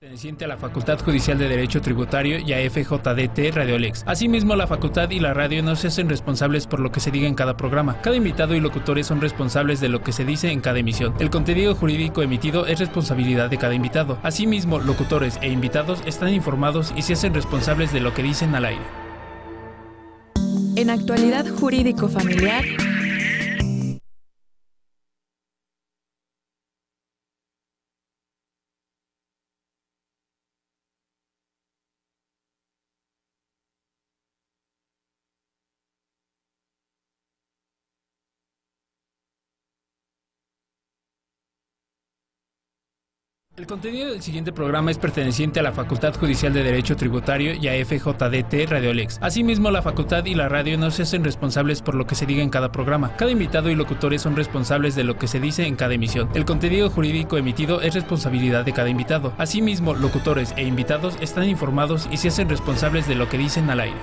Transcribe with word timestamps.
perteneciente 0.00 0.46
a 0.46 0.48
la 0.48 0.56
Facultad 0.56 0.98
Judicial 0.98 1.36
de 1.36 1.46
Derecho 1.46 1.82
Tributario 1.82 2.38
y 2.38 2.54
a 2.54 2.70
FJDT 2.70 3.54
Radiolex. 3.54 4.02
Asimismo, 4.06 4.56
la 4.56 4.66
facultad 4.66 5.10
y 5.10 5.20
la 5.20 5.34
radio 5.34 5.62
no 5.62 5.76
se 5.76 5.88
hacen 5.88 6.08
responsables 6.08 6.66
por 6.66 6.80
lo 6.80 6.90
que 6.90 7.00
se 7.00 7.10
diga 7.10 7.28
en 7.28 7.34
cada 7.34 7.54
programa. 7.58 8.00
Cada 8.00 8.16
invitado 8.16 8.54
y 8.54 8.60
locutores 8.60 9.06
son 9.06 9.20
responsables 9.20 9.78
de 9.78 9.90
lo 9.90 10.02
que 10.02 10.12
se 10.12 10.24
dice 10.24 10.50
en 10.52 10.62
cada 10.62 10.78
emisión. 10.78 11.12
El 11.18 11.28
contenido 11.28 11.74
jurídico 11.74 12.22
emitido 12.22 12.64
es 12.64 12.78
responsabilidad 12.78 13.50
de 13.50 13.58
cada 13.58 13.74
invitado. 13.74 14.18
Asimismo, 14.22 14.78
locutores 14.78 15.38
e 15.42 15.50
invitados 15.50 16.00
están 16.06 16.32
informados 16.32 16.94
y 16.96 17.02
se 17.02 17.12
hacen 17.12 17.34
responsables 17.34 17.92
de 17.92 18.00
lo 18.00 18.14
que 18.14 18.22
dicen 18.22 18.54
al 18.54 18.64
aire. 18.64 18.84
En 20.76 20.88
actualidad 20.88 21.46
jurídico 21.46 22.08
familiar, 22.08 22.64
El 43.60 43.66
contenido 43.66 44.10
del 44.10 44.22
siguiente 44.22 44.52
programa 44.52 44.90
es 44.90 44.96
perteneciente 44.96 45.60
a 45.60 45.62
la 45.62 45.72
Facultad 45.72 46.14
Judicial 46.14 46.50
de 46.54 46.62
Derecho 46.62 46.96
Tributario 46.96 47.52
y 47.52 47.68
a 47.68 47.84
FJDT 47.84 48.70
Radiolex. 48.70 49.18
Asimismo, 49.20 49.70
la 49.70 49.82
facultad 49.82 50.24
y 50.24 50.34
la 50.34 50.48
radio 50.48 50.78
no 50.78 50.90
se 50.90 51.02
hacen 51.02 51.22
responsables 51.22 51.82
por 51.82 51.94
lo 51.94 52.06
que 52.06 52.14
se 52.14 52.24
diga 52.24 52.42
en 52.42 52.48
cada 52.48 52.72
programa. 52.72 53.14
Cada 53.18 53.30
invitado 53.30 53.68
y 53.68 53.74
locutores 53.74 54.22
son 54.22 54.34
responsables 54.34 54.94
de 54.94 55.04
lo 55.04 55.18
que 55.18 55.28
se 55.28 55.40
dice 55.40 55.66
en 55.66 55.76
cada 55.76 55.92
emisión. 55.92 56.30
El 56.32 56.46
contenido 56.46 56.88
jurídico 56.88 57.36
emitido 57.36 57.82
es 57.82 57.92
responsabilidad 57.92 58.64
de 58.64 58.72
cada 58.72 58.88
invitado. 58.88 59.34
Asimismo, 59.36 59.92
locutores 59.92 60.54
e 60.56 60.62
invitados 60.62 61.18
están 61.20 61.44
informados 61.44 62.08
y 62.10 62.16
se 62.16 62.28
hacen 62.28 62.48
responsables 62.48 63.06
de 63.06 63.14
lo 63.14 63.28
que 63.28 63.36
dicen 63.36 63.68
al 63.68 63.80
aire. 63.80 64.00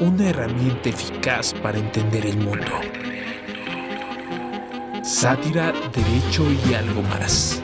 Una 0.00 0.28
herramienta 0.28 0.88
eficaz 0.88 1.54
para 1.62 1.78
entender 1.78 2.26
el 2.26 2.38
mundo. 2.38 2.66
Sátira, 5.02 5.72
derecho 5.92 6.46
y 6.64 6.74
algo 6.74 7.02
más. 7.02 7.60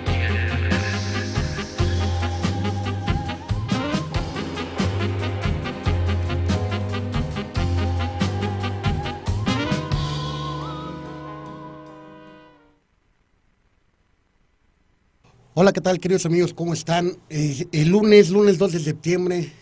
Hola, 15.54 15.72
¿qué 15.72 15.81
tal, 15.81 16.00
queridos 16.00 16.27
amigos? 16.27 16.53
¿Cómo 16.53 16.72
están? 16.75 17.19
Eh, 17.31 17.66
el 17.71 17.88
lunes, 17.91 18.31
lunes 18.31 18.59
2 18.59 18.72
de 18.72 18.78
septiembre, 18.81 19.53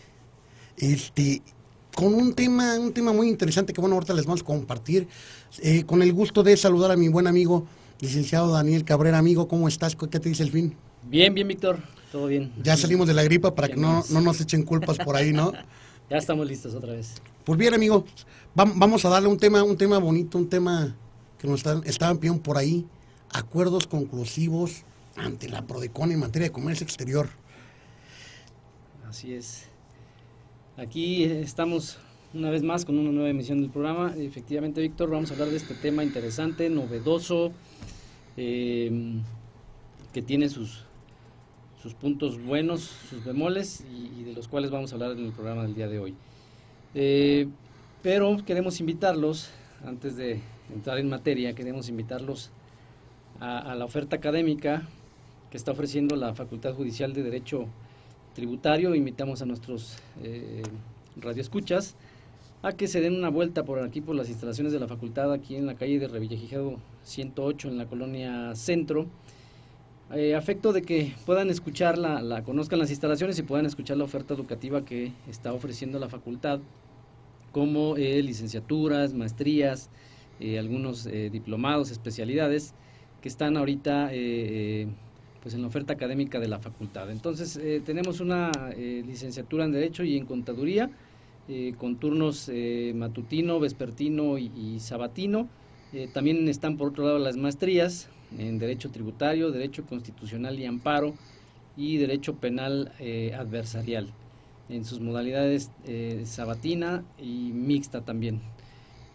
este, 0.79 1.43
con 1.97 2.13
un 2.13 2.35
tema, 2.35 2.79
un 2.79 2.93
tema 2.93 3.15
muy 3.15 3.27
interesante 3.27 3.73
que, 3.73 3.81
bueno, 3.81 3.97
ahorita 3.97 4.13
les 4.13 4.27
vamos 4.27 4.43
a 4.43 4.45
compartir. 4.45 5.09
Eh, 5.63 5.85
con 5.85 6.03
el 6.03 6.13
gusto 6.13 6.43
de 6.43 6.55
saludar 6.59 6.91
a 6.91 6.97
mi 6.97 7.09
buen 7.09 7.27
amigo, 7.27 7.67
licenciado 8.01 8.53
Daniel 8.53 8.85
Cabrera. 8.85 9.17
Amigo, 9.17 9.49
¿cómo 9.49 9.67
estás? 9.67 9.97
¿Qué 9.97 10.07
te 10.07 10.29
dice 10.29 10.43
el 10.43 10.51
fin? 10.51 10.77
Bien, 11.09 11.33
bien, 11.33 11.49
Víctor. 11.49 11.79
Todo 12.13 12.27
bien. 12.27 12.53
Ya 12.63 12.77
salimos 12.77 13.09
de 13.09 13.15
la 13.15 13.23
gripa 13.23 13.55
para 13.55 13.69
que 13.69 13.77
no, 13.77 14.05
no 14.11 14.21
nos 14.21 14.39
echen 14.43 14.63
culpas 14.63 14.99
por 14.99 15.17
ahí, 15.17 15.33
¿no? 15.33 15.53
ya 16.11 16.19
estamos 16.19 16.47
listos 16.47 16.75
otra 16.75 16.93
vez. 16.93 17.15
Pues 17.45 17.59
bien, 17.59 17.73
amigo, 17.73 18.05
vamos 18.55 19.03
a 19.07 19.09
darle 19.09 19.31
un 19.31 19.39
tema, 19.39 19.63
un 19.63 19.79
tema 19.79 19.97
bonito, 19.97 20.37
un 20.37 20.51
tema 20.51 20.95
que 21.39 21.49
nos 21.49 21.61
están, 21.61 21.81
estaban 21.87 22.19
pidiendo 22.19 22.43
por 22.43 22.59
ahí. 22.59 22.85
Acuerdos 23.33 23.87
conclusivos 23.87 24.85
ante 25.17 25.49
la 25.49 25.67
PRODECON 25.67 26.13
en 26.13 26.21
materia 26.21 26.49
de 26.49 26.53
comercio 26.53 26.85
exterior. 26.85 27.31
Así 29.09 29.33
es. 29.33 29.76
Aquí 30.79 31.25
estamos 31.25 31.97
una 32.35 32.51
vez 32.51 32.63
más 32.63 32.85
con 32.85 32.99
una 32.99 33.11
nueva 33.11 33.31
emisión 33.31 33.63
del 33.63 33.71
programa. 33.71 34.13
Efectivamente, 34.15 34.83
Víctor, 34.83 35.09
vamos 35.09 35.31
a 35.31 35.33
hablar 35.33 35.49
de 35.49 35.57
este 35.57 35.73
tema 35.73 36.05
interesante, 36.05 36.69
novedoso, 36.69 37.53
eh, 38.37 38.91
que 40.13 40.21
tiene 40.21 40.51
sus, 40.51 40.85
sus 41.83 41.95
puntos 41.95 42.39
buenos, 42.43 42.83
sus 43.09 43.25
bemoles, 43.25 43.87
y, 43.91 44.25
de 44.25 44.35
los 44.35 44.49
cuales 44.49 44.71
vamos 44.71 44.93
a 44.93 44.97
hablar 44.97 45.13
en 45.13 45.25
el 45.25 45.33
programa 45.33 45.63
del 45.63 45.75
día 45.75 45.89
de 45.89 45.99
hoy. 45.99 46.15
Eh, 46.95 47.49
pero 48.03 48.37
queremos 48.45 48.79
invitarlos, 48.79 49.49
antes 49.83 50.15
de 50.17 50.43
entrar 50.75 50.99
en 50.99 51.09
materia, 51.09 51.55
queremos 51.55 51.89
invitarlos 51.89 52.51
a, 53.41 53.75
la 53.75 53.85
oferta 53.87 54.17
académica 54.17 54.87
que 55.51 55.57
está 55.57 55.73
ofreciendo 55.73 56.17
la 56.17 56.35
Facultad 56.35 56.75
Judicial 56.75 57.15
de 57.15 57.23
Derecho 57.23 57.67
Tributario. 58.37 58.95
Invitamos 58.95 59.41
a 59.41 59.47
nuestros 59.47 59.97
eh, 60.23 60.63
radioescuchas 61.17 61.97
a 62.63 62.73
que 62.73 62.87
se 62.87 63.01
den 63.01 63.15
una 63.15 63.31
vuelta 63.31 63.65
por 63.65 63.79
aquí, 63.79 64.03
por 64.03 64.15
las 64.15 64.29
instalaciones 64.29 64.75
de 64.75 64.79
la 64.79 64.87
facultad, 64.87 65.33
aquí 65.33 65.57
en 65.57 65.65
la 65.65 65.75
calle 65.75 65.99
de 65.99 66.07
Revillejijado 66.07 66.77
108, 67.03 67.69
en 67.69 67.79
la 67.79 67.87
colonia 67.87 68.55
Centro. 68.55 69.07
Eh, 70.15 70.35
afecto 70.35 70.75
de 70.75 70.83
que 70.83 71.15
puedan 71.25 71.49
escuchar, 71.49 71.97
la, 71.97 72.43
conozcan 72.45 72.79
las 72.79 72.91
instalaciones 72.91 73.39
y 73.39 73.43
puedan 73.43 73.65
escuchar 73.65 73.97
la 73.97 74.05
oferta 74.05 74.35
educativa 74.35 74.85
que 74.85 75.13
está 75.31 75.55
ofreciendo 75.55 75.99
la 75.99 76.11
facultad, 76.11 76.61
como 77.53 77.97
eh, 77.97 78.23
licenciaturas, 78.23 79.15
maestrías, 79.15 79.89
algunos 80.59 81.05
diplomados, 81.05 81.91
especialidades, 81.91 82.75
que 83.23 83.29
están 83.31 83.57
ahorita 83.57 84.11
pues 85.47 85.55
en 85.55 85.63
la 85.63 85.69
oferta 85.69 85.93
académica 85.93 86.41
de 86.41 86.49
la 86.49 86.59
facultad. 86.59 87.09
Entonces, 87.09 87.61
tenemos 87.85 88.19
una 88.19 88.51
licenciatura 88.77 89.65
en 89.65 89.71
Derecho 89.71 90.03
y 90.03 90.17
en 90.17 90.27
Contaduría, 90.27 90.91
eh, 91.49 91.75
con 91.79 91.95
turnos 91.95 92.51
eh, 92.53 92.93
matutino, 92.97 93.61
vespertino 93.61 94.37
y, 94.39 94.81
sabatino. 94.81 95.49
Eh, 95.93 96.09
también 96.13 96.49
están 96.49 96.77
por 96.77 96.89
otro 96.89 97.05
lado 97.05 97.21
las 97.21 97.37
maestrías 97.37 98.09
en 98.37 98.59
Derecho 98.59 98.91
Tributario, 98.91 99.53
Derecho 99.53 99.87
Constitucional 99.87 100.59
y 100.59 100.67
Amparo 100.67 101.15
y 101.77 101.99
Derecho 101.99 102.35
Penal 102.35 102.91
Adversarial, 103.39 104.09
en 104.69 104.85
sus 104.85 104.99
modalidades 104.99 105.71
sabatina 106.25 107.05
y 107.23 107.53
mixta 107.53 108.01
también. 108.01 108.41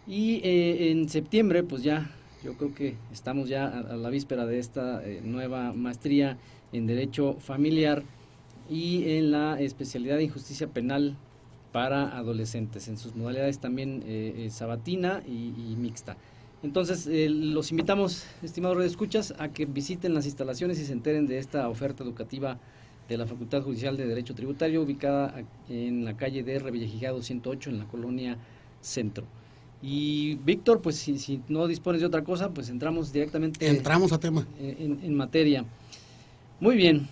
Y 0.06 0.40
en 0.42 1.10
septiembre, 1.10 1.62
pues 1.62 1.82
ya, 1.82 2.10
yo 2.44 2.54
creo 2.54 2.74
que 2.74 2.96
estamos 3.12 3.48
ya 3.48 3.66
a, 3.66 3.96
la 3.96 4.10
víspera 4.10 4.46
de 4.46 4.58
esta 4.58 5.02
nueva 5.22 5.72
maestría 5.72 6.38
en 6.72 6.86
Derecho 6.86 7.34
Familiar 7.40 8.02
y 8.70 9.16
en 9.16 9.30
la 9.30 9.60
especialidad 9.60 10.16
de 10.16 10.24
Injusticia 10.24 10.66
Penal 10.66 11.16
para 11.72 12.16
adolescentes, 12.16 12.86
en 12.88 12.98
sus 12.98 13.16
modalidades 13.16 13.58
también 13.58 14.02
eh, 14.06 14.34
eh, 14.36 14.50
sabatina 14.50 15.22
y, 15.26 15.74
mixta. 15.76 16.16
Entonces, 16.62 17.08
eh, 17.08 17.28
los 17.28 17.70
invitamos, 17.70 18.24
estimados 18.42 18.76
redescuchas, 18.76 19.34
a 19.38 19.48
que 19.48 19.66
visiten 19.66 20.14
las 20.14 20.26
instalaciones 20.26 20.78
y 20.78 20.84
se 20.84 20.92
enteren 20.92 21.26
de 21.26 21.38
esta 21.38 21.68
oferta 21.68 22.04
educativa 22.04 22.58
de 23.08 23.16
la 23.16 23.26
Facultad 23.26 23.62
Judicial 23.62 23.96
de 23.96 24.06
Derecho 24.06 24.34
Tributario, 24.34 24.82
ubicada 24.82 25.42
en 25.68 26.04
la 26.04 26.16
calle 26.16 26.44
de 26.44 26.58
Revillejigado 26.58 27.20
108, 27.20 27.70
en 27.70 27.78
la 27.78 27.86
colonia 27.86 28.36
Centro. 28.80 29.24
Y 29.82 30.36
Víctor, 30.36 30.80
pues 30.80 30.96
si, 30.96 31.42
no 31.48 31.66
dispones 31.66 32.00
de 32.00 32.06
otra 32.06 32.22
cosa, 32.22 32.50
pues 32.50 32.68
entramos 32.68 33.12
directamente. 33.12 33.66
Entramos 33.66 34.12
a 34.12 34.20
tema. 34.20 34.46
En, 34.60 35.00
en 35.02 35.14
materia. 35.14 35.64
Muy 36.60 36.76
bien. 36.76 37.08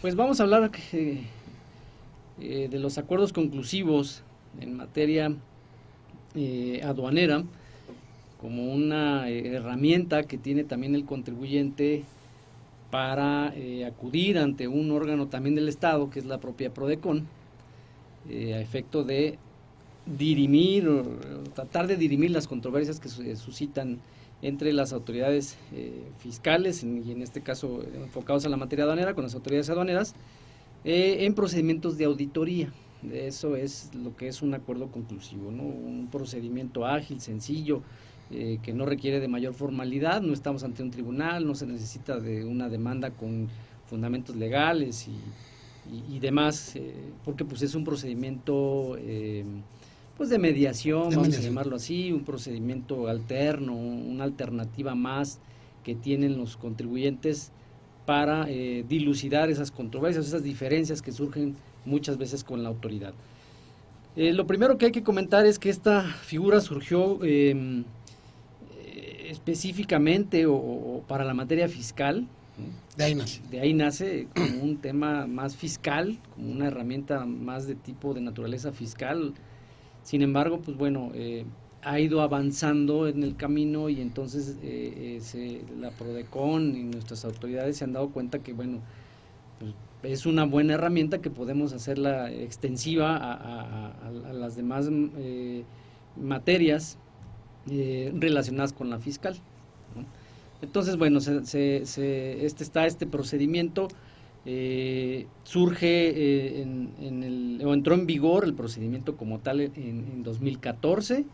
Pues 0.00 0.16
vamos 0.16 0.40
a 0.40 0.42
hablar 0.42 0.72
eh, 2.40 2.68
de 2.68 2.78
los 2.80 2.98
acuerdos 2.98 3.32
conclusivos 3.32 4.22
en 4.60 4.76
materia 4.76 5.32
eh, 6.34 6.80
aduanera 6.82 7.44
como 8.40 8.72
una 8.72 9.30
eh, 9.30 9.54
herramienta 9.54 10.24
que 10.24 10.38
tiene 10.38 10.64
también 10.64 10.96
el 10.96 11.04
contribuyente 11.04 12.02
para 12.90 13.54
acudir 13.86 14.38
ante 14.38 14.66
un 14.66 14.90
órgano 14.90 15.28
también 15.28 15.54
del 15.54 15.68
Estado, 15.68 16.10
que 16.10 16.18
es 16.18 16.24
la 16.24 16.40
propia 16.40 16.74
PRODECON, 16.74 17.28
a 18.28 18.58
efecto 18.58 19.04
de 19.04 19.38
dirimir 20.06 20.88
o 20.88 21.02
tratar 21.54 21.86
de 21.86 21.96
dirimir 21.96 22.30
las 22.30 22.48
controversias 22.48 23.00
que 23.00 23.08
suscitan 23.36 23.98
entre 24.42 24.72
las 24.72 24.92
autoridades 24.92 25.56
fiscales 26.18 26.82
y 26.82 27.12
en 27.12 27.22
este 27.22 27.40
caso 27.40 27.82
enfocados 27.94 28.44
a 28.44 28.48
la 28.48 28.56
materia 28.56 28.84
aduanera 28.84 29.14
con 29.14 29.22
las 29.22 29.34
autoridades 29.34 29.70
aduaneras 29.70 30.16
eh, 30.84 31.26
en 31.26 31.34
procedimientos 31.34 31.96
de 31.96 32.06
auditoría. 32.06 32.72
Eso 33.12 33.56
es 33.56 33.90
lo 33.94 34.16
que 34.16 34.26
es 34.28 34.42
un 34.42 34.54
acuerdo 34.54 34.88
conclusivo, 34.88 35.50
¿no? 35.52 35.62
un 35.62 36.08
procedimiento 36.10 36.86
ágil, 36.86 37.20
sencillo, 37.20 37.82
eh, 38.30 38.58
que 38.62 38.72
no 38.72 38.84
requiere 38.84 39.20
de 39.20 39.28
mayor 39.28 39.54
formalidad, 39.54 40.22
no 40.22 40.32
estamos 40.32 40.64
ante 40.64 40.82
un 40.82 40.90
tribunal, 40.90 41.46
no 41.46 41.54
se 41.54 41.66
necesita 41.66 42.18
de 42.18 42.44
una 42.44 42.68
demanda 42.68 43.10
con 43.10 43.48
fundamentos 43.86 44.34
legales 44.36 45.06
y, 45.08 46.14
y, 46.14 46.18
demás, 46.18 46.74
eh, 46.76 46.94
porque 47.24 47.44
pues 47.44 47.62
es 47.62 47.74
un 47.74 47.84
procedimiento 47.84 48.96
pues 50.22 50.30
de 50.30 50.38
mediación, 50.38 51.10
vamos 51.10 51.36
a 51.36 51.40
llamarlo 51.40 51.74
así, 51.74 52.12
un 52.12 52.22
procedimiento 52.22 53.08
alterno, 53.08 53.74
una 53.74 54.22
alternativa 54.22 54.94
más 54.94 55.40
que 55.82 55.96
tienen 55.96 56.38
los 56.38 56.56
contribuyentes 56.56 57.50
para 58.06 58.48
eh, 58.48 58.84
dilucidar 58.88 59.50
esas 59.50 59.72
controversias, 59.72 60.28
esas 60.28 60.44
diferencias 60.44 61.02
que 61.02 61.10
surgen 61.10 61.56
muchas 61.84 62.18
veces 62.18 62.44
con 62.44 62.62
la 62.62 62.68
autoridad. 62.68 63.14
Eh, 64.14 64.32
lo 64.32 64.46
primero 64.46 64.78
que 64.78 64.86
hay 64.86 64.92
que 64.92 65.02
comentar 65.02 65.44
es 65.44 65.58
que 65.58 65.70
esta 65.70 66.02
figura 66.02 66.60
surgió 66.60 67.18
em, 67.24 67.82
eh, 68.78 69.26
específicamente 69.28 70.46
o, 70.46 71.02
para 71.08 71.24
la 71.24 71.34
materia 71.34 71.68
fiscal. 71.68 72.28
De 72.96 73.02
ahí 73.02 73.16
nace. 73.16 73.40
De 73.50 73.58
ahí 73.58 73.74
nace 73.74 74.28
como 74.36 74.62
un 74.62 74.76
tema 74.76 75.26
más 75.26 75.56
fiscal, 75.56 76.20
como 76.36 76.52
una 76.52 76.68
herramienta 76.68 77.26
más 77.26 77.66
de 77.66 77.74
tipo 77.74 78.14
de 78.14 78.20
naturaleza 78.20 78.70
fiscal. 78.70 79.34
Sin 80.02 80.22
embargo, 80.22 80.60
pues 80.60 80.76
bueno, 80.76 81.10
eh, 81.14 81.44
ha 81.82 81.98
ido 82.00 82.20
avanzando 82.22 83.08
en 83.08 83.22
el 83.22 83.36
camino 83.36 83.88
y 83.88 84.00
entonces 84.00 84.56
la 85.80 85.90
PRODECON 85.90 86.76
y 86.76 86.82
nuestras 86.84 87.24
autoridades 87.24 87.76
se 87.76 87.84
han 87.84 87.92
dado 87.92 88.10
cuenta 88.10 88.38
que, 88.38 88.52
bueno, 88.52 88.80
pues, 89.58 89.74
es 90.02 90.26
una 90.26 90.44
buena 90.44 90.74
herramienta 90.74 91.20
que 91.20 91.30
podemos 91.30 91.72
hacerla 91.72 92.30
extensiva 92.32 93.16
a, 93.16 94.32
las 94.32 94.56
demás 94.56 94.88
eh, 94.90 95.62
materias 96.16 96.98
eh, 97.70 98.12
relacionadas 98.14 98.72
con 98.72 98.90
la 98.90 98.98
fiscal. 98.98 99.36
Entonces, 100.60 100.96
bueno, 100.96 101.20
se, 101.20 101.76
este 101.76 102.64
está 102.64 102.86
este 102.86 103.06
procedimiento. 103.06 103.88
Eh, 104.44 105.26
surge 105.44 106.60
en, 106.62 107.22
el, 107.22 107.62
o 107.64 107.74
entró 107.74 107.94
en 107.94 108.06
vigor 108.06 108.44
el 108.44 108.54
procedimiento 108.54 109.16
como 109.16 109.38
tal 109.38 109.60
en, 109.60 110.24
2014 110.24 111.24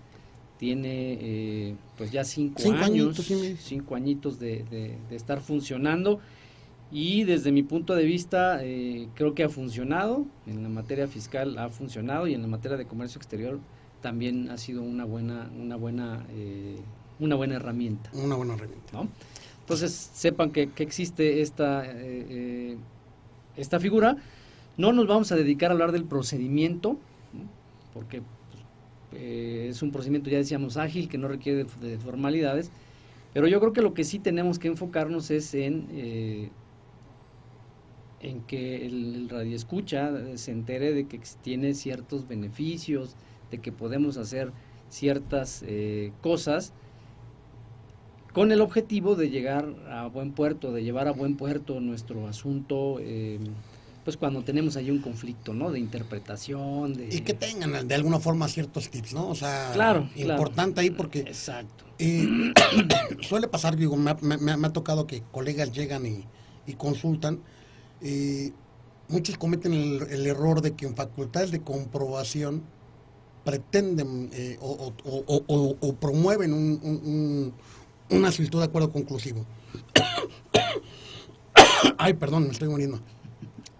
tiene 0.58 1.74
pues 1.96 2.10
ya 2.10 2.22
cinco, 2.24 2.60
años, 2.70 3.16
cinco 3.60 3.94
añitos 3.94 4.38
de, 4.38 4.64
de, 5.08 5.16
estar 5.16 5.40
funcionando 5.40 6.20
y 6.90 7.24
desde 7.24 7.52
mi 7.52 7.62
punto 7.62 7.94
de 7.94 8.04
vista 8.04 8.60
eh, 8.62 9.08
creo 9.14 9.34
que 9.34 9.44
ha 9.44 9.48
funcionado, 9.48 10.24
en 10.46 10.62
la 10.62 10.68
materia 10.70 11.06
fiscal 11.06 11.58
ha 11.58 11.68
funcionado 11.68 12.26
y 12.26 12.34
en 12.34 12.40
la 12.40 12.48
materia 12.48 12.78
de 12.78 12.86
comercio 12.86 13.18
exterior 13.18 13.58
también 14.00 14.50
ha 14.50 14.56
sido 14.56 14.82
una 14.82 15.04
buena, 15.04 15.50
una 15.60 15.76
buena, 15.76 16.24
eh, 16.30 16.76
una 17.18 17.34
buena 17.34 17.56
herramienta. 17.56 18.10
Una 18.14 18.36
buena 18.36 18.54
herramienta. 18.54 18.92
¿no? 18.92 19.08
Entonces 19.60 19.92
sepan 20.14 20.50
que, 20.50 20.70
existe 20.78 21.42
esta, 21.42 21.84
eh, 21.86 22.78
esta 23.58 23.78
figura. 23.78 24.16
No 24.76 24.92
nos 24.92 25.06
vamos 25.06 25.32
a 25.32 25.36
dedicar 25.36 25.70
a 25.70 25.74
hablar 25.74 25.92
del 25.92 26.04
procedimiento, 26.04 26.96
porque 27.92 28.22
pues, 29.10 29.22
es 29.22 29.82
un 29.82 29.90
procedimiento, 29.90 30.30
ya 30.30 30.38
decíamos, 30.38 30.76
ágil, 30.76 31.08
que 31.08 31.18
no 31.18 31.28
requiere 31.28 31.66
de, 31.80 31.98
formalidades, 31.98 32.70
pero 33.34 33.48
yo 33.48 33.60
creo 33.60 33.72
que 33.72 33.82
lo 33.82 33.92
que 33.92 34.04
sí 34.04 34.18
tenemos 34.18 34.58
que 34.58 34.68
enfocarnos 34.68 35.30
es 35.30 35.52
en 35.54 36.50
en 38.20 38.40
que 38.42 38.86
el, 38.86 39.28
radio 39.28 39.54
escucha 39.54 40.12
se 40.36 40.50
entere 40.50 40.92
de 40.92 41.06
que 41.06 41.20
tiene 41.42 41.74
ciertos 41.74 42.26
beneficios, 42.26 43.14
de 43.50 43.58
que 43.58 43.72
podemos 43.72 44.16
hacer 44.16 44.52
ciertas 44.90 45.62
eh, 45.66 46.12
cosas 46.20 46.72
con 48.38 48.52
el 48.52 48.60
objetivo 48.60 49.16
de 49.16 49.30
llegar 49.30 49.66
a 49.90 50.06
buen 50.06 50.30
puerto, 50.30 50.72
de 50.72 50.84
llevar 50.84 51.08
a 51.08 51.12
buen 51.12 51.36
puerto 51.36 51.80
nuestro 51.80 52.28
asunto, 52.28 53.00
em, 53.00 53.42
pues 54.04 54.16
cuando 54.16 54.42
tenemos 54.42 54.76
ahí 54.76 54.90
un 54.90 55.00
conflicto, 55.00 55.52
¿no? 55.52 55.72
De 55.72 55.80
interpretación, 55.80 56.94
de... 56.94 57.08
Y 57.14 57.22
que 57.22 57.34
tengan 57.34 57.88
de 57.88 57.94
alguna 57.94 58.20
forma 58.20 58.46
ciertos 58.46 58.90
tips, 58.90 59.12
¿no? 59.12 59.28
O 59.28 59.34
sea, 59.34 59.70
claro, 59.74 60.08
importante 60.14 60.80
ahí 60.80 60.90
porque... 60.90 61.20
Exacto. 61.20 61.84
Eh, 61.98 62.52
suele 63.22 63.48
pasar, 63.48 63.76
digo, 63.76 63.96
me, 63.96 64.10
ha 64.12 64.72
tocado 64.72 65.08
que 65.08 65.22
colegas 65.32 65.72
llegan 65.72 66.06
y, 66.06 66.24
y 66.66 66.74
consultan 66.74 67.40
eh, 68.00 68.52
muchos 69.08 69.36
cometen 69.36 69.72
el, 69.72 70.26
error 70.26 70.60
de 70.60 70.74
que 70.74 70.86
en 70.86 70.94
facultades 70.94 71.50
de 71.50 71.60
comprobación 71.60 72.62
pretenden 73.44 74.30
eh, 74.32 74.58
o, 74.60 74.92
promueven 75.98 76.52
un, 76.52 77.52
una 78.10 78.32
solicitud 78.32 78.58
de 78.58 78.64
acuerdo 78.64 78.90
conclusivo. 78.90 79.44
Ay, 81.98 82.14
perdón, 82.14 82.44
me 82.44 82.52
estoy 82.52 82.68
muriendo. 82.68 83.00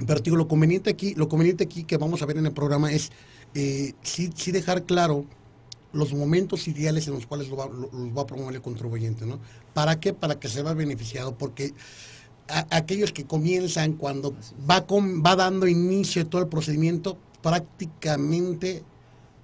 Pero 0.06 0.20
digo, 0.20 0.36
lo 0.36 0.48
conveniente 0.48 0.90
aquí, 0.90 1.14
lo 1.14 1.28
conveniente 1.28 1.64
aquí 1.64 1.84
que 1.84 1.96
vamos 1.96 2.22
a 2.22 2.26
ver 2.26 2.38
en 2.38 2.46
el 2.46 2.52
programa 2.52 2.92
es 2.92 3.10
eh, 3.54 3.94
sí, 4.02 4.30
dejar 4.52 4.84
claro 4.84 5.24
los 5.92 6.12
momentos 6.12 6.68
ideales 6.68 7.08
en 7.08 7.14
los 7.14 7.26
cuales 7.26 7.48
lo 7.48 7.56
va, 7.56 7.66
va 7.66 8.22
a 8.22 8.26
promover 8.26 8.54
el 8.54 8.62
contribuyente, 8.62 9.26
¿no? 9.26 9.40
¿Para 9.74 9.98
qué? 9.98 10.12
Para 10.12 10.38
que 10.38 10.48
se 10.48 10.62
vea 10.62 10.74
beneficiado, 10.74 11.36
porque 11.36 11.72
aquellos 12.70 13.12
que 13.12 13.24
comienzan 13.24 13.94
cuando 13.94 14.34
va, 14.68 14.86
con, 14.86 15.22
va 15.22 15.36
dando 15.36 15.66
inicio 15.66 16.26
todo 16.26 16.42
el 16.42 16.48
procedimiento, 16.48 17.18
prácticamente 17.42 18.82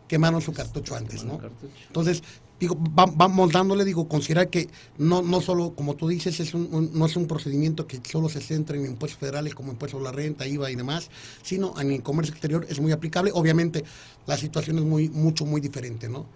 quemaron 0.09 0.41
su 0.41 0.53
cartucho 0.53 0.95
antes, 0.95 1.25
¿no? 1.25 1.41
Entonces, 1.87 2.23
digo, 2.65 2.77
vamos 2.79 3.53
dándole, 3.53 3.85
digo, 3.85 4.09
considerar 4.09 4.49
que 4.49 4.69
no, 4.99 5.23
no 5.23 5.41
solo, 5.41 5.75
como 5.75 5.95
tú 5.95 6.09
dices, 6.09 6.41
es 6.41 6.55
un, 6.55 6.91
no 6.95 7.07
es 7.07 7.17
un 7.17 7.27
procedimiento 7.27 7.87
que 7.87 8.01
solo 8.03 8.29
se 8.29 8.41
centra 8.41 8.77
en 8.77 8.87
impuestos 8.87 9.19
federales 9.19 9.55
como 9.55 9.71
impuestos 9.71 10.01
a 10.01 10.05
la 10.05 10.13
renta, 10.13 10.47
IVA 10.47 10.71
y 10.71 10.77
demás, 10.77 11.11
sino 11.43 11.79
en 11.81 11.93
el 11.93 12.03
comercio 12.03 12.33
exterior 12.33 12.67
es 12.69 12.81
muy 12.81 12.93
aplicable. 12.93 13.31
Obviamente, 13.35 13.85
la 14.27 14.37
situación 14.37 14.79
es 14.79 14.85
muy, 14.85 15.11
mucho, 15.11 15.45
muy 15.45 15.61
diferente, 15.61 16.09
¿no? 16.09 16.27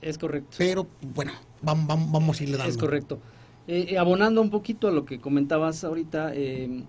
Es 0.00 0.16
correcto. 0.18 0.56
Pero, 0.58 0.86
bueno, 1.14 1.32
vamos, 1.62 1.86
vamos 2.10 2.40
a 2.40 2.42
irle 2.42 2.56
dando. 2.56 2.70
Es 2.70 2.78
correcto. 2.78 3.18
Eh, 3.66 3.88
eh, 3.90 3.98
abonando 3.98 4.40
un 4.40 4.50
poquito 4.50 4.88
a 4.88 4.90
lo 4.90 5.04
que 5.04 5.20
comentabas 5.20 5.84
ahorita, 5.84 6.32
eh, 6.34 6.82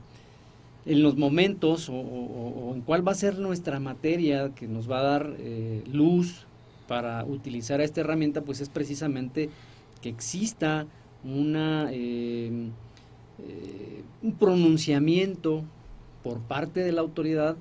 en 0.85 1.01
los 1.01 1.17
momentos 1.17 1.89
o, 1.89 2.71
en 2.75 2.81
cuál 2.81 3.05
va 3.05 3.13
a 3.13 3.15
ser 3.15 3.39
nuestra 3.39 3.79
materia 3.79 4.51
que 4.53 4.67
nos 4.67 4.89
va 4.89 4.99
a 4.99 5.03
dar 5.03 5.35
luz 5.91 6.44
para 6.87 7.23
utilizar 7.25 7.81
esta 7.81 8.01
herramienta, 8.01 8.41
pues 8.41 8.61
es 8.61 8.69
precisamente 8.69 9.49
que 10.01 10.09
exista 10.09 10.85
una, 11.23 11.89
un 14.21 14.33
pronunciamiento 14.37 15.63
por 16.23 16.39
parte 16.39 16.81
de 16.81 16.91
la 16.91 17.01
autoridad 17.01 17.55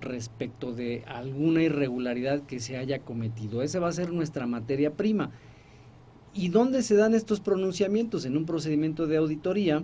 respecto 0.00 0.72
de 0.72 1.02
alguna 1.06 1.62
irregularidad 1.62 2.42
que 2.42 2.60
se 2.60 2.76
haya 2.76 3.00
cometido. 3.00 3.62
Esa 3.62 3.80
va 3.80 3.88
a 3.88 3.92
ser 3.92 4.12
nuestra 4.12 4.46
materia 4.46 4.92
prima. 4.92 5.30
¿Y 6.34 6.48
dónde 6.48 6.82
se 6.82 6.96
dan 6.96 7.14
estos 7.14 7.40
pronunciamientos? 7.40 8.24
En 8.26 8.36
un 8.36 8.44
procedimiento 8.44 9.06
de 9.06 9.16
auditoría, 9.16 9.82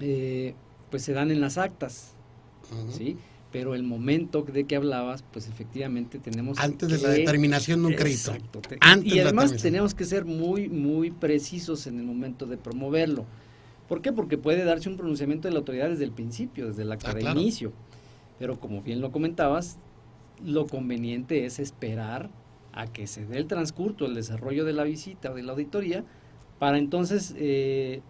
eh, 0.00 0.54
pues 0.90 1.02
se 1.04 1.12
dan 1.12 1.30
en 1.30 1.40
las 1.40 1.58
actas, 1.58 2.14
¿sí? 2.90 3.16
Pero 3.50 3.74
el 3.74 3.82
momento 3.82 4.42
de 4.42 4.64
que 4.64 4.76
hablabas, 4.76 5.24
pues 5.32 5.48
efectivamente 5.48 6.18
tenemos 6.18 6.58
Antes 6.58 6.88
de 6.90 6.98
la 6.98 7.08
determinación 7.08 7.80
de 7.80 7.86
un 7.88 7.94
crédito. 7.94 8.32
y 9.02 9.18
además 9.20 9.56
tenemos 9.56 9.94
que 9.94 10.04
ser 10.04 10.26
muy, 10.26 10.68
muy 10.68 11.10
precisos 11.10 11.86
en 11.86 11.98
el 11.98 12.04
momento 12.04 12.44
de 12.46 12.58
promoverlo. 12.58 13.24
¿Por 13.88 14.02
qué? 14.02 14.12
Porque 14.12 14.36
puede 14.36 14.64
darse 14.64 14.90
un 14.90 14.98
pronunciamiento 14.98 15.48
de 15.48 15.54
la 15.54 15.60
autoridad 15.60 15.88
desde 15.88 16.04
el 16.04 16.12
principio, 16.12 16.66
desde 16.66 16.82
el 16.82 16.92
acta 16.92 17.12
ah, 17.12 17.14
de 17.14 17.22
inicio. 17.22 17.72
Pero 18.38 18.60
como 18.60 18.82
bien 18.82 19.00
lo 19.00 19.10
comentabas, 19.10 19.78
lo 20.44 20.66
conveniente 20.66 21.46
es 21.46 21.58
esperar 21.58 22.30
a 22.72 22.86
que 22.86 23.06
se 23.06 23.24
dé 23.24 23.38
el 23.38 23.46
transcurso, 23.46 24.04
el 24.04 24.14
desarrollo 24.14 24.64
de 24.64 24.74
la 24.74 24.84
visita 24.84 25.32
o 25.32 25.34
de 25.34 25.42
la 25.42 25.52
auditoría, 25.52 26.04
para 26.58 26.78
entonces 26.78 27.34
eh, 27.38 28.02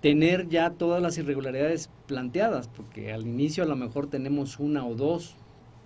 tener 0.00 0.48
ya 0.48 0.70
todas 0.70 1.00
las 1.00 1.16
irregularidades 1.18 1.88
planteadas, 2.12 2.68
porque 2.68 3.10
al 3.10 3.26
inicio 3.26 3.64
a 3.64 3.66
lo 3.66 3.74
mejor 3.74 4.06
tenemos 4.06 4.58
una 4.58 4.84
o 4.84 4.94
dos, 4.94 5.34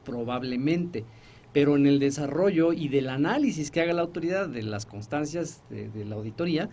probablemente, 0.05 1.05
pero 1.53 1.77
en 1.77 1.87
el 1.87 2.01
desarrollo 2.01 2.73
y 2.73 2.89
del 2.89 3.09
análisis 3.09 3.71
que 3.71 3.81
haga 3.81 3.93
la 3.93 4.03
autoridad 4.03 4.49
de 4.49 4.65
las 4.65 4.87
constancias 4.87 5.63
de, 5.71 6.05
la 6.05 6.17
auditoría, 6.17 6.69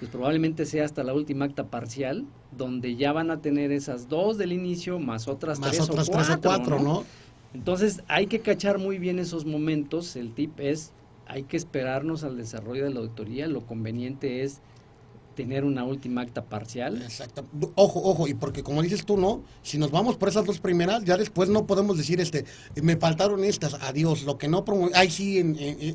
pues 0.00 0.10
probablemente 0.10 0.66
sea 0.66 0.84
hasta 0.84 1.04
la 1.04 1.14
última 1.14 1.44
acta 1.44 1.68
parcial, 1.68 2.24
donde 2.50 2.96
ya 2.96 3.12
van 3.12 3.30
a 3.30 3.40
tener 3.40 3.70
esas 3.70 4.08
dos 4.08 4.38
del 4.38 4.52
inicio, 4.52 4.98
más 4.98 5.28
otras, 5.28 5.60
tres, 5.60 5.88
o 5.88 6.40
cuatro, 6.42 6.80
¿no? 6.80 7.04
Entonces 7.54 8.02
hay 8.08 8.26
que 8.26 8.40
cachar 8.40 8.78
muy 8.78 8.98
bien 8.98 9.20
esos 9.20 9.46
momentos. 9.46 10.16
El 10.16 10.32
tip 10.32 10.58
es, 10.58 10.90
hay 11.28 11.44
que 11.44 11.56
esperarnos 11.56 12.24
al 12.24 12.36
desarrollo 12.36 12.82
de 12.82 12.90
la 12.90 12.98
auditoría. 12.98 13.46
Lo 13.46 13.64
conveniente 13.64 14.42
es 14.42 14.60
tener 15.36 15.64
una 15.64 15.84
última 15.84 16.22
acta 16.22 16.44
parcial. 16.44 17.00
Exacto. 17.02 17.44
Ojo, 17.76 18.00
ojo, 18.02 18.26
y 18.26 18.34
porque 18.34 18.64
como 18.64 18.82
dices 18.82 19.04
tú, 19.06 19.16
¿no? 19.16 19.44
Si 19.62 19.78
nos 19.78 19.92
vamos 19.92 20.16
por 20.16 20.28
esas 20.28 20.44
dos 20.44 20.58
primeras, 20.58 21.04
ya 21.04 21.16
después 21.16 21.48
no 21.48 21.66
podemos 21.66 21.96
decir, 21.96 22.20
este, 22.20 22.44
me 22.82 22.96
faltaron 22.96 23.44
estas, 23.44 23.74
adiós. 23.74 24.24
Lo 24.24 24.38
que 24.38 24.48
no 24.48 24.64
promovemos, 24.64 24.98
ahí 24.98 25.10
sí 25.10 25.38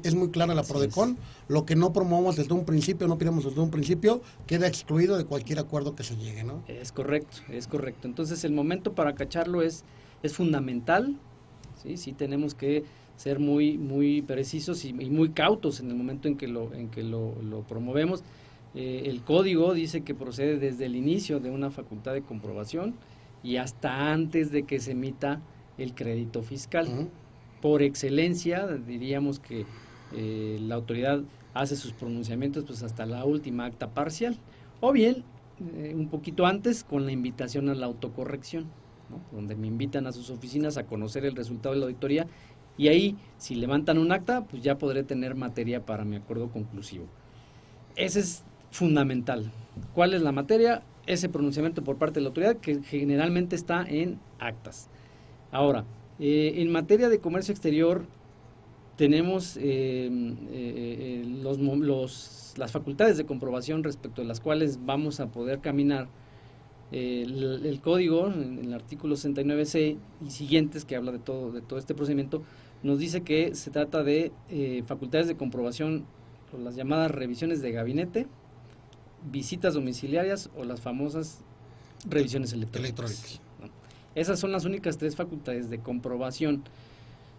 es 0.04 0.16
muy 0.16 0.30
clara 0.30 0.54
la 0.54 0.64
PRODECON, 0.64 1.18
lo 1.50 1.66
que 1.66 1.76
no 1.76 1.92
promovemos 1.92 2.38
desde 2.38 2.54
un 2.54 2.64
principio, 2.64 3.08
no 3.08 3.18
pidamos 3.18 3.44
desde 3.44 3.60
un 3.60 3.72
principio, 3.72 4.22
queda 4.48 4.68
excluido 4.68 5.18
de 5.18 5.26
cualquier 5.26 5.60
acuerdo 5.60 5.96
que 5.96 6.04
se 6.04 6.16
llegue, 6.16 6.44
¿no? 6.44 6.64
Es 6.68 6.92
correcto, 6.92 7.38
es 7.50 7.68
correcto. 7.68 8.08
Entonces 8.08 8.46
el 8.46 8.54
momento 8.54 8.94
para 8.94 9.16
cacharlo 9.16 9.62
es, 9.62 9.84
es 10.24 10.34
fundamental, 10.34 11.18
¿sí? 11.84 11.98
Sí 11.98 12.14
tenemos 12.14 12.54
que 12.54 12.86
ser 13.22 13.38
muy, 13.38 13.78
muy 13.78 14.24
precisos 14.24 14.84
y, 14.84 14.94
muy 14.94 15.30
cautos 15.30 15.80
en 15.80 15.90
el 15.90 15.96
momento 15.96 16.28
en 16.28 16.38
que 16.38 16.48
lo, 16.48 16.74
en 16.74 16.90
que 16.90 17.04
lo, 17.04 17.34
promovemos. 17.68 18.24
Eh, 18.74 19.04
el 19.06 19.22
código 19.22 19.74
dice 19.74 20.02
que 20.02 20.16
procede 20.16 20.58
desde 20.58 20.86
el 20.86 20.96
inicio 20.96 21.40
de 21.40 21.50
una 21.50 21.72
facultad 21.72 22.14
de 22.14 22.22
comprobación 22.22 22.96
y 23.44 23.58
hasta 23.58 24.12
antes 24.12 24.52
de 24.52 24.64
que 24.64 24.80
se 24.80 24.92
emita 24.92 25.42
el 25.78 25.94
crédito 25.94 26.42
fiscal. 26.42 27.10
Por 27.62 27.82
excelencia, 27.82 28.68
diríamos 28.68 29.40
que 29.40 29.66
eh, 30.14 30.58
la 30.62 30.76
autoridad 30.76 31.22
hace 31.54 31.76
sus 31.76 31.94
pronunciamientos 31.94 32.64
pues 32.66 32.84
hasta 32.84 33.06
la 33.06 33.26
última 33.26 33.66
acta 33.66 33.90
parcial, 33.90 34.38
o 34.80 34.92
bien 34.92 35.24
eh, 35.76 35.94
un 35.96 36.08
poquito 36.08 36.46
antes 36.46 36.84
con 36.84 37.06
la 37.06 37.12
invitación 37.12 37.70
a 37.70 37.76
la 37.76 37.86
autocorrección, 37.86 38.66
donde 39.32 39.56
me 39.56 39.68
invitan 39.68 40.08
a 40.08 40.14
sus 40.14 40.30
oficinas 40.30 40.78
a 40.78 40.86
conocer 40.86 41.26
el 41.26 41.36
resultado 41.36 41.76
de 41.76 41.82
la 41.82 41.88
auditoría 41.88 42.28
y 42.78 42.88
ahí 42.88 43.18
si 43.38 43.56
levantan 43.56 43.98
un 43.98 44.14
acta 44.14 44.46
pues 44.46 44.64
ya 44.64 44.78
podré 44.78 45.04
tener 45.04 45.36
materia 45.36 45.86
para 45.86 46.06
mi 46.06 46.16
acuerdo 46.16 46.50
conclusivo. 46.50 47.06
Ese 47.98 48.22
es 48.22 48.46
fundamental. 48.72 49.52
¿Cuál 49.94 50.14
es 50.14 50.22
la 50.22 50.32
materia? 50.32 50.84
Ese 51.06 51.30
pronunciamiento 51.30 51.84
por 51.84 51.98
parte 51.98 52.16
de 52.16 52.22
la 52.22 52.28
autoridad 52.30 52.58
que 52.58 52.82
generalmente 52.84 53.56
está 53.56 53.86
en 53.88 54.20
actas. 54.40 54.90
Ahora, 55.52 55.86
eh, 56.20 56.62
en 56.62 56.72
materia 56.72 57.10
de 57.10 57.20
comercio 57.20 57.52
exterior 57.52 58.06
tenemos 58.96 59.58
em, 59.58 60.34
eh, 60.52 61.24
eh, 61.24 61.24
los, 61.26 62.54
las 62.58 62.72
facultades 62.72 63.18
de 63.18 63.26
comprobación 63.26 63.84
respecto 63.84 64.22
de 64.22 64.28
las 64.28 64.40
cuales 64.40 64.80
vamos 64.86 65.20
a 65.20 65.28
poder 65.28 65.60
caminar. 65.60 66.08
el, 66.92 67.80
código, 67.82 68.28
en 68.28 68.60
el 68.66 68.74
artículo 68.74 69.16
69C 69.16 69.98
y 70.26 70.30
siguientes, 70.30 70.84
que 70.84 70.98
habla 70.98 71.14
de 71.14 71.20
todo, 71.20 71.52
de 71.52 71.62
todo 71.62 71.80
este 71.80 71.96
procedimiento, 71.96 72.44
nos 72.84 73.00
dice 73.00 73.22
que 73.22 73.56
se 73.56 73.72
trata 73.72 74.04
de 74.04 74.32
facultades 74.86 75.28
de 75.28 75.36
comprobación, 75.36 76.04
las 76.62 76.76
llamadas 76.76 77.10
revisiones 77.12 77.62
de 77.62 77.72
gabinete, 77.72 78.28
visitas 79.32 79.74
domiciliarias 79.74 80.50
o 80.58 80.64
las 80.64 80.82
famosas 80.82 81.40
revisiones 82.10 82.54
electrónicas. 82.54 83.40
Esas 84.16 84.40
son 84.40 84.52
las 84.52 84.66
únicas 84.66 84.98
tres 84.98 85.16
facultades 85.16 85.70
de 85.70 85.80
comprobación. 85.80 86.64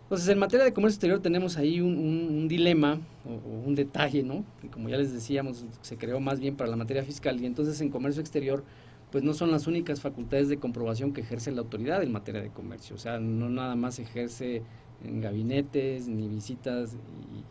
Entonces, 0.05 0.29
en 0.29 0.39
materia 0.39 0.65
de 0.65 0.73
comercio 0.73 0.97
exterior 0.97 1.21
tenemos 1.21 1.57
ahí 1.57 1.81
un, 1.81 2.47
dilema 2.49 2.99
o, 3.25 3.67
un 3.67 3.75
detalle, 3.75 4.23
¿no? 4.23 4.45
Que 4.61 4.69
como 4.69 4.89
ya 4.89 4.97
les 4.97 5.12
decíamos, 5.12 5.65
se 5.81 5.97
creó 5.97 6.21
más 6.21 6.39
bien 6.39 6.57
para 6.57 6.71
la 6.71 6.77
materia 6.77 7.03
fiscal 7.03 7.41
y 7.41 7.47
entonces 7.47 7.81
en 7.81 7.89
comercio 7.89 8.21
exterior, 8.21 8.62
pues 9.11 9.25
no 9.25 9.35
son 9.35 9.51
las 9.51 9.67
únicas 9.67 10.01
facultades 10.01 10.49
de 10.49 10.59
comprobación 10.59 11.12
que 11.12 11.21
ejerce 11.21 11.51
la 11.51 11.61
autoridad 11.61 12.03
en 12.03 12.12
materia 12.12 12.41
de 12.41 12.51
comercio. 12.51 12.97
O 12.97 12.99
sea, 12.99 13.19
no 13.19 13.49
nada 13.49 13.75
más 13.75 13.99
ejerce 13.99 14.62
en 15.05 15.21
gabinetes 15.21 16.09
ni 16.09 16.29
visitas 16.29 16.97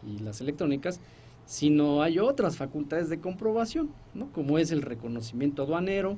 y, 0.05 0.19
las 0.19 0.41
electrónicas, 0.41 0.99
sino 1.45 2.01
hay 2.01 2.19
otras 2.19 2.57
facultades 2.57 3.09
de 3.09 3.19
comprobación, 3.19 3.91
¿no? 4.13 4.31
Como 4.31 4.57
es 4.57 4.71
el 4.71 4.81
reconocimiento 4.81 5.63
aduanero 5.63 6.17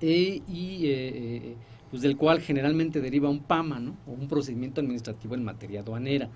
e, 0.00 0.42
y... 0.48 0.86
Eh, 0.86 1.12
eh, 1.14 1.56
pues 1.90 2.02
del 2.02 2.16
cual 2.16 2.40
generalmente 2.40 3.00
deriva 3.00 3.28
un 3.28 3.40
PAMA, 3.40 3.80
¿no? 3.80 3.96
o 4.06 4.12
un 4.12 4.28
procedimiento 4.28 4.80
administrativo 4.80 5.34
en 5.34 5.44
materia 5.44 5.80
aduanera. 5.80 6.28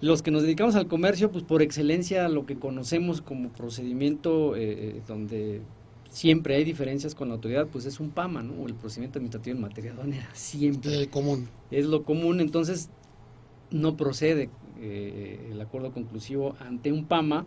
Los 0.00 0.22
que 0.22 0.30
nos 0.30 0.42
dedicamos 0.42 0.76
al 0.76 0.86
comercio, 0.88 1.30
pues 1.30 1.44
por 1.44 1.62
excelencia 1.62 2.28
lo 2.28 2.46
que 2.46 2.56
conocemos 2.56 3.20
como 3.20 3.50
procedimiento 3.50 4.56
eh, 4.56 4.62
eh, 4.62 5.02
donde 5.06 5.60
siempre 6.10 6.56
hay 6.56 6.64
diferencias 6.64 7.14
con 7.14 7.28
la 7.28 7.34
autoridad, 7.34 7.66
pues 7.66 7.84
es 7.84 8.00
un 8.00 8.10
PAMA, 8.10 8.42
¿no? 8.42 8.54
o 8.54 8.66
el 8.66 8.74
procedimiento 8.74 9.18
administrativo 9.18 9.56
en 9.56 9.62
materia 9.62 9.92
aduanera, 9.92 10.28
siempre. 10.32 11.02
Es 11.02 11.08
común. 11.08 11.48
Es 11.70 11.86
lo 11.86 12.02
común, 12.02 12.40
entonces 12.40 12.88
no 13.70 13.96
procede 13.96 14.48
eh, 14.80 15.50
el 15.52 15.60
acuerdo 15.60 15.92
conclusivo 15.92 16.56
ante 16.60 16.92
un 16.92 17.04
PAMA 17.04 17.46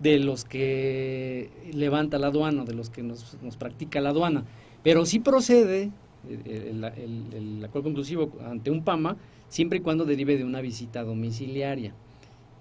de 0.00 0.18
los 0.18 0.44
que 0.44 1.50
levanta 1.72 2.18
la 2.18 2.28
aduana, 2.28 2.64
de 2.64 2.74
los 2.74 2.90
que 2.90 3.02
nos, 3.02 3.38
nos 3.42 3.56
practica 3.56 4.00
la 4.00 4.10
aduana. 4.10 4.44
Pero 4.82 5.06
sí 5.06 5.20
procede 5.20 5.90
el, 6.28 7.62
acuerdo 7.64 7.84
conclusivo 7.84 8.32
ante 8.44 8.70
un 8.70 8.84
PAMA 8.84 9.16
siempre 9.48 9.78
y 9.78 9.82
cuando 9.82 10.04
derive 10.04 10.36
de 10.36 10.44
una 10.44 10.60
visita 10.60 11.02
domiciliaria. 11.02 11.94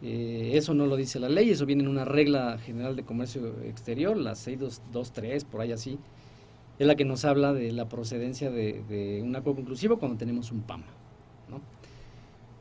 Eh, 0.01 0.51
eso 0.55 0.73
no 0.73 0.87
lo 0.87 0.95
dice 0.95 1.19
la 1.19 1.29
ley, 1.29 1.51
eso 1.51 1.65
viene 1.65 1.83
en 1.83 1.89
una 1.89 2.05
regla 2.05 2.57
general 2.57 2.95
de 2.95 3.03
comercio 3.03 3.61
exterior, 3.63 4.17
la 4.17 4.35
6223, 4.35 5.45
por 5.45 5.61
ahí 5.61 5.71
así, 5.71 5.99
es 6.79 6.87
la 6.87 6.95
que 6.95 7.05
nos 7.05 7.23
habla 7.23 7.53
de 7.53 7.71
la 7.71 7.87
procedencia 7.87 8.49
de, 8.49 9.21
un 9.23 9.35
acuerdo 9.35 9.57
conclusivo 9.57 9.99
cuando 9.99 10.17
tenemos 10.17 10.51
un 10.51 10.61
PAMA. 10.61 10.87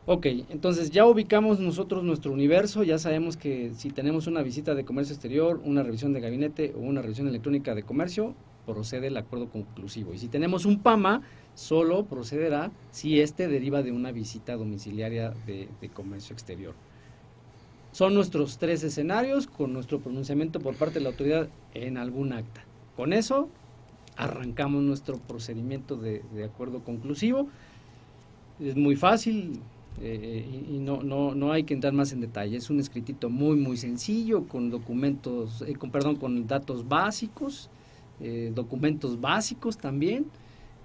Ok, 0.07 0.27
entonces 0.49 0.91
ya 0.91 1.07
ubicamos 1.07 1.61
nosotros 1.61 2.03
nuestro 2.03 2.33
universo, 2.33 2.83
ya 2.83 2.99
sabemos 2.99 3.37
que 3.37 3.73
si 3.77 3.91
tenemos 3.91 4.27
una 4.27 4.43
visita 4.43 4.75
de 4.75 4.85
comercio 4.85 5.15
exterior, 5.15 5.61
una 5.65 5.83
revisión 5.83 6.13
de 6.13 6.21
gabinete 6.21 6.75
o 6.75 6.81
una 6.81 7.03
revisión 7.03 7.29
electrónica 7.29 7.75
de 7.75 7.83
comercio, 7.83 8.35
procede 8.67 9.09
el 9.09 9.17
acuerdo 9.17 9.49
conclusivo. 9.51 10.15
Y 10.15 10.19
si 10.19 10.29
tenemos 10.29 10.65
un 10.65 10.79
PAMA, 10.81 11.23
solo 11.55 12.05
procederá 12.07 12.71
si 12.91 13.21
éste 13.21 13.49
deriva 13.49 13.83
de 13.83 13.93
una 13.93 14.13
visita 14.13 14.57
domiciliaria 14.57 15.35
de, 15.47 15.69
comercio 15.93 16.33
exterior. 16.33 16.75
Son 17.93 18.15
nuestros 18.15 18.59
tres 18.59 18.83
escenarios 18.85 19.47
con 19.47 19.73
nuestro 19.73 20.01
pronunciamiento 20.01 20.61
por 20.61 20.77
parte 20.77 20.95
de 20.95 21.01
la 21.01 21.11
autoridad 21.11 21.49
en 21.75 21.99
algún 21.99 22.33
acta. 22.33 22.65
Con 22.97 23.13
eso 23.13 23.49
arrancamos 24.17 24.83
nuestro 24.83 25.19
procedimiento 25.19 25.97
de, 25.97 26.23
acuerdo 26.45 26.85
conclusivo. 26.85 27.49
Es 28.61 28.77
muy 28.77 28.95
fácil 28.95 29.61
eh, 30.03 30.65
y, 30.71 30.79
no, 30.79 31.03
no, 31.03 31.35
no, 31.35 31.53
hay 31.53 31.65
que 31.65 31.75
entrar 31.75 31.93
más 31.93 32.13
en 32.13 32.21
detalle. 32.21 32.57
Es 32.57 32.71
un 32.71 32.81
escritito 32.81 33.29
muy, 33.29 33.57
muy 33.57 33.77
sencillo 33.77 34.49
con 34.49 34.71
documentos, 34.71 35.63
eh, 35.63 35.75
con, 35.75 35.91
perdón, 35.91 36.17
con 36.17 36.47
datos 36.47 36.89
básicos 36.89 37.71
eh, 38.23 38.53
documentos 38.55 39.19
básicos 39.19 39.79
también, 39.79 40.27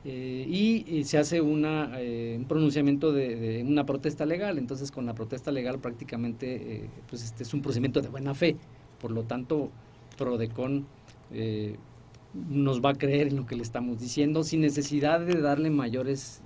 eh, 0.05 0.45
y, 0.47 1.03
se 1.03 1.17
hace 1.17 1.41
una, 1.41 1.91
un 2.37 2.45
pronunciamiento 2.47 3.11
de, 3.11 3.63
una 3.67 3.85
protesta 3.85 4.25
legal. 4.25 4.57
Entonces, 4.57 4.91
con 4.91 5.05
la 5.05 5.13
protesta 5.13 5.51
legal 5.51 5.79
prácticamente 5.79 6.89
pues 7.09 7.23
este 7.23 7.43
es 7.43 7.53
un 7.53 7.61
procedimiento 7.61 8.01
de 8.01 8.07
buena 8.09 8.33
fe. 8.33 8.55
Por 9.01 9.11
lo 9.11 9.23
tanto, 9.23 9.69
Prodecon 10.17 10.85
nos 12.49 12.83
va 12.83 12.91
a 12.91 12.93
creer 12.93 13.27
en 13.27 13.35
lo 13.35 13.45
que 13.45 13.55
le 13.55 13.63
estamos 13.63 13.99
diciendo 13.99 14.43
sin 14.43 14.61
necesidad 14.61 15.19
de 15.19 15.41
darle 15.41 15.69
mayores 15.69 16.41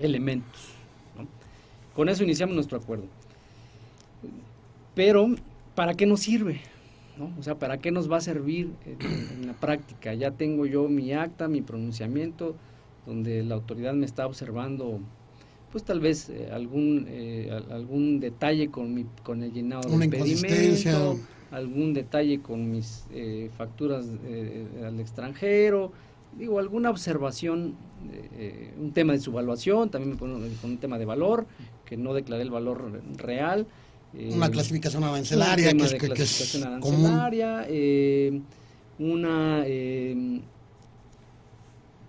elementos. 0.00 0.75
Con 1.96 2.10
eso 2.10 2.22
iniciamos 2.22 2.54
nuestro 2.54 2.76
acuerdo. 2.76 3.06
Pero, 4.94 5.34
¿para 5.74 5.94
qué 5.94 6.04
nos 6.04 6.20
sirve? 6.20 6.60
O 7.38 7.42
sea, 7.42 7.58
¿para 7.58 7.78
qué 7.78 7.90
nos 7.90 8.12
va 8.12 8.18
a 8.18 8.20
servir 8.20 8.70
en, 8.84 9.46
la 9.46 9.54
práctica? 9.54 10.12
Ya 10.12 10.30
tengo 10.30 10.66
yo 10.66 10.88
mi 10.88 11.14
acta, 11.14 11.48
mi 11.48 11.62
pronunciamiento, 11.62 12.54
donde 13.06 13.42
la 13.42 13.54
autoridad 13.54 13.94
me 13.94 14.04
está 14.04 14.26
observando, 14.26 15.00
pues 15.72 15.84
tal 15.84 16.00
vez 16.00 16.28
eh, 16.28 16.50
algún 16.52 17.06
eh, 17.08 17.50
algún 17.70 18.20
detalle 18.20 18.70
con 18.70 18.92
mi 18.92 19.06
con 19.22 19.42
el 19.42 19.52
llenado 19.52 19.88
del 19.88 20.10
pedimento, 20.10 21.18
algún 21.50 21.94
detalle 21.94 22.40
con 22.40 22.70
mis 22.70 23.06
eh, 23.14 23.50
facturas 23.56 24.06
al 24.84 25.00
extranjero, 25.00 25.92
digo 26.38 26.58
alguna 26.58 26.90
observación, 26.90 27.74
un 28.78 28.92
tema 28.92 29.14
de 29.14 29.20
su 29.20 29.30
evaluación, 29.30 29.88
también 29.88 30.10
me 30.10 30.16
pongo 30.16 30.38
con 30.60 30.70
un 30.72 30.78
tema 30.78 30.98
de 30.98 31.06
valor 31.06 31.46
que 31.86 31.96
no 31.96 32.12
declaré 32.12 32.42
el 32.42 32.50
valor 32.50 33.00
real. 33.16 33.66
Una 34.12 34.50
clasificación 34.50 35.04
arancelaria 35.04 35.72
que, 35.72 35.84
es, 35.84 35.94
que, 35.94 36.08
eh, 37.68 38.40
una 38.98 39.66
em, 39.66 40.40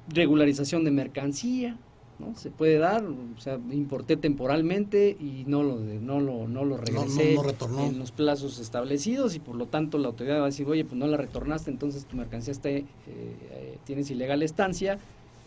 regularización 0.07 0.85
de 0.85 0.91
mercancía, 0.91 1.77
¿no? 2.19 2.33
Se 2.35 2.49
puede 2.49 2.77
dar, 2.77 3.03
o 3.03 3.39
sea, 3.39 3.59
importé 3.71 4.15
temporalmente 4.15 5.17
y 5.19 5.43
no 5.47 5.63
lo 5.63 5.79
no 5.79 6.19
lo, 6.21 6.47
no 6.47 6.63
lo 6.63 6.77
regresé 6.77 7.35
en 7.35 7.99
los 7.99 8.11
plazos 8.11 8.59
establecidos 8.59 9.35
y 9.35 9.39
por 9.39 9.55
lo 9.55 9.65
tanto 9.65 9.97
la 9.97 10.07
autoridad 10.07 10.37
va 10.37 10.43
a 10.43 10.45
decir, 10.45 10.65
oye, 10.67 10.85
pues 10.85 10.97
no 10.97 11.07
la 11.07 11.17
retornaste, 11.17 11.69
entonces 11.69 12.05
tu 12.05 12.15
mercancía 12.15 12.53
está, 12.53 12.69
eh, 12.69 12.85
eh, 13.07 13.77
tienes 13.83 14.09
ilegal 14.09 14.43
estancia 14.43 14.97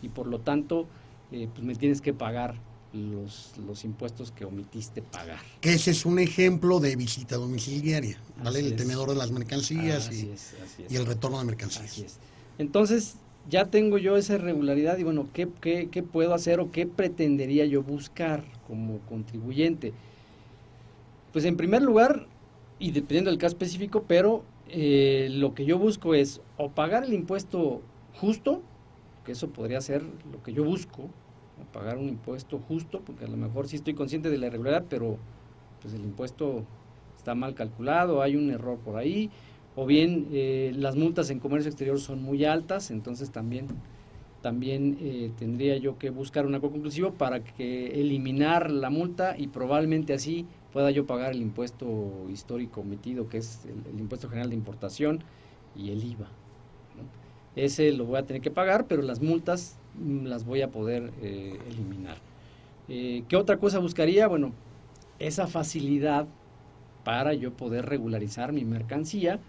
y 0.01 0.09
por 0.09 0.27
lo 0.27 0.39
tanto 0.39 0.85
pues 1.29 1.63
me 1.63 1.75
tienes 1.75 2.01
que 2.01 2.13
pagar 2.13 2.55
los, 2.93 3.51
los 3.65 3.83
impuestos 3.83 4.31
que 4.31 4.45
omitiste 4.45 5.01
pagar. 5.01 5.39
Que 5.61 5.73
ese 5.73 5.91
es 5.91 6.05
un 6.05 6.19
ejemplo 6.19 6.79
de 6.79 6.95
visita 6.95 7.37
domiciliaria, 7.37 8.17
¿vale? 8.43 8.59
el 8.59 8.75
tenedor 8.75 9.09
de 9.09 9.15
las 9.15 9.31
mercancías 9.31 10.11
y, 10.11 10.33
el 10.93 11.05
retorno 11.05 11.39
de 11.39 11.45
mercancías. 11.45 12.19
Entonces, 12.57 13.15
ya 13.49 13.65
tengo 13.65 13.97
yo 13.97 14.17
esa 14.17 14.35
irregularidad 14.35 14.97
y 14.97 15.03
bueno, 15.03 15.27
¿qué, 15.33 15.47
¿qué, 15.61 16.03
puedo 16.03 16.33
hacer 16.33 16.59
o 16.59 16.71
qué 16.71 16.85
pretendería 16.85 17.65
yo 17.65 17.81
buscar 17.81 18.43
como 18.67 18.99
contribuyente? 18.99 19.93
Pues 21.31 21.45
en 21.45 21.57
primer 21.57 21.81
lugar, 21.81 22.27
y 22.77 22.91
dependiendo 22.91 23.31
del 23.31 23.39
caso 23.39 23.55
específico, 23.55 24.03
pero 24.07 24.43
eh, 24.67 25.29
lo 25.31 25.55
que 25.55 25.65
yo 25.65 25.79
busco 25.79 26.13
es 26.13 26.41
o 26.57 26.69
pagar 26.69 27.03
el 27.05 27.13
impuesto 27.13 27.81
justo, 28.15 28.61
que 29.25 29.31
eso 29.31 29.49
podría 29.49 29.81
ser 29.81 30.03
lo 30.31 30.43
que 30.43 30.53
yo 30.53 30.63
busco, 30.63 31.09
pagar 31.73 31.97
un 31.97 32.09
impuesto 32.09 32.59
justo, 32.59 33.01
porque 33.05 33.25
a 33.25 33.27
lo 33.27 33.37
mejor 33.37 33.67
sí 33.67 33.75
estoy 33.75 33.93
consciente 33.93 34.29
de 34.29 34.37
la 34.37 34.47
irregularidad, 34.47 34.85
pero 34.89 35.17
pues 35.81 35.93
el 35.93 36.01
impuesto 36.01 36.63
está 37.17 37.35
mal 37.35 37.55
calculado, 37.55 38.21
hay 38.21 38.35
un 38.35 38.49
error 38.49 38.77
por 38.79 38.97
ahí, 38.97 39.29
o 39.75 39.85
bien 39.85 40.27
eh, 40.31 40.73
las 40.75 40.95
multas 40.95 41.29
en 41.29 41.39
comercio 41.39 41.69
exterior 41.69 41.99
son 41.99 42.21
muy 42.21 42.45
altas, 42.45 42.91
entonces 42.91 43.31
también 43.31 43.67
también 44.41 44.97
eh, 45.01 45.31
tendría 45.37 45.77
yo 45.77 45.97
que 45.99 46.09
buscar 46.09 46.45
un 46.45 46.55
acuerdo 46.55 46.73
conclusivo 46.73 47.11
para 47.11 47.43
que 47.43 48.01
eliminar 48.01 48.71
la 48.71 48.89
multa 48.89 49.35
y 49.37 49.47
probablemente 49.47 50.13
así 50.13 50.47
pueda 50.73 50.89
yo 50.89 51.05
pagar 51.05 51.31
el 51.31 51.41
impuesto 51.41 52.25
histórico 52.29 52.81
omitido, 52.81 53.29
que 53.29 53.37
es 53.37 53.65
el, 53.65 53.99
impuesto 53.99 54.29
general 54.29 54.49
de 54.49 54.55
importación 54.55 55.23
y 55.75 55.91
el 55.91 56.03
IVA. 56.03 56.27
Ese 57.55 57.91
lo 57.91 58.05
voy 58.05 58.17
a 58.17 58.25
tener 58.25 58.41
que 58.41 58.49
pagar, 58.49 58.87
pero 58.87 59.01
las 59.01 59.21
multas 59.21 59.77
las 60.23 60.45
voy 60.45 60.61
a 60.61 60.71
poder 60.71 61.11
eh, 61.21 61.59
eliminar. 61.67 62.17
Eh, 62.87 63.23
¿Qué 63.27 63.35
otra 63.35 63.57
cosa 63.57 63.79
buscaría? 63.79 64.27
Bueno, 64.27 64.53
esa 65.19 65.47
facilidad 65.47 66.27
para 67.03 67.33
yo 67.33 67.53
poder 67.53 67.85
regularizar 67.85 68.53
mi 68.53 68.63
mercancía 68.63 69.39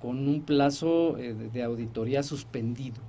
con 0.00 0.28
un 0.28 0.42
plazo 0.42 1.16
de 1.16 1.62
auditoría 1.62 2.22
suspendido 2.22 3.00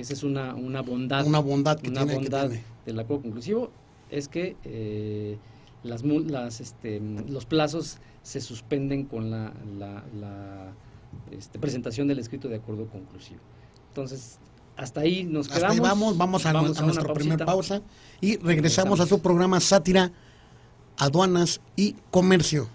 esa 0.00 0.12
es 0.12 0.22
una, 0.22 0.54
una 0.54 0.82
bondad. 0.82 1.26
Una 1.26 1.38
bondad 1.38 1.80
que 1.80 1.88
una 1.88 2.04
tiene, 2.04 2.14
bondad 2.20 2.50
del 2.84 2.98
acuerdo 2.98 3.22
conclusivo 3.22 3.70
es 4.10 4.28
que 4.28 4.56
eh, 4.64 5.38
las, 5.82 6.04
las, 6.04 6.60
este, 6.60 7.00
los 7.00 7.46
plazos 7.46 7.98
se 8.22 8.40
suspenden 8.40 9.04
con 9.04 9.30
la, 9.30 9.52
la, 9.78 10.72
este, 11.30 11.58
presentación 11.58 12.08
del 12.08 12.18
escrito 12.18 12.48
de 12.48 12.56
acuerdo 12.56 12.86
conclusivo. 12.86 13.40
Entonces, 13.88 14.38
hasta 14.76 15.00
ahí 15.00 15.24
nos 15.24 15.48
quedamos. 15.48 15.76
Hasta 15.76 15.82
vamos, 15.82 16.16
vamos 16.16 16.46
a, 16.46 16.52
nuestra 16.52 17.12
primera 17.14 17.44
pausa 17.44 17.80
y 18.20 18.36
regresamos 18.36 19.00
a 19.00 19.06
su 19.06 19.20
programa 19.20 19.60
Sátira, 19.60 20.12
Aduanas 20.96 21.60
y 21.76 21.94
Comercio. 22.10 22.68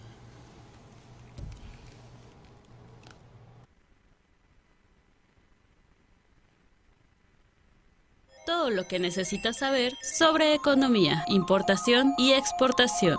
todo 8.43 8.69
lo 8.69 8.85
que 8.85 8.99
necesitas 8.99 9.59
saber 9.59 9.93
sobre 10.03 10.53
economía, 10.53 11.23
importación 11.29 12.13
y 12.17 12.33
exportación. 12.33 13.17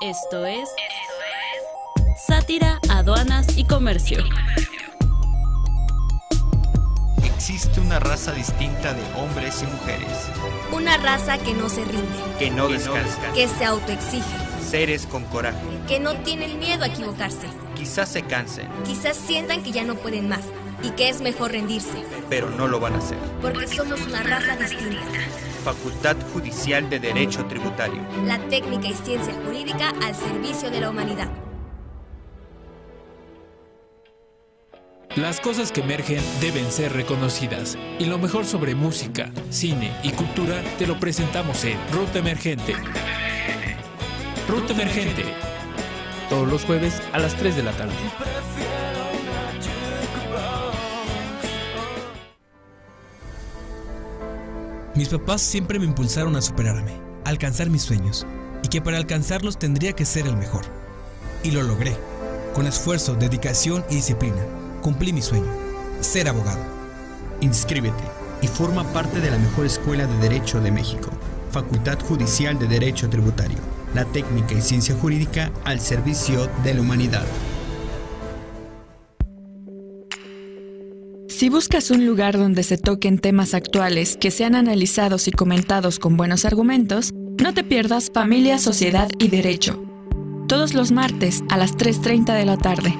Esto 0.00 0.44
es 0.44 0.68
Sátira, 2.26 2.80
Aduanas 2.90 3.56
y 3.56 3.64
Comercio. 3.64 4.18
Existe 7.42 7.80
una 7.80 7.98
raza 7.98 8.30
distinta 8.30 8.94
de 8.94 9.02
hombres 9.20 9.64
y 9.64 9.66
mujeres. 9.66 10.30
Una 10.70 10.96
raza 10.96 11.38
que 11.38 11.54
no 11.54 11.68
se 11.68 11.84
rinde. 11.84 12.06
Que 12.38 12.52
no 12.52 12.68
descansa. 12.68 13.18
Que 13.34 13.48
se 13.48 13.64
autoexige. 13.64 14.22
Seres 14.64 15.06
con 15.06 15.24
coraje. 15.24 15.58
Que 15.88 15.98
no 15.98 16.14
tienen 16.18 16.60
miedo 16.60 16.84
a 16.84 16.86
equivocarse. 16.86 17.48
Quizás 17.74 18.10
se 18.10 18.22
cansen. 18.22 18.68
Quizás 18.86 19.16
sientan 19.16 19.64
que 19.64 19.72
ya 19.72 19.82
no 19.82 19.96
pueden 19.96 20.28
más 20.28 20.44
y 20.84 20.90
que 20.90 21.08
es 21.08 21.20
mejor 21.20 21.50
rendirse. 21.50 22.04
Pero 22.30 22.48
no 22.48 22.68
lo 22.68 22.78
van 22.78 22.94
a 22.94 22.98
hacer. 22.98 23.18
Porque 23.40 23.66
somos 23.66 24.00
una 24.02 24.22
raza 24.22 24.54
distinta. 24.54 25.02
Facultad 25.64 26.16
Judicial 26.32 26.88
de 26.88 27.00
Derecho 27.00 27.44
Tributario. 27.46 28.02
La 28.24 28.38
técnica 28.38 28.86
y 28.86 28.94
ciencia 28.94 29.34
jurídica 29.44 29.92
al 30.00 30.14
servicio 30.14 30.70
de 30.70 30.80
la 30.80 30.90
humanidad. 30.90 31.28
Las 35.16 35.40
cosas 35.40 35.72
que 35.72 35.82
emergen 35.82 36.22
deben 36.40 36.72
ser 36.72 36.94
reconocidas. 36.94 37.76
Y 37.98 38.06
lo 38.06 38.18
mejor 38.18 38.46
sobre 38.46 38.74
música, 38.74 39.30
cine 39.50 39.94
y 40.02 40.10
cultura 40.12 40.62
te 40.78 40.86
lo 40.86 40.98
presentamos 40.98 41.64
en 41.64 41.78
Ruta 41.92 42.20
Emergente. 42.20 42.74
Ruta 44.48 44.72
Emergente. 44.72 45.24
Todos 46.30 46.48
los 46.48 46.64
jueves 46.64 47.02
a 47.12 47.18
las 47.18 47.36
3 47.36 47.56
de 47.56 47.62
la 47.62 47.72
tarde. 47.72 47.92
Mis 54.94 55.10
papás 55.10 55.42
siempre 55.42 55.78
me 55.78 55.84
impulsaron 55.84 56.36
a 56.36 56.40
superarme, 56.40 56.92
a 57.26 57.28
alcanzar 57.28 57.68
mis 57.68 57.82
sueños, 57.82 58.26
y 58.62 58.68
que 58.68 58.80
para 58.80 58.96
alcanzarlos 58.96 59.58
tendría 59.58 59.92
que 59.92 60.06
ser 60.06 60.26
el 60.26 60.36
mejor. 60.38 60.64
Y 61.42 61.50
lo 61.50 61.62
logré. 61.62 61.94
Con 62.54 62.66
esfuerzo, 62.66 63.14
dedicación 63.14 63.84
y 63.90 63.96
disciplina, 63.96 64.42
cumplí 64.82 65.12
mi 65.12 65.22
sueño, 65.22 65.46
ser 66.00 66.28
abogado. 66.28 66.60
Inscríbete 67.40 68.04
y 68.42 68.48
forma 68.48 68.84
parte 68.92 69.20
de 69.20 69.30
la 69.30 69.38
mejor 69.38 69.64
escuela 69.64 70.06
de 70.06 70.18
Derecho 70.18 70.60
de 70.60 70.70
México, 70.70 71.10
Facultad 71.50 71.98
Judicial 72.00 72.58
de 72.58 72.66
Derecho 72.66 73.08
Tributario, 73.08 73.58
la 73.94 74.04
técnica 74.04 74.54
y 74.54 74.60
ciencia 74.60 74.94
jurídica 74.94 75.50
al 75.64 75.80
servicio 75.80 76.50
de 76.62 76.74
la 76.74 76.80
humanidad. 76.80 77.24
Si 81.28 81.48
buscas 81.48 81.90
un 81.90 82.06
lugar 82.06 82.38
donde 82.38 82.62
se 82.62 82.78
toquen 82.78 83.18
temas 83.18 83.54
actuales 83.54 84.16
que 84.16 84.30
sean 84.30 84.54
analizados 84.54 85.26
y 85.26 85.32
comentados 85.32 85.98
con 85.98 86.16
buenos 86.16 86.44
argumentos, 86.44 87.12
no 87.42 87.52
te 87.54 87.64
pierdas 87.64 88.10
Familia, 88.14 88.58
Sociedad 88.58 89.08
y 89.18 89.28
Derecho. 89.28 89.82
Todos 90.46 90.74
los 90.74 90.92
martes 90.92 91.42
a 91.48 91.56
las 91.56 91.76
3.30 91.76 92.34
de 92.34 92.44
la 92.44 92.58
tarde. 92.58 92.94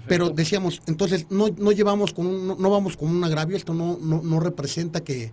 Pero 0.06 0.30
decíamos, 0.30 0.82
entonces 0.86 1.26
no, 1.30 1.48
no 1.56 1.72
llevamos 1.72 2.12
con 2.12 2.26
un, 2.26 2.46
no, 2.46 2.70
vamos 2.70 2.96
con 2.96 3.08
un 3.08 3.24
agravio, 3.24 3.56
esto 3.56 3.74
no, 3.74 3.98
no, 4.00 4.20
no 4.22 4.38
representa 4.38 5.02
que, 5.02 5.32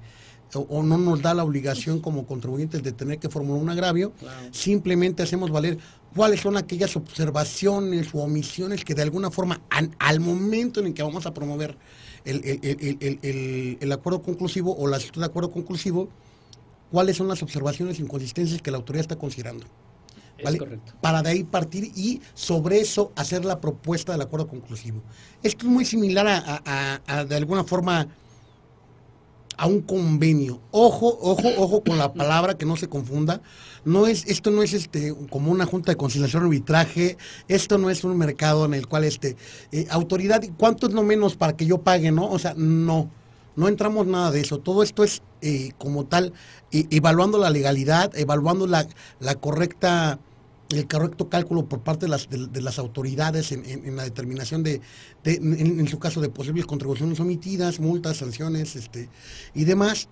o, 0.54 0.84
no 0.84 0.98
nos 0.98 1.22
da 1.22 1.34
la 1.34 1.44
obligación 1.44 2.00
como 2.00 2.26
contribuyentes 2.26 2.84
de 2.84 2.92
tener 2.92 3.20
que 3.20 3.30
formular 3.30 3.62
un 3.62 3.70
agravio, 3.70 4.14
simplemente 4.52 5.24
hacemos 5.24 5.52
valer 5.52 5.78
cuáles 6.16 6.42
son 6.42 6.58
aquellas 6.58 6.96
observaciones 6.96 8.10
o 8.14 8.20
omisiones 8.20 8.86
que 8.86 8.96
de 8.96 9.02
alguna 9.02 9.30
forma 9.30 9.62
al 10.00 10.20
momento 10.20 10.80
en 10.80 10.88
el 10.88 10.94
que 10.94 11.04
vamos 11.04 11.26
a 11.26 11.34
promover 11.34 11.78
el, 12.26 13.92
acuerdo 13.92 14.22
conclusivo 14.22 14.76
o 14.78 14.88
la 14.88 14.98
solicitud 14.98 15.22
de 15.22 15.28
acuerdo 15.28 15.52
conclusivo, 15.52 16.10
cuáles 16.92 17.18
son 17.18 17.28
las 17.28 17.44
observaciones 17.44 18.00
e 18.00 18.02
inconsistencias 18.02 18.62
que 18.62 18.72
la 18.72 18.78
autoridad 18.78 19.02
está 19.02 19.16
considerando. 19.18 19.66
Para 21.02 21.24
de 21.24 21.30
ahí 21.30 21.44
partir 21.44 21.92
y 21.96 22.22
sobre 22.36 22.80
eso 22.80 23.12
hacer 23.16 23.44
la 23.44 23.60
propuesta 23.60 24.12
del 24.12 24.22
acuerdo 24.22 24.48
conclusivo. 24.48 25.02
Esto 25.42 25.66
es 25.66 25.72
muy 25.72 25.84
similar 25.84 26.28
a 26.28 27.26
de 27.26 27.36
alguna 27.36 27.64
forma 27.64 28.08
a 29.58 29.68
un 29.68 29.82
convenio. 29.82 30.62
Ojo, 30.72 31.18
ojo, 31.22 31.50
ojo 31.58 31.84
con 31.84 31.98
la 31.98 32.14
palabra 32.14 32.58
que 32.58 32.66
no 32.66 32.78
se 32.78 32.88
confunda. 32.88 33.42
No 33.84 34.08
es, 34.08 34.26
esto 34.28 34.52
no 34.52 34.64
es 34.64 34.74
este 34.74 35.16
como 35.30 35.52
una 35.52 35.66
junta 35.66 35.92
de 35.92 35.98
conciliación 35.98 36.44
arbitraje, 36.44 37.18
esto 37.48 37.78
no 37.78 37.90
es 37.90 38.04
un 38.04 38.18
mercado 38.18 38.66
en 38.66 38.74
el 38.74 38.88
cual 38.88 39.04
este 39.04 39.36
eh, 39.72 39.88
autoridad, 39.90 40.44
¿cuánto 40.58 40.88
es 40.88 40.94
lo 40.94 41.04
menos 41.04 41.36
para 41.36 41.56
que 41.56 41.66
yo 41.66 41.80
pague, 41.80 42.12
no? 42.12 42.30
O 42.30 42.40
sea, 42.40 42.54
no. 42.56 43.10
No 43.56 43.68
entramos 43.68 44.06
nada 44.06 44.30
de 44.30 44.42
eso. 44.42 44.60
Todo 44.60 44.84
esto 44.84 45.04
es 45.04 45.24
eh, 45.42 45.72
como 45.80 46.06
tal, 46.06 46.32
eh, 46.72 46.86
evaluando 46.92 47.40
la 47.40 47.50
legalidad, 47.50 48.16
evaluando 48.16 48.68
la, 48.68 48.88
la 49.20 49.34
correcta 49.34 50.20
el 50.70 50.88
correcto 50.88 51.30
cálculo 51.30 51.66
por 51.66 51.82
parte 51.82 52.06
de 52.06 52.10
las, 52.10 52.30
de, 52.30 52.62
las 52.62 52.80
autoridades 52.80 53.52
en, 53.52 53.96
la 53.96 54.04
determinación 54.04 54.64
de, 54.64 54.82
en, 55.24 55.88
su 55.88 56.00
caso, 56.00 56.20
de 56.20 56.30
posibles 56.30 56.66
contribuciones 56.66 57.20
omitidas, 57.20 57.80
multas, 57.80 58.18
sanciones 58.18 58.76
este, 58.76 59.10
y 59.54 59.64
demás. 59.64 60.10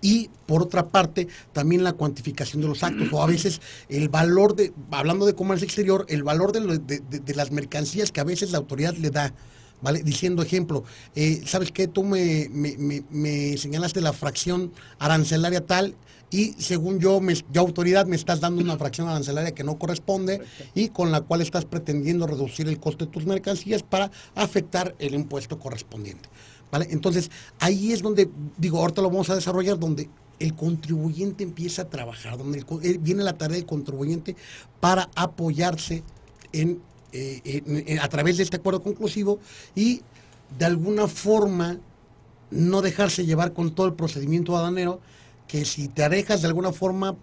Y 0.00 0.30
por 0.46 0.62
otra 0.62 0.88
parte, 0.88 1.28
también 1.52 1.84
la 1.84 1.92
cuantificación 1.92 2.60
de 2.60 2.68
los 2.68 2.82
actos, 2.82 3.08
o 3.12 3.22
a 3.22 3.26
veces 3.26 3.60
el 3.88 4.08
valor 4.08 4.56
de, 4.56 4.72
hablando 4.90 5.26
de 5.26 5.34
comercio 5.34 5.64
exterior, 5.64 6.06
el 6.08 6.24
valor 6.24 6.50
de, 6.52 7.34
las 7.34 7.52
mercancías 7.52 8.10
que 8.10 8.20
a 8.20 8.24
veces 8.24 8.50
la 8.50 8.58
autoridad 8.58 8.94
le 8.94 9.10
da. 9.10 9.32
¿Vale? 9.80 10.04
Diciendo 10.04 10.42
ejemplo, 10.42 10.84
eh, 11.16 11.42
¿sabes 11.44 11.72
qué? 11.72 11.88
Tú 11.88 12.04
me, 12.04 12.48
me, 12.52 13.02
me 13.10 13.58
señalaste 13.58 14.00
la 14.00 14.12
fracción 14.12 14.72
arancelaria 15.00 15.66
tal 15.66 15.96
y 16.32 16.54
según 16.58 16.98
yo, 16.98 17.20
me, 17.20 17.34
autoridad, 17.56 18.06
me 18.06 18.16
estás 18.16 18.40
dando 18.40 18.62
una 18.62 18.78
fracción 18.78 19.06
arancelaria 19.06 19.52
que 19.52 19.62
no 19.62 19.78
corresponde 19.78 20.40
y 20.74 20.88
con 20.88 21.12
la 21.12 21.20
cual 21.20 21.42
estás 21.42 21.66
pretendiendo 21.66 22.26
reducir 22.26 22.66
el 22.68 22.80
costo 22.80 23.04
de 23.04 23.12
tus 23.12 23.26
mercancías 23.26 23.82
para 23.82 24.10
afectar 24.34 24.94
el 24.98 25.14
impuesto 25.14 25.58
correspondiente. 25.58 26.30
¿Vale? 26.72 26.88
Entonces, 26.90 27.30
ahí 27.60 27.92
es 27.92 28.00
donde, 28.00 28.30
digo, 28.56 28.78
ahorita 28.78 29.02
lo 29.02 29.10
vamos 29.10 29.28
a 29.28 29.34
desarrollar, 29.34 29.78
donde 29.78 30.08
el 30.38 30.54
contribuyente 30.54 31.44
empieza 31.44 31.82
a 31.82 31.90
trabajar, 31.90 32.38
donde 32.38 32.64
eh, 32.82 32.98
viene 32.98 33.22
la 33.22 33.34
tarea 33.34 33.58
del 33.58 33.66
contribuyente 33.66 34.34
para 34.80 35.10
apoyarse 35.14 36.02
en, 36.52 36.80
eh, 37.12 37.98
a 38.00 38.08
través 38.08 38.38
de 38.38 38.44
este 38.44 38.56
acuerdo 38.56 38.82
conclusivo 38.82 39.38
y 39.74 40.00
de 40.58 40.64
alguna 40.64 41.08
forma 41.08 41.78
no 42.50 42.80
dejarse 42.80 43.26
llevar 43.26 43.52
con 43.52 43.74
todo 43.74 43.86
el 43.86 43.92
procedimiento 43.92 44.56
aduanero 44.56 45.00
que 45.52 45.66
si 45.66 45.88
te 45.88 46.02
alejas 46.02 46.40
de 46.40 46.48
alguna 46.48 46.72
forma, 46.72 47.14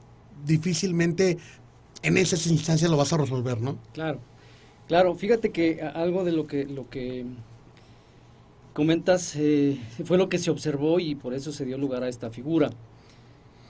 difícilmente 0.46 1.40
en 2.04 2.16
esas 2.16 2.46
instancias 2.46 2.92
lo 2.92 2.96
vas 2.96 3.12
a 3.12 3.18
resolver, 3.18 3.60
¿no? 3.60 3.80
Claro, 3.92 4.20
claro. 4.88 5.16
Fíjate 5.16 5.50
que 5.50 5.82
algo 5.82 6.24
de 6.24 6.32
lo 6.32 6.46
que, 6.46 6.66
lo 6.66 6.88
que 6.92 7.26
comentas 8.74 9.36
eh, 9.36 9.80
fue 10.06 10.20
lo 10.20 10.30
que 10.30 10.38
se 10.38 10.52
observó 10.52 11.00
y 11.00 11.16
por 11.16 11.34
eso 11.34 11.52
se 11.52 11.66
dio 11.66 11.80
lugar 11.80 12.04
a 12.04 12.08
esta 12.08 12.30
figura. 12.30 12.70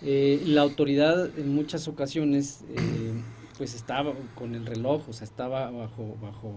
Eh, 0.02 0.44
la 0.46 0.60
autoridad 0.60 1.30
en 1.40 1.56
muchas 1.56 1.88
ocasiones 1.88 2.60
eh, 2.76 3.14
pues 3.58 3.76
estaba 3.76 4.12
con 4.36 4.56
el 4.56 4.66
reloj, 4.66 5.08
o 5.08 5.14
sea, 5.14 5.24
estaba 5.24 5.72
bajo, 5.72 6.18
bajo 6.22 6.52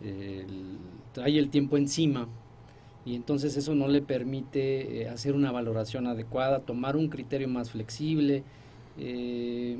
el, 0.00 0.78
trae 1.12 1.36
el 1.40 1.50
tiempo 1.50 1.76
encima 1.76 2.28
y 3.06 3.14
entonces 3.14 3.56
eso 3.56 3.76
no 3.76 3.86
le 3.86 4.02
permite 4.02 5.02
eh, 5.02 5.08
hacer 5.08 5.34
una 5.34 5.52
valoración 5.52 6.08
adecuada, 6.08 6.58
tomar 6.60 6.96
un 6.96 7.08
criterio 7.08 7.48
más 7.48 7.70
flexible, 7.70 8.42
eh, 8.98 9.78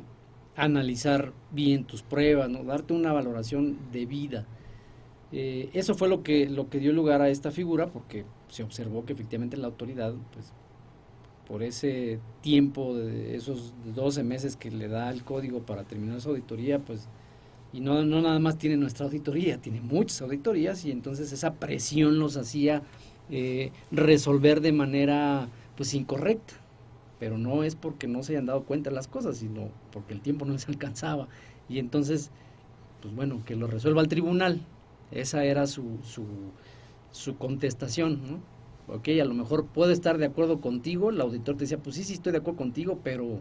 analizar 0.55 1.33
bien 1.51 1.85
tus 1.85 2.03
pruebas, 2.03 2.49
¿no? 2.49 2.62
darte 2.62 2.95
una 2.95 3.12
valoración 3.12 3.79
de 3.91 4.07
vida. 4.07 4.47
Eh, 5.33 5.71
eso 5.73 5.97
fue 5.97 6.09
lo 6.09 6.23
que, 6.23 6.49
lo 6.49 6.71
que 6.71 6.79
dio 6.79 6.93
lugar 6.93 7.21
a 7.21 7.29
esta 7.29 7.51
figura, 7.51 7.89
porque 7.89 8.25
se 8.49 8.62
observó 8.62 9.05
que 9.05 9.15
efectivamente 9.15 9.57
la 9.57 9.67
autoridad, 9.67 10.15
pues, 10.33 10.53
por 11.49 11.65
ese 11.65 12.21
tiempo 12.43 12.95
de 12.95 13.35
esos 13.35 13.75
12 13.93 14.23
meses 14.23 14.57
que 14.57 14.71
le 14.71 14.87
da 14.87 15.11
el 15.11 15.25
código 15.25 15.67
para 15.67 15.83
terminar 15.83 16.21
su 16.21 16.31
auditoría, 16.31 16.79
pues, 16.79 17.09
y 17.73 17.81
no, 17.81 18.05
no 18.05 18.23
nada 18.23 18.39
más 18.39 18.57
tiene 18.57 18.77
nuestra 18.77 19.07
auditoría, 19.07 19.61
tiene 19.61 19.81
muchas 19.81 20.23
auditorías, 20.23 20.85
y 20.85 20.93
entonces 20.93 21.33
esa 21.33 21.55
presión 21.55 22.21
los 22.21 22.37
hacía 22.37 22.83
eh, 23.31 23.73
resolver 23.91 24.61
de 24.61 24.73
manera 24.73 25.49
pues 25.77 25.95
incorrecta. 25.95 26.55
Pero 27.19 27.39
no 27.39 27.65
es 27.65 27.75
porque 27.75 28.07
no 28.07 28.23
se 28.23 28.33
hayan 28.33 28.47
dado 28.47 28.65
cuenta 28.65 28.91
de 28.91 28.97
las 28.97 29.09
cosas, 29.09 29.39
sino 29.39 29.71
porque 29.93 30.12
el 30.12 30.21
tiempo 30.21 30.45
no 30.45 30.53
les 30.53 30.69
alcanzaba. 30.69 31.29
Y 31.69 31.79
entonces, 31.79 32.31
pues 33.03 33.15
bueno, 33.15 33.43
que 33.45 33.57
lo 33.57 33.67
resuelva 33.67 34.03
el 34.03 34.09
tribunal. 34.09 34.61
Esa 35.11 35.45
era 35.45 35.67
su, 35.67 35.99
su, 36.03 36.25
su 37.12 37.37
contestación, 37.37 38.21
¿no? 38.29 38.95
Ok, 38.95 39.09
a 39.21 39.25
lo 39.25 39.35
mejor 39.35 39.67
puedo 39.67 39.91
estar 39.91 40.19
de 40.19 40.27
acuerdo 40.27 40.61
contigo, 40.61 41.11
el 41.11 41.21
auditor 41.21 41.57
te 41.57 41.65
decía, 41.65 41.79
pues 41.79 41.97
sí, 41.97 42.05
sí, 42.05 42.12
estoy 42.12 42.33
de 42.33 42.39
acuerdo 42.39 42.59
contigo, 42.59 43.01
pero, 43.03 43.41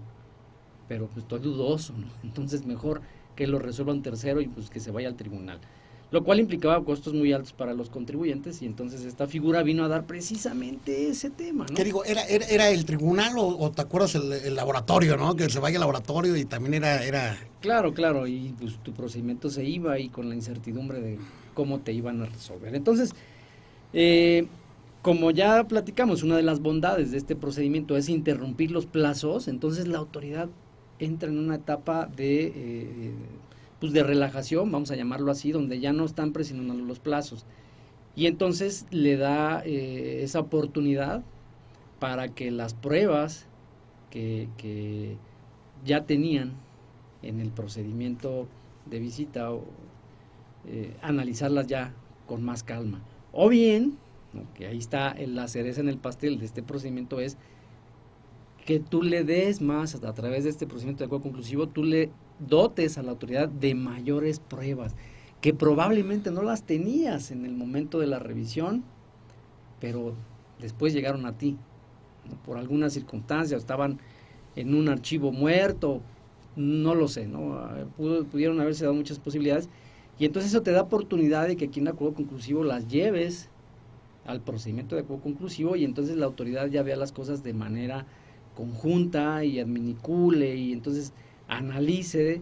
pero 0.87 1.07
pues 1.07 1.19
estoy 1.19 1.39
dudoso. 1.39 1.93
Entonces 2.23 2.65
mejor 2.65 3.01
que 3.35 3.47
lo 3.47 3.59
resuelva 3.59 3.93
un 3.93 4.01
tercero 4.01 4.41
y 4.41 4.47
pues 4.47 4.69
que 4.69 4.79
se 4.79 4.91
vaya 4.91 5.07
al 5.07 5.15
tribunal 5.15 5.59
lo 6.15 6.23
cual 6.23 6.39
implicaba 6.39 6.81
costos 6.85 7.13
muy 7.13 7.33
altos 7.33 7.51
para 7.51 7.73
los 7.73 7.89
contribuyentes 7.89 8.61
y 8.61 8.65
entonces 8.65 9.03
esta 9.03 9.27
figura 9.27 9.63
vino 9.63 9.83
a 9.83 9.89
dar 9.89 10.05
precisamente 10.05 11.09
ese 11.09 11.29
tema. 11.29 11.65
¿no? 11.69 11.75
¿Qué 11.75 11.83
digo? 11.83 12.05
¿Era, 12.05 12.23
era, 12.23 12.69
el 12.69 12.85
tribunal 12.85 13.33
o, 13.35 13.69
te 13.71 13.81
acuerdas 13.81 14.15
el, 14.15 14.55
laboratorio, 14.55 15.17
no? 15.17 15.35
Que 15.35 15.49
se 15.49 15.59
vaya 15.59 15.75
al 15.75 15.81
laboratorio 15.81 16.37
y 16.37 16.45
también 16.45 16.75
era... 16.75 17.03
era... 17.03 17.37
Claro, 17.59 17.93
claro, 17.93 18.27
y 18.27 18.55
pues 18.57 18.77
tu 18.81 18.93
procedimiento 18.93 19.49
se 19.49 19.65
iba 19.65 19.99
y 19.99 20.07
con 20.07 20.29
la 20.29 20.35
incertidumbre 20.35 21.01
de 21.01 21.19
cómo 21.53 21.81
te 21.81 21.91
iban 21.91 22.21
a 22.21 22.27
resolver. 22.27 22.73
Entonces, 22.73 23.13
eh, 23.91 24.47
como 25.01 25.31
ya 25.31 25.65
platicamos, 25.65 26.23
una 26.23 26.37
de 26.37 26.43
las 26.43 26.61
bondades 26.61 27.11
de 27.11 27.17
este 27.17 27.35
procedimiento 27.35 27.97
es 27.97 28.07
interrumpir 28.07 28.71
los 28.71 28.85
plazos, 28.85 29.49
entonces 29.49 29.89
la 29.89 29.97
autoridad 29.97 30.47
entra 30.97 31.27
en 31.27 31.39
una 31.39 31.55
etapa 31.55 32.05
de... 32.05 32.45
Eh, 32.55 33.11
pues 33.79 33.93
de 33.93 34.03
relajación, 34.03 34.71
vamos 34.71 34.91
a 34.91 34.95
llamarlo 34.95 35.31
así, 35.31 35.51
donde 35.51 35.79
ya 35.79 35.93
no 35.93 36.05
están 36.05 36.33
presionando 36.33 36.73
los 36.73 36.99
plazos. 36.99 37.45
Y 38.15 38.27
entonces 38.27 38.85
le 38.91 39.17
da 39.17 39.61
eh, 39.65 40.23
esa 40.23 40.39
oportunidad 40.39 41.23
para 41.99 42.29
que 42.29 42.51
las 42.51 42.73
pruebas 42.73 43.47
que, 44.09 45.17
ya 45.83 46.05
tenían 46.05 46.53
en 47.21 47.39
el 47.41 47.51
procedimiento 47.51 48.47
de 48.85 48.99
visita, 48.99 49.51
o, 49.51 49.65
eh, 50.65 50.95
analizarlas 51.01 51.67
ya 51.67 51.93
con 52.25 52.43
más 52.43 52.63
calma. 52.63 53.01
O 53.33 53.49
bien, 53.49 53.97
que 54.53 54.67
ahí 54.67 54.77
está 54.77 55.15
la 55.27 55.47
cereza 55.47 55.81
en 55.81 55.89
el 55.89 55.97
pastel 55.97 56.39
de 56.39 56.45
este 56.45 56.63
procedimiento, 56.63 57.19
es 57.19 57.37
que 58.65 58.79
tú 58.79 59.03
le 59.03 59.23
des 59.23 59.61
más 59.61 59.95
a 59.95 60.13
través 60.13 60.43
de 60.43 60.49
este 60.49 60.65
procedimiento 60.65 61.03
de 61.03 61.05
acuerdo 61.05 61.23
conclusivo, 61.23 61.67
tú 61.67 61.83
le 61.83 62.09
dotes 62.39 62.97
a 62.97 63.03
la 63.03 63.11
autoridad 63.11 63.49
de 63.49 63.75
mayores 63.75 64.39
pruebas 64.39 64.95
que 65.41 65.53
probablemente 65.53 66.31
no 66.31 66.41
las 66.41 66.63
tenías 66.63 67.31
en 67.31 67.45
el 67.45 67.53
momento 67.53 67.99
de 67.99 68.07
la 68.07 68.19
revisión, 68.19 68.83
pero 69.79 70.15
después 70.59 70.93
llegaron 70.93 71.25
a 71.25 71.37
ti, 71.37 71.57
por 72.45 72.57
alguna 72.57 72.89
circunstancia, 72.89 73.55
estaban 73.55 73.99
en 74.55 74.73
un 74.73 74.89
archivo 74.89 75.31
muerto, 75.31 76.01
no 76.55 76.95
lo 76.95 77.07
sé, 77.07 77.27
¿no? 77.27 77.59
pudieron 78.31 78.59
haberse 78.59 78.85
dado 78.85 78.95
muchas 78.95 79.19
posibilidades, 79.19 79.69
y 80.17 80.25
entonces 80.25 80.51
eso 80.51 80.63
te 80.63 80.71
da 80.71 80.81
oportunidad 80.81 81.47
de 81.47 81.57
que 81.57 81.65
aquí 81.65 81.79
en 81.79 81.89
acuerdo 81.89 82.15
conclusivo 82.15 82.63
las 82.63 82.87
lleves 82.87 83.49
al 84.25 84.41
procedimiento 84.41 84.95
de 84.95 85.01
acuerdo 85.01 85.21
conclusivo 85.21 85.75
y 85.75 85.83
entonces 85.83 86.15
la 86.17 86.25
autoridad 86.25 86.67
ya 86.67 86.81
vea 86.81 86.95
las 86.95 87.11
cosas 87.11 87.43
de 87.43 87.53
manera 87.53 88.07
conjunta 88.55 89.43
y 89.43 89.59
adminicule 89.59 90.55
y 90.55 90.73
entonces 90.73 91.13
analice 91.47 92.41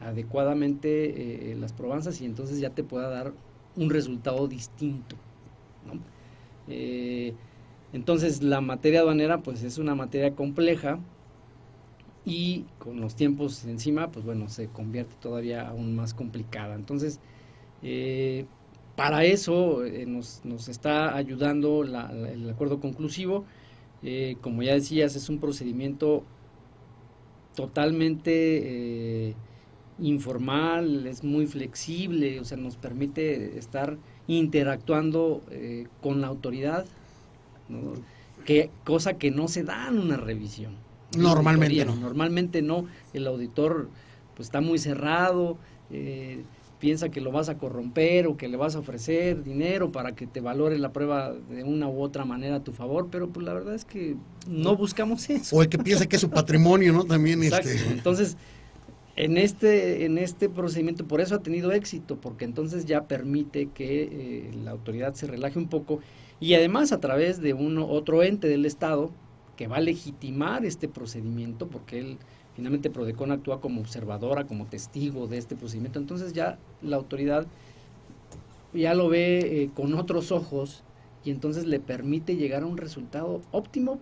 adecuadamente 0.00 1.52
eh, 1.52 1.56
las 1.56 1.72
probanzas 1.72 2.20
y 2.20 2.24
entonces 2.24 2.58
ya 2.60 2.70
te 2.70 2.82
pueda 2.82 3.08
dar 3.08 3.32
un 3.76 3.90
resultado 3.90 4.48
distinto. 4.48 5.16
Eh, 6.68 7.34
entonces 7.92 8.42
la 8.42 8.60
materia 8.60 9.00
aduanera 9.00 9.42
pues 9.42 9.62
es 9.62 9.78
una 9.78 9.94
materia 9.94 10.34
compleja 10.34 10.98
y 12.24 12.64
con 12.78 13.00
los 13.00 13.16
tiempos 13.16 13.64
encima 13.64 14.12
pues 14.12 14.24
bueno 14.24 14.48
se 14.48 14.68
convierte 14.68 15.14
todavía 15.20 15.68
aún 15.68 15.94
más 15.94 16.14
complicada. 16.14 16.74
Entonces 16.74 17.20
eh, 17.82 18.46
para 18.96 19.24
eso 19.24 19.82
nos, 20.06 20.44
nos, 20.44 20.68
está 20.68 21.16
ayudando 21.16 21.82
el 21.82 22.50
acuerdo 22.50 22.78
conclusivo. 22.80 23.44
como 24.40 24.62
ya 24.62 24.74
decías 24.74 25.16
es 25.16 25.28
un 25.28 25.38
procedimiento 25.38 26.24
totalmente 27.54 29.28
eh, 29.28 29.34
informal, 29.98 31.06
es 31.06 31.24
muy 31.24 31.46
flexible, 31.46 32.40
o 32.40 32.44
sea, 32.44 32.56
nos 32.56 32.76
permite 32.76 33.58
estar 33.58 33.96
interactuando 34.26 35.42
eh, 35.50 35.86
con 36.00 36.20
la 36.20 36.28
autoridad, 36.28 36.86
que, 38.44 38.70
cosa 38.84 39.14
que 39.14 39.30
no 39.30 39.48
se 39.48 39.64
da 39.64 39.88
en 39.88 39.98
una 39.98 40.16
revisión. 40.16 40.74
Normalmente 41.16 41.84
no. 41.84 41.94
Normalmente 41.96 42.62
no, 42.62 42.86
el 43.12 43.26
auditor 43.26 43.88
pues 44.34 44.48
está 44.48 44.60
muy 44.60 44.78
cerrado, 44.78 45.58
eh, 45.90 46.42
piensa 46.82 47.10
que 47.10 47.20
lo 47.20 47.30
vas 47.30 47.48
a 47.48 47.58
corromper 47.58 48.26
o 48.26 48.36
que 48.36 48.48
le 48.48 48.56
vas 48.56 48.74
a 48.74 48.80
ofrecer 48.80 49.44
dinero 49.44 49.92
para 49.92 50.16
que 50.16 50.26
te 50.26 50.40
valore 50.40 50.80
la 50.80 50.92
prueba 50.92 51.32
de 51.32 51.62
una 51.62 51.88
u 51.88 52.02
otra 52.02 52.24
manera 52.24 52.56
a 52.56 52.64
tu 52.64 52.72
favor, 52.72 53.06
pero 53.08 53.28
pues 53.28 53.46
la 53.46 53.54
verdad 53.54 53.76
es 53.76 53.84
que 53.84 54.16
no 54.48 54.74
buscamos 54.76 55.30
eso. 55.30 55.54
O 55.54 55.62
el 55.62 55.68
que 55.68 55.78
piensa 55.78 56.06
que 56.06 56.16
es 56.16 56.22
su 56.22 56.30
patrimonio, 56.40 56.92
¿no? 56.92 57.04
También 57.04 57.40
este... 57.44 57.76
Entonces, 57.92 58.36
en 59.14 59.38
este, 59.38 60.04
en 60.06 60.18
este 60.18 60.48
procedimiento, 60.48 61.06
por 61.06 61.20
eso 61.20 61.36
ha 61.36 61.38
tenido 61.44 61.70
éxito, 61.70 62.16
porque 62.20 62.44
entonces 62.44 62.84
ya 62.84 63.06
permite 63.06 63.68
que 63.72 64.02
eh, 64.02 64.50
la 64.64 64.72
autoridad 64.72 65.14
se 65.14 65.28
relaje 65.28 65.60
un 65.60 65.68
poco 65.68 66.00
y 66.40 66.54
además 66.54 66.90
a 66.90 66.98
través 66.98 67.40
de 67.40 67.54
uno, 67.54 67.86
otro 67.86 68.24
ente 68.24 68.48
del 68.48 68.66
Estado 68.66 69.12
que 69.56 69.68
va 69.68 69.76
a 69.76 69.80
legitimar 69.80 70.64
este 70.64 70.88
procedimiento, 70.88 71.68
porque 71.68 72.00
él 72.00 72.18
Finalmente 72.54 72.90
Prodecon 72.90 73.32
actúa 73.32 73.60
como 73.60 73.80
observadora, 73.80 74.44
como 74.44 74.66
testigo 74.66 75.26
de 75.26 75.38
este 75.38 75.56
procedimiento. 75.56 75.98
Entonces 75.98 76.32
ya 76.32 76.58
la 76.82 76.96
autoridad 76.96 77.46
ya 78.74 78.94
lo 78.94 79.08
ve 79.08 79.62
eh, 79.62 79.70
con 79.74 79.94
otros 79.94 80.32
ojos 80.32 80.82
y 81.24 81.30
entonces 81.30 81.66
le 81.66 81.80
permite 81.80 82.36
llegar 82.36 82.62
a 82.62 82.66
un 82.66 82.76
resultado 82.76 83.40
óptimo 83.52 83.98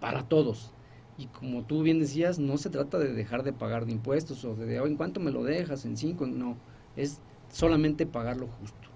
para 0.00 0.22
todos. 0.22 0.72
Y 1.18 1.26
como 1.26 1.62
tú 1.62 1.82
bien 1.82 2.00
decías, 2.00 2.38
no 2.38 2.56
se 2.56 2.70
trata 2.70 2.98
de 2.98 3.12
dejar 3.12 3.42
de 3.42 3.52
pagar 3.52 3.86
de 3.86 3.92
impuestos 3.92 4.44
o 4.44 4.54
de, 4.54 4.80
oh, 4.80 4.86
¿en 4.86 4.96
cuánto 4.96 5.20
me 5.20 5.30
lo 5.30 5.44
dejas? 5.44 5.84
¿En 5.84 5.96
cinco? 5.96 6.26
No, 6.26 6.56
es 6.96 7.20
solamente 7.50 8.06
pagar 8.06 8.36
lo 8.38 8.48
justo. 8.48 8.88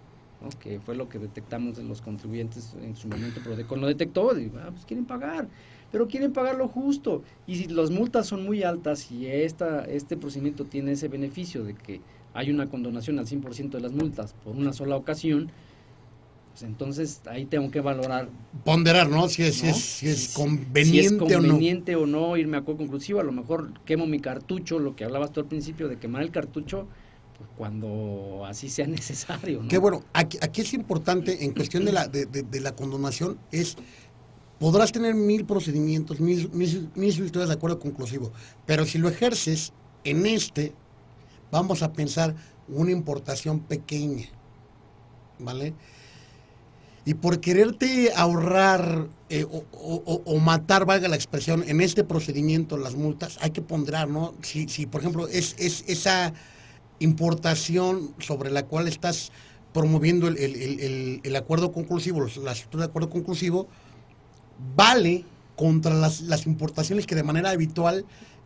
que 0.61 0.81
fue 0.81 0.97
lo 0.97 1.09
que 1.09 1.19
detectamos 1.19 1.77
de 1.77 1.85
los 1.85 2.01
contribuyentes 2.01 2.75
en 2.83 2.97
su 2.97 3.09
momento, 3.09 3.41
Prodecon 3.43 3.81
lo 3.81 3.87
detectó, 3.87 4.39
y, 4.39 4.51
ah, 4.57 4.71
pues 4.71 4.85
quieren 4.87 5.05
pagar, 5.05 5.49
pero 5.93 6.09
quieren 6.09 6.33
pagar 6.33 6.57
lo 6.57 6.69
justo. 6.69 7.23
Y 7.47 7.57
si 7.57 7.67
las 7.67 7.91
multas 7.91 8.27
son 8.27 8.45
muy 8.45 8.63
altas 8.63 9.11
y 9.11 9.27
esta, 9.27 9.85
este 9.85 10.17
procedimiento 10.17 10.65
tiene 10.65 10.93
ese 10.93 11.09
beneficio 11.09 11.65
de 11.65 11.75
que 11.75 12.01
hay 12.35 12.51
una 12.51 12.67
condonación 12.67 13.19
al 13.19 13.27
100% 13.27 13.71
de 13.71 13.81
las 13.81 13.93
multas 13.93 14.35
por 14.45 14.55
una 14.55 14.73
sola 14.73 14.97
ocasión, 14.97 15.51
pues 16.53 16.63
entonces 16.63 17.21
ahí 17.27 17.45
tengo 17.45 17.71
que 17.71 17.81
valorar. 17.81 18.29
Ponderar, 18.65 19.09
¿no? 19.09 19.29
Si 19.29 19.43
es, 19.43 19.57
Si 19.57 20.09
es, 20.09 20.33
conveniente, 20.35 21.01
es 21.01 21.13
conveniente 21.13 21.97
o, 21.97 22.07
no. 22.07 22.37
irme 22.37 22.57
a 22.57 22.63
co 22.63 22.77
conclusivo. 22.77 23.21
A 23.21 23.25
lo 23.25 23.33
mejor 23.33 23.73
quemo 23.85 24.07
mi 24.07 24.21
cartucho, 24.21 24.79
lo 24.79 24.97
que 24.97 25.05
hablabas 25.05 25.33
tú 25.33 25.41
al 25.41 25.47
principio 25.47 25.89
de 25.89 25.99
quemar 25.99 26.23
el 26.23 26.31
cartucho, 26.31 26.87
pues 27.37 27.51
cuando 27.59 28.45
así 28.47 28.71
sea 28.71 28.87
necesario. 28.87 29.63
¿no? 29.63 29.69
Que 29.69 29.77
bueno, 29.77 30.03
aquí, 30.15 30.39
aquí 30.41 30.63
es 30.63 30.73
importante 30.73 31.45
en 31.45 31.53
cuestión 31.53 31.85
de 31.85 31.93
la, 31.93 32.09
de, 32.09 32.25
de 32.25 32.61
la 32.61 32.75
condonación, 32.75 33.39
es 33.53 33.77
podrás 34.59 34.93
tener 34.93 35.15
mil 35.15 35.45
procedimientos, 35.45 36.21
mil, 36.21 36.51
mil, 36.53 36.91
mil 36.95 37.31
de 37.33 37.53
acuerdo 37.53 37.79
conclusivo, 37.79 38.33
pero 38.65 38.87
si 38.87 38.99
lo 38.99 39.09
ejerces 39.09 39.73
en 40.05 40.27
este, 40.27 40.73
vamos 41.51 41.83
a 41.83 41.93
pensar 41.93 42.35
una 42.69 42.91
importación 42.91 43.61
pequeña, 43.61 44.27
¿vale? 45.39 45.75
Y 47.05 47.15
por 47.15 47.39
quererte 47.39 48.11
ahorrar 48.17 49.09
eh, 49.29 49.47
o, 49.49 50.39
matar, 50.41 50.87
valga 50.87 51.07
la 51.07 51.15
expresión, 51.15 51.63
en 51.69 51.81
este 51.81 52.03
procedimiento 52.03 52.77
las 52.77 52.97
multas, 52.97 53.39
hay 53.41 53.51
que 53.51 53.63
ponderar, 53.63 54.09
¿no? 54.09 54.35
Si, 54.43 54.69
si 54.69 54.87
por 54.87 55.03
ejemplo, 55.03 55.29
es, 55.29 55.55
es 55.59 55.85
esa 55.87 56.33
importación 56.99 58.13
sobre 58.19 58.51
la 58.51 58.67
cual 58.67 58.89
estás 58.89 59.31
promoviendo 59.73 60.27
el, 60.27 60.37
el, 60.39 61.21
el 61.23 61.37
acuerdo 61.37 61.71
conclusivo, 61.71 62.27
la 62.43 62.53
estructura 62.53 62.87
de 62.87 62.91
acuerdo 62.91 63.11
conclusivo, 63.11 63.69
vale 64.75 65.25
contra 65.57 65.95
las, 65.95 66.23
las 66.23 66.47
importaciones 66.47 67.07
que 67.07 67.15
de 67.15 67.23
manera 67.23 67.51
habitual 67.51 68.05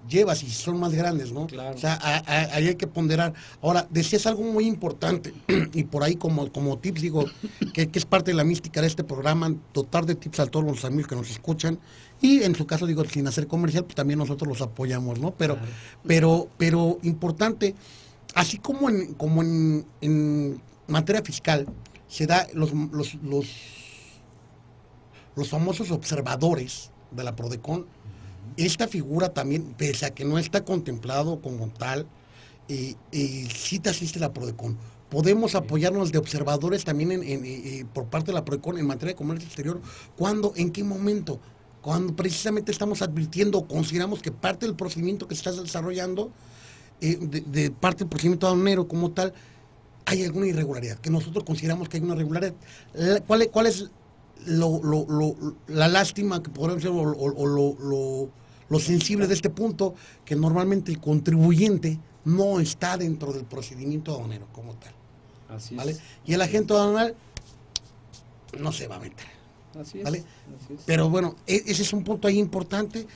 llevas 0.08 0.42
y 0.42 0.50
son 0.50 0.78
más 0.78 0.92
grandes, 0.92 1.32
¿no? 1.32 1.46
Claro. 1.46 1.74
O 1.74 1.78
sea, 1.78 1.98
ahí 2.26 2.68
hay 2.68 2.74
que 2.76 2.86
ponderar. 2.86 3.34
Ahora, 3.62 3.86
decías 3.90 4.26
algo 4.26 4.42
muy 4.42 4.66
importante 4.66 5.34
y 5.74 5.84
por 5.84 6.02
ahí 6.02 6.16
como, 6.16 6.50
como 6.52 6.78
tips 6.78 7.02
digo 7.02 7.24
que, 7.72 7.90
es 7.92 8.04
parte 8.04 8.30
de 8.30 8.36
la 8.36 8.44
mística 8.44 8.80
de 8.80 8.86
este 8.86 9.04
programa, 9.04 9.54
dotar 9.74 10.06
de 10.06 10.14
tips 10.14 10.40
a 10.40 10.46
todos 10.46 10.64
los 10.64 10.84
amigos 10.84 11.08
que 11.08 11.16
nos 11.16 11.30
escuchan 11.30 11.78
y 12.20 12.42
en 12.42 12.54
su 12.54 12.66
caso 12.66 12.86
digo 12.86 13.04
sin 13.04 13.26
hacer 13.26 13.46
comercial, 13.46 13.84
pues 13.84 13.94
también 13.94 14.18
nosotros 14.18 14.48
los 14.48 14.60
apoyamos, 14.60 15.18
¿no? 15.18 15.32
Pero, 15.32 15.58
pero, 16.06 16.48
pero 16.58 16.98
importante, 17.02 17.74
así 18.34 18.58
como 18.58 18.90
en, 18.90 19.14
como 19.14 19.42
en, 19.42 19.86
en 20.00 20.60
materia 20.86 21.22
fiscal 21.22 21.66
se 22.08 22.26
da 22.26 22.46
los, 22.54 22.72
los, 22.72 23.14
los 23.22 23.79
los 25.36 25.48
famosos 25.48 25.90
observadores 25.90 26.90
de 27.10 27.24
la 27.24 27.36
PRODECON, 27.36 27.86
esta 28.56 28.88
figura 28.88 29.32
también, 29.32 29.74
pese 29.76 30.06
a 30.06 30.10
que 30.10 30.24
no 30.24 30.38
está 30.38 30.64
contemplado 30.64 31.40
como 31.40 31.68
tal, 31.68 32.06
eh, 32.68 32.94
eh, 33.12 33.48
sí 33.54 33.78
te 33.78 33.90
asiste 33.90 34.18
la 34.18 34.32
PRODECON. 34.32 34.76
Podemos 35.08 35.54
apoyarnos 35.54 36.12
de 36.12 36.18
observadores 36.18 36.84
también 36.84 37.10
en, 37.10 37.22
eh, 37.24 37.84
por 37.92 38.06
parte 38.06 38.28
de 38.28 38.34
la 38.34 38.44
PRODECON 38.44 38.78
en 38.78 38.86
materia 38.86 39.12
de 39.12 39.16
comercio 39.16 39.46
exterior. 39.46 39.80
¿Cuándo? 40.16 40.52
¿En 40.56 40.70
qué 40.70 40.84
momento? 40.84 41.40
Cuando 41.82 42.14
precisamente 42.14 42.70
estamos 42.70 43.02
advirtiendo 43.02 43.58
o 43.58 43.66
consideramos 43.66 44.20
que 44.20 44.30
parte 44.30 44.66
del 44.66 44.76
procedimiento 44.76 45.26
que 45.26 45.34
se 45.34 45.48
está 45.48 45.62
desarrollando, 45.62 46.30
de, 47.00 47.70
parte 47.70 48.00
del 48.00 48.08
procedimiento 48.08 48.46
aduanero 48.46 48.86
como 48.86 49.10
tal, 49.10 49.32
hay 50.04 50.24
alguna 50.24 50.46
irregularidad, 50.46 50.98
que 50.98 51.08
nosotros 51.08 51.44
consideramos 51.44 51.88
que 51.88 51.96
hay 51.96 52.02
una 52.02 52.14
irregularidad. 52.14 52.54
¿Cuál, 53.26 53.48
¿Cuál 53.50 53.66
es 53.66 53.90
lo, 54.46 54.82
lo, 54.82 55.06
lo, 55.08 55.56
la 55.68 55.88
lástima 55.88 56.42
que 56.42 56.50
podemos 56.50 56.82
ser 56.82 56.90
o, 56.92 58.28
lo, 58.68 58.80
sensible 58.80 59.26
de 59.26 59.34
este 59.34 59.50
punto, 59.50 59.94
que 60.24 60.36
normalmente 60.36 60.92
el 60.92 61.00
contribuyente 61.00 61.98
no 62.24 62.60
está 62.60 62.96
dentro 62.96 63.32
del 63.32 63.44
procedimiento 63.44 64.12
aduanero 64.12 64.46
como 64.52 64.74
tal. 64.74 64.92
Así 65.48 65.76
Es. 65.86 66.00
Y 66.24 66.34
el 66.34 66.42
agente 66.42 66.72
aduanal 66.72 67.14
no 68.58 68.72
se 68.72 68.86
va 68.86 68.96
a 68.96 69.00
meter. 69.00 69.26
Así 69.78 70.02
¿vale? 70.02 70.24
Pero 70.86 71.08
bueno, 71.10 71.36
e, 71.46 71.62
ese 71.66 71.82
es 71.82 71.92
un 71.92 72.04
punto 72.04 72.28
ahí 72.28 72.38
importante. 72.38 73.06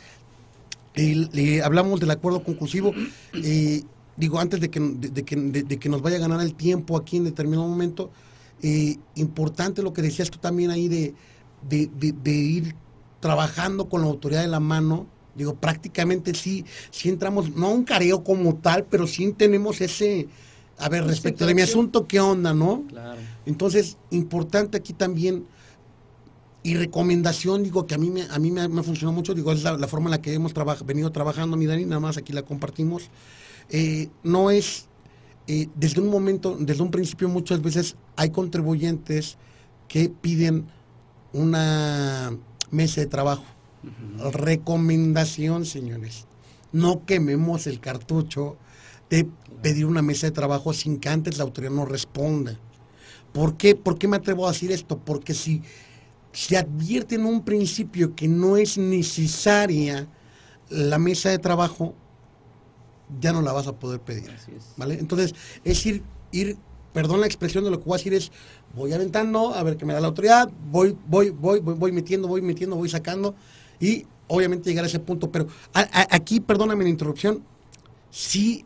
hablamos 1.62 2.00
del 2.00 2.10
acuerdo 2.10 2.42
conclusivo. 2.42 2.92
Eh, 3.34 3.82
digo, 4.16 4.38
antes 4.38 4.60
de 4.60 4.70
que, 4.70 5.24
que, 5.24 5.36
de 5.36 5.78
que 5.78 5.88
nos 5.88 6.00
vaya 6.00 6.16
a 6.16 6.20
ganar 6.20 6.40
el 6.40 6.54
tiempo 6.54 6.96
aquí 6.96 7.16
en 7.16 7.24
determinado 7.24 7.66
momento, 7.66 8.10
eh, 8.66 8.96
importante 9.16 9.82
lo 9.82 9.92
que 9.92 10.00
decías 10.00 10.30
tú 10.30 10.38
también 10.38 10.70
ahí 10.70 10.88
de, 10.88 11.14
de, 11.68 12.32
ir 12.32 12.74
trabajando 13.20 13.90
con 13.90 14.00
la 14.00 14.06
autoridad 14.06 14.40
de 14.40 14.48
la 14.48 14.58
mano. 14.58 15.06
Digo, 15.34 15.54
prácticamente 15.56 16.32
sí, 16.32 16.64
sí 16.90 17.10
entramos, 17.10 17.54
no 17.54 17.70
un 17.70 17.84
careo 17.84 18.24
como 18.24 18.54
tal, 18.54 18.84
pero 18.84 19.06
sí 19.06 19.30
tenemos 19.36 19.82
ese, 19.82 20.28
a 20.78 20.88
ver, 20.88 21.04
respecto 21.04 21.44
de 21.44 21.54
mi 21.54 21.60
asunto, 21.60 22.06
¿qué 22.08 22.20
onda, 22.20 22.54
no? 22.54 22.84
Claro. 22.88 23.20
Entonces, 23.44 23.98
importante 24.08 24.78
aquí 24.78 24.94
también, 24.94 25.44
y 26.62 26.76
recomendación, 26.76 27.64
digo, 27.64 27.86
que 27.86 27.96
a 27.96 27.98
mí 27.98 28.08
me, 28.08 28.22
a 28.22 28.38
mí 28.38 28.50
me, 28.50 28.62
ha 28.62 28.82
funcionado 28.82 29.12
mucho, 29.12 29.34
digo, 29.34 29.52
es 29.52 29.62
la, 29.62 29.88
forma 29.88 30.06
en 30.06 30.12
la 30.12 30.22
que 30.22 30.32
hemos 30.32 30.54
venido 30.86 31.12
trabajando, 31.12 31.58
mi 31.58 31.66
Dani, 31.66 31.84
nada 31.84 32.00
más 32.00 32.16
aquí 32.16 32.32
la 32.32 32.40
compartimos. 32.40 33.10
Eh, 33.68 34.08
no 34.22 34.50
es 34.50 34.88
desde 35.46 36.00
un 36.00 36.08
momento, 36.08 36.56
desde 36.58 36.82
un 36.82 36.90
principio 36.90 37.28
muchas 37.28 37.60
veces 37.60 37.96
hay 38.16 38.30
contribuyentes 38.30 39.36
que 39.88 40.08
piden 40.08 40.66
una 41.32 42.36
mesa 42.70 43.00
de 43.00 43.06
trabajo. 43.06 43.44
Recomendación, 44.32 45.66
señores. 45.66 46.26
No 46.72 47.04
quememos 47.04 47.66
el 47.66 47.80
cartucho 47.80 48.56
de 49.10 49.28
pedir 49.62 49.86
una 49.86 50.02
mesa 50.02 50.26
de 50.26 50.32
trabajo 50.32 50.72
sin 50.72 50.98
que 50.98 51.08
antes 51.08 51.36
la 51.36 51.44
autoridad 51.44 51.72
nos 51.72 51.88
responda. 51.88 52.58
¿Por 53.32 53.56
qué? 53.56 53.74
¿Por 53.74 53.98
qué 53.98 54.08
me 54.08 54.16
atrevo 54.16 54.46
a 54.46 54.52
decir 54.52 54.72
esto? 54.72 54.98
Porque 54.98 55.34
si 55.34 55.62
se 56.32 56.56
advierte 56.56 57.16
en 57.16 57.26
un 57.26 57.44
principio 57.44 58.14
que 58.14 58.28
no 58.28 58.56
es 58.56 58.78
necesaria 58.78 60.08
la 60.70 60.98
mesa 60.98 61.30
de 61.30 61.38
trabajo, 61.38 61.94
ya 63.20 63.32
no 63.32 63.42
la 63.42 63.52
vas 63.52 63.66
a 63.66 63.72
poder 63.74 64.00
pedir. 64.00 64.30
¿Vale? 64.76 64.94
Entonces, 64.94 65.34
es 65.64 65.84
ir, 65.86 66.02
ir, 66.32 66.56
perdón 66.92 67.20
la 67.20 67.26
expresión 67.26 67.64
de 67.64 67.70
lo 67.70 67.78
que 67.78 67.84
voy 67.84 67.94
a 67.94 67.98
decir 67.98 68.14
es, 68.14 68.32
voy 68.74 68.92
aventando, 68.92 69.54
a 69.54 69.62
ver 69.62 69.76
qué 69.76 69.84
me 69.84 69.94
da 69.94 70.00
la 70.00 70.08
autoridad, 70.08 70.50
voy, 70.70 70.96
voy, 71.06 71.30
voy, 71.30 71.60
voy, 71.60 71.74
voy 71.74 71.92
metiendo, 71.92 72.28
voy 72.28 72.42
metiendo, 72.42 72.76
voy 72.76 72.88
sacando, 72.88 73.34
y 73.80 74.06
obviamente 74.28 74.70
llegar 74.70 74.84
a 74.84 74.88
ese 74.88 74.98
punto. 74.98 75.30
Pero 75.30 75.46
aquí, 75.72 76.40
perdóname 76.40 76.84
la 76.84 76.90
interrupción, 76.90 77.44
si 78.10 78.64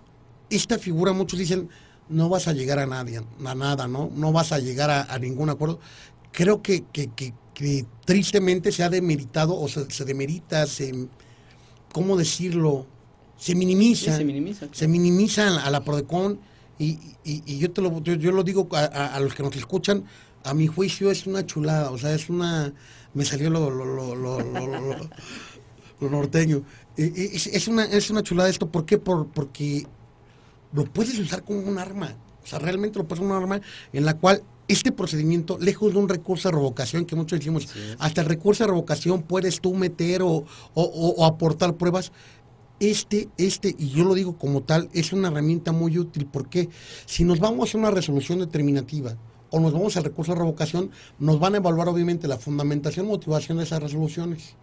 esta 0.50 0.78
figura, 0.78 1.12
muchos 1.12 1.38
dicen, 1.38 1.68
no 2.08 2.28
vas 2.28 2.48
a 2.48 2.52
llegar 2.52 2.78
a 2.78 2.86
nadie, 2.86 3.20
a 3.44 3.54
nada, 3.54 3.86
¿no? 3.86 4.10
No 4.14 4.32
vas 4.32 4.52
a 4.52 4.58
llegar 4.58 4.90
a, 4.90 5.18
ningún 5.18 5.50
acuerdo. 5.50 5.78
Creo 6.32 6.62
que, 6.62 6.84
que, 6.92 7.10
que, 7.14 7.34
tristemente 8.04 8.70
se 8.70 8.84
ha 8.84 8.88
demeritado 8.88 9.58
o 9.58 9.68
se, 9.68 9.90
se 9.90 10.04
demerita, 10.04 10.64
se, 10.66 11.08
¿cómo 11.92 12.16
decirlo? 12.16 12.86
Se 13.38 13.54
minimiza. 13.54 14.16
se 14.16 14.24
minimiza. 14.24 14.68
Se 14.72 14.88
minimiza 14.88 15.64
a 15.64 15.70
la 15.70 15.82
Prodecon 15.82 16.38
y, 16.78 16.98
y, 17.24 17.58
yo 17.58 17.70
te 17.70 17.80
lo, 17.80 18.00
yo, 18.02 18.32
lo 18.32 18.44
digo 18.44 18.68
a, 18.72 19.18
los 19.20 19.34
que 19.34 19.42
nos 19.42 19.56
escuchan, 19.56 20.04
a 20.44 20.54
mi 20.54 20.66
juicio 20.66 21.10
es 21.10 21.26
una 21.26 21.44
chulada, 21.44 21.90
o 21.90 21.98
sea, 21.98 22.14
es 22.14 22.28
una, 22.28 22.72
me 23.14 23.24
salió 23.24 23.50
lo, 23.50 23.70
lo, 23.70 24.14
lo, 24.14 24.40
lo 26.00 26.10
norteño. 26.10 26.62
Es, 26.96 27.46
es, 27.48 27.68
una, 27.68 27.84
es 27.84 28.10
una 28.10 28.22
chulada 28.22 28.48
esto, 28.48 28.68
¿por 28.68 28.84
qué? 28.84 28.98
Por, 28.98 29.28
porque 29.28 29.86
lo 30.72 30.84
puedes 30.84 31.18
usar 31.18 31.42
como 31.44 31.60
un 31.60 31.78
arma. 31.78 32.14
O 32.42 32.46
sea, 32.46 32.58
realmente 32.58 32.98
lo 32.98 33.06
puede 33.06 33.20
ser 33.20 33.26
una 33.26 33.40
norma 33.40 33.60
en 33.92 34.04
la 34.04 34.14
cual 34.14 34.42
este 34.68 34.92
procedimiento, 34.92 35.58
lejos 35.58 35.92
de 35.92 35.98
un 35.98 36.08
recurso 36.08 36.48
de 36.48 36.56
revocación, 36.56 37.06
que 37.06 37.16
muchos 37.16 37.38
decimos, 37.38 37.68
hasta 37.98 38.20
el 38.20 38.26
recurso 38.26 38.64
de 38.64 38.68
revocación 38.68 39.22
puedes 39.22 39.60
tú 39.60 39.74
meter 39.74 40.22
o, 40.22 40.44
o 40.74 41.24
aportar 41.24 41.74
pruebas, 41.76 42.12
este, 42.80 43.28
este, 43.38 43.74
y 43.76 43.88
yo 43.88 44.04
lo 44.04 44.14
digo 44.14 44.38
como 44.38 44.62
tal, 44.62 44.88
es 44.92 45.12
una 45.12 45.28
herramienta 45.28 45.72
muy 45.72 45.98
útil 45.98 46.26
porque 46.26 46.68
si 47.06 47.24
nos 47.24 47.40
vamos 47.40 47.74
a 47.74 47.78
una 47.78 47.90
resolución 47.90 48.38
determinativa 48.38 49.16
o 49.50 49.58
nos 49.58 49.72
vamos 49.72 49.96
al 49.96 50.04
recurso 50.04 50.32
de 50.32 50.38
revocación, 50.38 50.90
nos 51.18 51.40
van 51.40 51.54
a 51.54 51.56
evaluar 51.58 51.88
obviamente 51.88 52.28
la 52.28 52.38
fundamentación 52.38 53.06
motivación 53.06 53.58
de 53.58 53.64
esas 53.64 53.82
resoluciones. 53.82 54.54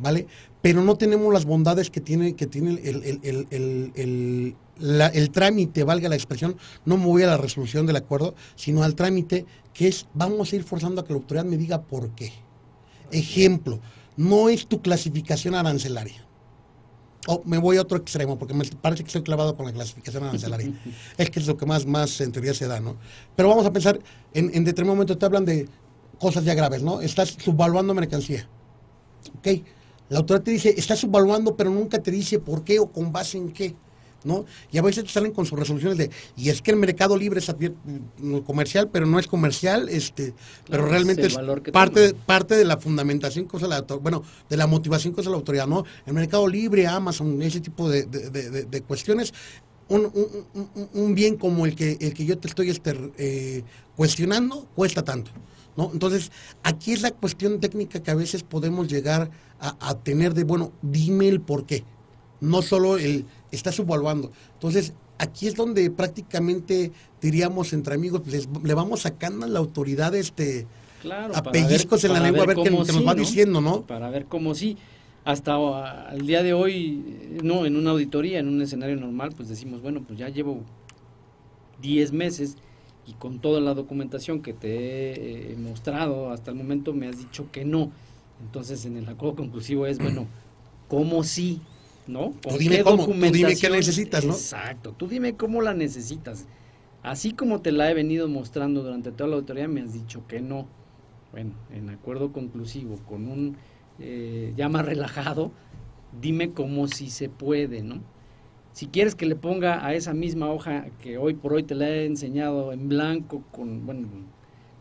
¿Vale? 0.00 0.28
Pero 0.62 0.84
no 0.84 0.94
tenemos 0.94 1.32
las 1.32 1.44
bondades 1.44 1.90
que 1.90 2.00
tiene, 2.00 2.36
que 2.36 2.46
tiene 2.46 2.80
el, 2.84 4.54
el, 4.78 5.30
trámite, 5.32 5.82
valga 5.82 6.08
la 6.08 6.14
expresión, 6.14 6.56
no 6.84 6.96
me 6.96 7.06
voy 7.06 7.24
a 7.24 7.26
la 7.26 7.36
resolución 7.36 7.84
del 7.84 7.96
acuerdo, 7.96 8.36
sino 8.54 8.84
al 8.84 8.94
trámite, 8.94 9.44
que 9.74 9.88
es, 9.88 10.06
vamos 10.14 10.52
a 10.52 10.56
ir 10.56 10.62
forzando 10.62 11.00
a 11.00 11.04
que 11.04 11.12
la 11.12 11.18
autoridad 11.18 11.44
me 11.44 11.56
diga 11.56 11.82
por 11.82 12.10
qué. 12.10 12.32
Ejemplo, 13.10 13.80
no 14.16 14.48
es 14.48 14.68
tu 14.68 14.82
clasificación 14.82 15.56
arancelaria 15.56 16.27
oh, 17.28 17.42
me 17.44 17.58
voy 17.58 17.76
a 17.76 17.82
otro 17.82 17.98
extremo, 17.98 18.38
porque 18.38 18.54
me 18.54 18.64
parece 18.64 19.04
que 19.04 19.08
estoy 19.08 19.22
clavado 19.22 19.54
con 19.56 19.66
la 19.66 19.72
clasificación 19.72 20.24
arancelaria. 20.24 20.72
es 21.18 21.30
que 21.30 21.38
es 21.38 21.46
lo 21.46 21.56
que 21.56 21.66
más, 21.66 21.86
más 21.86 22.20
en 22.20 22.32
teoría 22.32 22.54
se 22.54 22.66
da, 22.66 22.80
¿no? 22.80 22.96
Pero 23.36 23.50
vamos 23.50 23.66
a 23.66 23.72
pensar, 23.72 23.98
en, 24.32 24.50
en 24.54 24.64
determinado 24.64 24.96
momento 24.96 25.16
te 25.16 25.26
hablan 25.26 25.44
de 25.44 25.68
cosas 26.18 26.44
ya 26.44 26.54
graves, 26.54 26.82
¿no? 26.82 27.00
Estás 27.00 27.36
subvaluando 27.38 27.94
mercancía. 27.94 28.48
¿Ok? 29.38 29.62
La 30.08 30.18
autoridad 30.18 30.42
te 30.42 30.50
dice, 30.52 30.74
estás 30.76 31.00
subvaluando, 31.00 31.54
pero 31.54 31.70
nunca 31.70 32.02
te 32.02 32.10
dice 32.10 32.38
por 32.38 32.64
qué 32.64 32.78
o 32.78 32.90
con 32.90 33.12
base 33.12 33.36
en 33.36 33.52
qué. 33.52 33.76
¿No? 34.28 34.44
Y 34.70 34.78
a 34.78 34.82
veces 34.82 35.04
te 35.04 35.10
salen 35.10 35.32
con 35.32 35.46
sus 35.46 35.58
resoluciones 35.58 35.96
de, 35.96 36.10
y 36.36 36.50
es 36.50 36.60
que 36.62 36.70
el 36.70 36.76
mercado 36.76 37.16
libre 37.16 37.40
es 37.40 37.48
mm, 37.48 38.38
comercial, 38.40 38.90
pero 38.92 39.06
no 39.06 39.18
es 39.18 39.26
comercial, 39.26 39.88
este, 39.88 40.34
pero 40.68 40.86
realmente 40.86 41.26
es, 41.26 41.36
parte, 41.72 42.14
parte 42.14 42.54
de 42.54 42.64
la 42.64 42.76
fundamentación 42.76 43.48
que 43.48 43.56
usa 43.56 43.66
la 43.66 43.80
bueno, 43.80 44.22
de 44.48 44.56
la 44.56 44.66
motivación 44.66 45.14
que 45.14 45.22
usa 45.22 45.30
la 45.30 45.38
autoridad, 45.38 45.66
¿no? 45.66 45.84
El 46.06 46.12
mercado 46.12 46.46
libre, 46.46 46.86
Amazon, 46.86 47.40
ese 47.42 47.60
tipo 47.60 47.88
de, 47.88 48.82
cuestiones, 48.86 49.32
un, 49.88 51.14
bien 51.14 51.36
como 51.36 51.64
el 51.64 51.74
que, 51.74 51.96
el 51.98 52.12
que 52.12 52.26
yo 52.26 52.36
te 52.38 52.48
estoy 52.48 52.68
este, 52.68 52.94
eh, 53.16 53.62
cuestionando 53.96 54.68
cuesta 54.74 55.02
tanto. 55.02 55.30
¿No? 55.76 55.90
Entonces, 55.92 56.32
aquí 56.64 56.92
es 56.92 57.02
la 57.02 57.12
cuestión 57.12 57.60
técnica 57.60 58.02
que 58.02 58.10
a 58.10 58.16
veces 58.16 58.42
podemos 58.42 58.88
llegar 58.88 59.30
a, 59.60 59.76
a 59.88 59.94
tener 59.94 60.34
de, 60.34 60.42
bueno, 60.42 60.72
dime 60.82 61.28
el 61.28 61.40
por 61.40 61.66
qué. 61.66 61.84
No 62.40 62.62
solo 62.62 62.98
el, 62.98 63.26
está 63.50 63.72
subvaluando. 63.72 64.30
Entonces, 64.54 64.92
aquí 65.18 65.46
es 65.46 65.54
donde 65.54 65.90
prácticamente 65.90 66.92
diríamos 67.20 67.72
entre 67.72 67.94
amigos, 67.94 68.22
le 68.62 68.74
vamos 68.74 69.02
sacando 69.02 69.46
a 69.46 69.48
la 69.48 69.58
autoridad 69.58 70.14
este 70.14 70.66
a 71.34 71.42
pellizcos 71.42 72.04
en 72.04 72.12
la 72.12 72.20
lengua 72.20 72.42
a 72.42 72.46
ver 72.46 72.56
qué, 72.56 72.70
nos 72.70 73.06
va 73.06 73.14
diciendo, 73.14 73.60
¿no? 73.60 73.82
Para 73.82 74.10
ver 74.10 74.26
cómo 74.26 74.54
sí. 74.54 74.76
Hasta 75.24 76.10
el 76.12 76.26
día 76.26 76.42
de 76.42 76.54
hoy, 76.54 77.38
no, 77.42 77.66
en 77.66 77.76
una 77.76 77.90
auditoría, 77.90 78.38
en 78.38 78.48
un 78.48 78.62
escenario 78.62 78.96
normal, 78.96 79.32
pues 79.36 79.48
decimos, 79.48 79.82
bueno, 79.82 80.02
pues 80.06 80.18
ya 80.18 80.28
llevo 80.28 80.62
10 81.82 82.12
meses 82.12 82.56
y 83.06 83.12
con 83.12 83.38
toda 83.38 83.60
la 83.60 83.74
documentación 83.74 84.40
que 84.40 84.52
te 84.52 85.52
he 85.52 85.56
mostrado 85.56 86.30
hasta 86.30 86.50
el 86.50 86.56
momento 86.56 86.92
me 86.94 87.08
has 87.08 87.18
dicho 87.18 87.50
que 87.52 87.64
no. 87.64 87.90
Entonces, 88.40 88.84
en 88.86 88.96
el 88.96 89.08
acuerdo 89.08 89.36
conclusivo 89.36 89.86
es, 89.86 89.98
bueno, 89.98 90.26
¿cómo 90.88 91.24
sí? 91.24 91.60
¿No? 92.08 92.32
Tú 92.40 92.56
dime 92.58 92.82
cómo, 92.82 93.06
tú 93.06 93.12
dime 93.12 93.54
qué 93.54 93.70
necesitas, 93.70 94.24
¿no? 94.24 94.32
Exacto, 94.32 94.92
tú 94.96 95.06
dime 95.06 95.36
cómo 95.36 95.62
la 95.62 95.74
necesitas. 95.74 96.46
Así 97.02 97.32
como 97.32 97.60
te 97.60 97.70
la 97.70 97.90
he 97.90 97.94
venido 97.94 98.26
mostrando 98.28 98.82
durante 98.82 99.12
toda 99.12 99.30
la 99.30 99.36
auditoría, 99.36 99.68
me 99.68 99.82
has 99.82 99.92
dicho 99.92 100.26
que 100.26 100.40
no. 100.40 100.66
Bueno, 101.30 101.52
en 101.70 101.90
acuerdo 101.90 102.32
conclusivo, 102.32 102.96
con 103.08 103.28
un 103.28 103.56
eh, 104.00 104.52
ya 104.56 104.68
más 104.68 104.84
relajado, 104.84 105.52
dime 106.20 106.52
cómo 106.52 106.88
si 106.88 107.10
se 107.10 107.28
puede, 107.28 107.82
¿no? 107.82 108.00
Si 108.72 108.86
quieres 108.86 109.14
que 109.14 109.26
le 109.26 109.36
ponga 109.36 109.84
a 109.84 109.94
esa 109.94 110.14
misma 110.14 110.50
hoja 110.50 110.86
que 111.02 111.18
hoy 111.18 111.34
por 111.34 111.52
hoy 111.52 111.62
te 111.62 111.74
la 111.74 111.88
he 111.88 112.06
enseñado 112.06 112.72
en 112.72 112.88
blanco, 112.88 113.42
con, 113.50 113.84
bueno, 113.84 114.08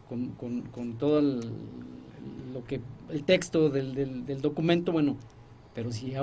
con, 0.08 0.98
todo 0.98 1.20
el, 1.20 1.40
lo 2.54 2.64
que, 2.66 2.80
el 3.10 3.24
texto 3.24 3.70
del, 3.70 4.26
del 4.26 4.42
documento, 4.42 4.92
bueno, 4.92 5.18
pero 5.78 5.92
si 5.92 6.16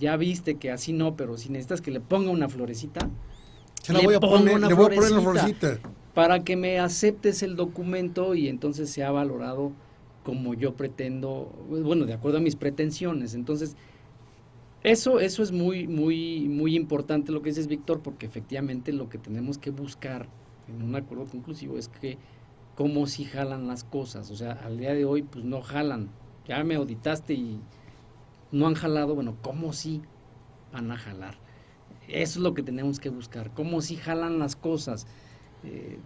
ya 0.00 0.16
viste 0.16 0.56
que 0.56 0.72
así 0.72 0.92
no, 0.92 1.14
pero 1.14 1.38
si 1.38 1.50
necesitas 1.50 1.80
que 1.80 1.92
le 1.92 2.00
ponga 2.00 2.32
una 2.32 2.48
florecita, 2.48 3.08
se 3.80 3.92
la 3.92 4.00
voy 4.00 4.14
a 4.16 4.18
poner, 4.18 4.58
le 4.58 4.74
voy 4.74 4.86
a 4.86 4.88
poner 4.88 5.22
florecita. 5.22 5.78
Para 6.14 6.42
que 6.42 6.56
me 6.56 6.80
aceptes 6.80 7.44
el 7.44 7.54
documento 7.54 8.34
y 8.34 8.48
entonces 8.48 8.90
sea 8.90 9.12
valorado 9.12 9.70
como 10.24 10.52
yo 10.52 10.74
pretendo, 10.74 11.48
bueno, 11.68 12.06
de 12.06 12.14
acuerdo 12.14 12.38
a 12.38 12.40
mis 12.40 12.56
pretensiones. 12.56 13.34
Entonces, 13.34 13.76
eso, 14.82 15.20
eso 15.20 15.44
es 15.44 15.52
muy, 15.52 15.86
muy, 15.86 16.48
muy 16.48 16.74
importante 16.74 17.30
lo 17.30 17.40
que 17.40 17.50
dices, 17.50 17.68
Víctor, 17.68 18.00
porque 18.00 18.26
efectivamente 18.26 18.92
lo 18.92 19.08
que 19.08 19.18
tenemos 19.18 19.58
que 19.58 19.70
buscar 19.70 20.26
en 20.66 20.82
un 20.82 20.96
acuerdo 20.96 21.26
conclusivo 21.26 21.78
es 21.78 21.86
que 21.86 22.18
cómo 22.74 23.06
si 23.06 23.22
jalan 23.22 23.68
las 23.68 23.84
cosas. 23.84 24.32
O 24.32 24.34
sea, 24.34 24.54
al 24.54 24.76
día 24.76 24.92
de 24.92 25.04
hoy, 25.04 25.22
pues 25.22 25.44
no 25.44 25.62
jalan. 25.62 26.08
Ya 26.48 26.64
me 26.64 26.74
auditaste 26.74 27.34
y 27.34 27.60
no 28.52 28.66
han 28.66 28.74
jalado, 28.74 29.14
bueno, 29.14 29.36
¿cómo 29.42 29.72
sí 29.72 30.02
van 30.72 30.90
a 30.90 30.96
jalar? 30.96 31.34
Eso 32.08 32.38
es 32.38 32.42
lo 32.42 32.54
que 32.54 32.62
tenemos 32.62 33.00
que 33.00 33.10
buscar, 33.10 33.52
cómo 33.52 33.80
sí 33.80 33.96
jalan 33.96 34.38
las 34.38 34.56
cosas. 34.56 35.06
Eh, 35.64 35.98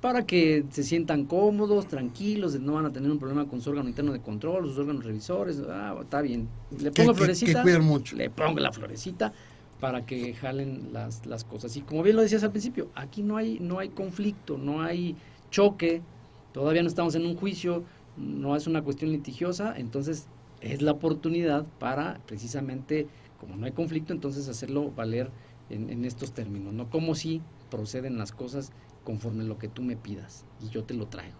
para 0.00 0.26
que 0.26 0.64
se 0.70 0.82
sientan 0.82 1.24
cómodos, 1.24 1.88
tranquilos, 1.88 2.58
no 2.60 2.74
van 2.74 2.86
a 2.86 2.92
tener 2.92 3.10
un 3.10 3.18
problema 3.18 3.46
con 3.46 3.60
su 3.60 3.70
órgano 3.70 3.88
interno 3.88 4.12
de 4.12 4.20
control, 4.20 4.66
sus 4.66 4.78
órganos 4.78 5.04
revisores, 5.04 5.60
ah, 5.68 5.96
está 6.00 6.20
bien. 6.20 6.48
Le 6.78 6.92
pongo 6.92 7.14
florecita, 7.14 7.64
le 7.64 8.30
pongo 8.30 8.60
la 8.60 8.72
florecita 8.72 9.32
para 9.80 10.04
que 10.06 10.34
jalen 10.34 10.90
las, 10.92 11.26
las 11.26 11.44
cosas. 11.44 11.76
Y 11.76 11.80
como 11.80 12.02
bien 12.02 12.16
lo 12.16 12.22
decías 12.22 12.42
al 12.44 12.50
principio, 12.50 12.90
aquí 12.94 13.22
no 13.22 13.36
hay, 13.36 13.58
no 13.58 13.78
hay 13.78 13.88
conflicto, 13.88 14.58
no 14.58 14.82
hay 14.82 15.16
choque, 15.50 16.02
todavía 16.52 16.82
no 16.82 16.88
estamos 16.88 17.14
en 17.14 17.26
un 17.26 17.36
juicio, 17.36 17.82
no 18.16 18.54
es 18.54 18.66
una 18.66 18.82
cuestión 18.82 19.10
litigiosa, 19.12 19.74
entonces 19.76 20.28
es 20.60 20.82
la 20.82 20.92
oportunidad 20.92 21.66
para 21.78 22.20
precisamente, 22.26 23.06
como 23.40 23.56
no 23.56 23.66
hay 23.66 23.72
conflicto, 23.72 24.12
entonces 24.12 24.48
hacerlo 24.48 24.90
valer 24.90 25.30
en, 25.70 26.04
estos 26.04 26.32
términos, 26.32 26.72
¿no? 26.72 26.90
Como 26.90 27.14
si 27.14 27.42
proceden 27.70 28.18
las 28.18 28.32
cosas 28.32 28.70
conforme 29.04 29.44
lo 29.44 29.58
que 29.58 29.68
tú 29.68 29.82
me 29.82 29.96
pidas 29.96 30.44
y 30.64 30.68
yo 30.68 30.84
te 30.84 30.94
lo 30.94 31.06
traigo. 31.06 31.36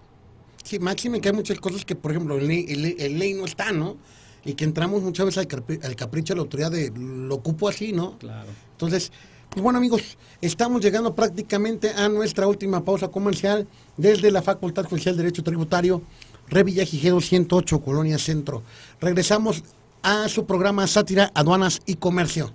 Sí, 0.64 0.78
máximo 0.78 1.20
que 1.20 1.28
hay 1.28 1.34
muchas 1.34 1.60
cosas 1.60 1.84
que, 1.84 1.94
por 1.94 2.10
ejemplo, 2.10 2.36
en 2.38 2.48
ley, 2.48 3.34
no 3.34 3.44
está, 3.44 3.70
¿no? 3.72 3.96
Y 4.44 4.54
que 4.54 4.64
entramos 4.64 5.02
muchas 5.02 5.26
veces 5.26 5.46
al, 5.82 5.96
capricho 5.96 6.32
de 6.32 6.36
la 6.36 6.42
autoridad 6.42 6.70
de 6.70 6.92
lo 6.96 7.36
ocupo 7.36 7.68
así, 7.68 7.92
¿no? 7.92 8.18
Claro. 8.18 8.50
Entonces, 8.72 9.12
pues 9.50 9.62
bueno 9.62 9.78
amigos, 9.78 10.18
estamos 10.40 10.82
llegando 10.82 11.14
prácticamente 11.14 11.90
a 11.90 12.08
nuestra 12.08 12.46
última 12.46 12.84
pausa 12.84 13.08
comercial 13.08 13.66
desde 13.96 14.30
la 14.30 14.42
Facultad 14.42 14.84
Judicial 14.84 15.16
de 15.16 15.22
Derecho 15.22 15.42
Tributario 15.42 16.02
Revilla 16.48 16.84
Gijedo 16.84 17.20
108, 17.20 17.80
Colonia 17.80 18.18
Centro. 18.18 18.62
Regresamos 19.00 19.62
a 20.02 20.28
su 20.28 20.46
programa 20.46 20.86
Sátira, 20.86 21.30
Aduanas 21.34 21.80
y 21.86 21.96
Comercio. 21.96 22.52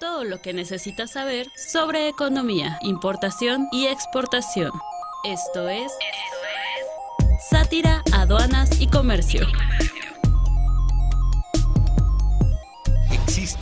Todo 0.00 0.24
lo 0.24 0.42
que 0.42 0.52
necesitas 0.52 1.12
saber 1.12 1.46
sobre 1.56 2.08
economía, 2.08 2.78
importación 2.82 3.68
y 3.70 3.86
exportación. 3.86 4.72
Esto 5.24 5.68
es 5.68 5.92
Sátira, 7.48 8.02
Aduanas 8.12 8.80
y 8.80 8.88
Comercio. 8.88 9.46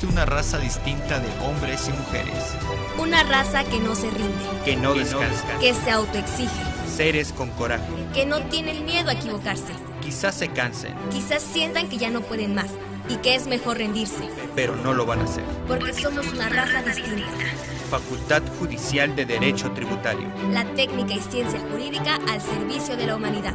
Existe 0.01 0.16
una 0.18 0.24
raza 0.24 0.59
distinta 0.59 1.20
de 1.20 1.28
hombres 1.44 1.86
y 1.88 1.92
mujeres 1.92 2.57
una 2.98 3.22
raza 3.22 3.64
que 3.64 3.80
no 3.80 3.94
se 3.94 4.11
rinde. 4.11 4.32
Que 4.64 4.76
no 4.76 4.94
descansa. 4.94 5.46
Que 5.61 5.74
se 5.74 5.90
autoexige. 5.90 6.48
Seres 6.94 7.34
con 7.34 7.51
coraje. 7.51 7.84
Que 8.14 8.24
no 8.24 8.40
tienen 8.44 8.86
miedo 8.86 9.11
a 9.11 9.12
equivocarse. 9.12 9.74
Quizás 10.03 10.36
se 10.36 10.48
cansen. 10.48 10.94
Quizás 11.11 11.42
sientan 11.42 11.90
que 11.90 11.98
ya 11.98 12.11
no 12.11 12.22
pueden 12.22 12.55
más 12.55 12.70
y 13.11 13.16
que 13.16 13.34
es 13.34 13.46
mejor 13.46 13.76
rendirse. 13.76 14.28
Pero 14.55 14.74
no 14.74 14.94
lo 14.94 15.05
van 15.05 15.20
a 15.20 15.24
hacer. 15.24 15.44
Porque 15.68 15.92
somos 15.92 16.26
una 16.32 16.48
raza 16.48 16.80
distinta. 16.82 17.28
Facultad 17.90 18.42
Judicial 18.59 19.14
de 19.16 19.26
Derecho 19.26 19.70
Tributario. 19.72 20.28
La 20.51 20.64
técnica 20.64 21.12
y 21.12 21.20
ciencia 21.20 21.61
jurídica 21.61 22.18
al 22.28 22.40
servicio 22.40 22.96
de 22.96 23.07
la 23.07 23.16
humanidad. 23.16 23.55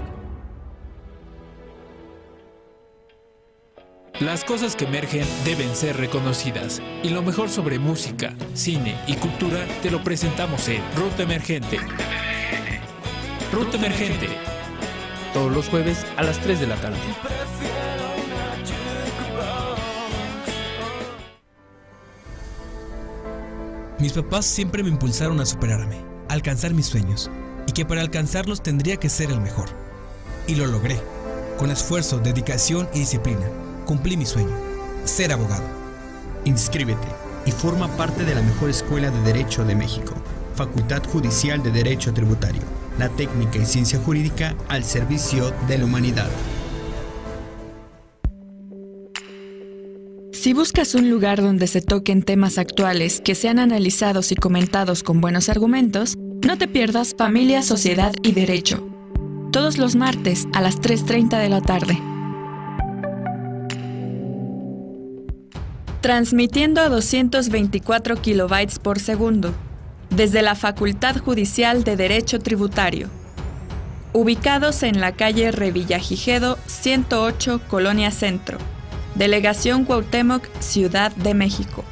Las 4.22 4.46
cosas 4.46 4.78
que 4.78 4.86
emergen 4.86 5.28
deben 5.44 5.76
ser 5.76 5.98
reconocidas. 5.98 6.82
Y 7.04 7.10
lo 7.10 7.22
mejor 7.22 7.50
sobre 7.50 7.80
música, 7.80 8.34
cine 8.54 8.98
y 9.08 9.16
cultura 9.16 9.68
te 9.84 9.92
lo 9.92 10.02
presentamos 10.06 10.70
en 10.70 10.82
Ruta 10.96 11.24
Emergente. 11.24 11.80
Ruta 13.52 13.76
Emergente. 13.76 14.30
Todos 15.34 15.52
los 15.52 15.68
jueves 15.68 16.06
a 16.16 16.24
las 16.24 16.40
3 16.40 16.62
de 16.62 16.68
la 16.68 16.76
tarde. 16.78 16.98
Mis 24.00 24.14
papás 24.14 24.46
siempre 24.46 24.82
me 24.82 24.90
impulsaron 24.90 25.42
a 25.42 25.46
superarme, 25.46 25.98
a 26.30 26.34
alcanzar 26.34 26.74
mis 26.74 26.86
sueños, 26.86 27.30
y 27.68 27.74
que 27.74 27.86
para 27.86 28.00
alcanzarlos 28.00 28.64
tendría 28.64 28.96
que 28.96 29.10
ser 29.10 29.30
el 29.30 29.42
mejor. 29.42 29.68
Y 30.48 30.56
lo 30.56 30.68
logré. 30.68 31.02
Con 31.58 31.70
esfuerzo, 31.70 32.20
dedicación 32.20 32.88
y 32.94 33.00
disciplina, 33.00 33.46
cumplí 33.86 34.18
mi 34.18 34.26
sueño, 34.26 34.52
ser 35.06 35.32
abogado. 35.32 35.64
Inscríbete 36.44 37.08
y 37.46 37.52
forma 37.52 37.88
parte 37.96 38.26
de 38.26 38.36
la 38.36 38.42
mejor 38.42 38.70
escuela 38.70 39.12
de 39.12 39.22
Derecho 39.22 39.64
de 39.64 39.76
México, 39.76 40.14
Facultad 40.56 41.04
Judicial 41.04 41.62
de 41.64 41.72
Derecho 41.72 42.14
Tributario, 42.14 42.62
la 42.98 43.10
técnica 43.10 43.60
y 43.60 43.66
ciencia 43.66 44.00
jurídica 44.00 44.56
al 44.68 44.84
servicio 44.84 45.54
de 45.68 45.78
la 45.78 45.86
humanidad. 45.86 46.30
Si 50.32 50.54
buscas 50.54 50.94
un 50.94 51.10
lugar 51.10 51.42
donde 51.42 51.66
se 51.66 51.82
toquen 51.82 52.22
temas 52.22 52.60
actuales 52.60 53.20
que 53.20 53.34
sean 53.34 53.58
analizados 53.58 54.32
y 54.32 54.36
comentados 54.36 55.02
con 55.02 55.20
buenos 55.20 55.50
argumentos, 55.50 56.16
no 56.46 56.58
te 56.58 56.68
pierdas 56.68 57.16
Familia, 57.18 57.64
Sociedad 57.64 58.14
y 58.22 58.34
Derecho. 58.34 58.88
Todos 59.52 59.80
los 59.80 59.96
martes 59.96 60.48
a 60.54 60.62
las 60.62 60.80
3.30 60.80 61.40
de 61.40 61.50
la 61.50 61.62
tarde. 61.62 62.15
Transmitiendo 66.06 66.82
a 66.82 66.90
224 66.90 68.22
kilobytes 68.22 68.78
por 68.78 69.00
segundo. 69.00 69.56
Desde 70.12 70.44
la 70.44 70.54
Facultad 70.54 71.18
Judicial 71.18 71.84
de 71.84 71.96
Derecho 71.96 72.38
Tributario. 72.38 73.10
Ubicados 74.14 74.84
en 74.84 75.02
la 75.02 75.14
calle 75.14 75.50
Revillagigedo 75.50 76.60
108, 76.68 77.60
Colonia 77.68 78.12
Centro. 78.12 78.60
Delegación 79.16 79.84
Cuauhtémoc, 79.84 80.48
Ciudad 80.60 81.12
de 81.16 81.34
México. 81.34 81.84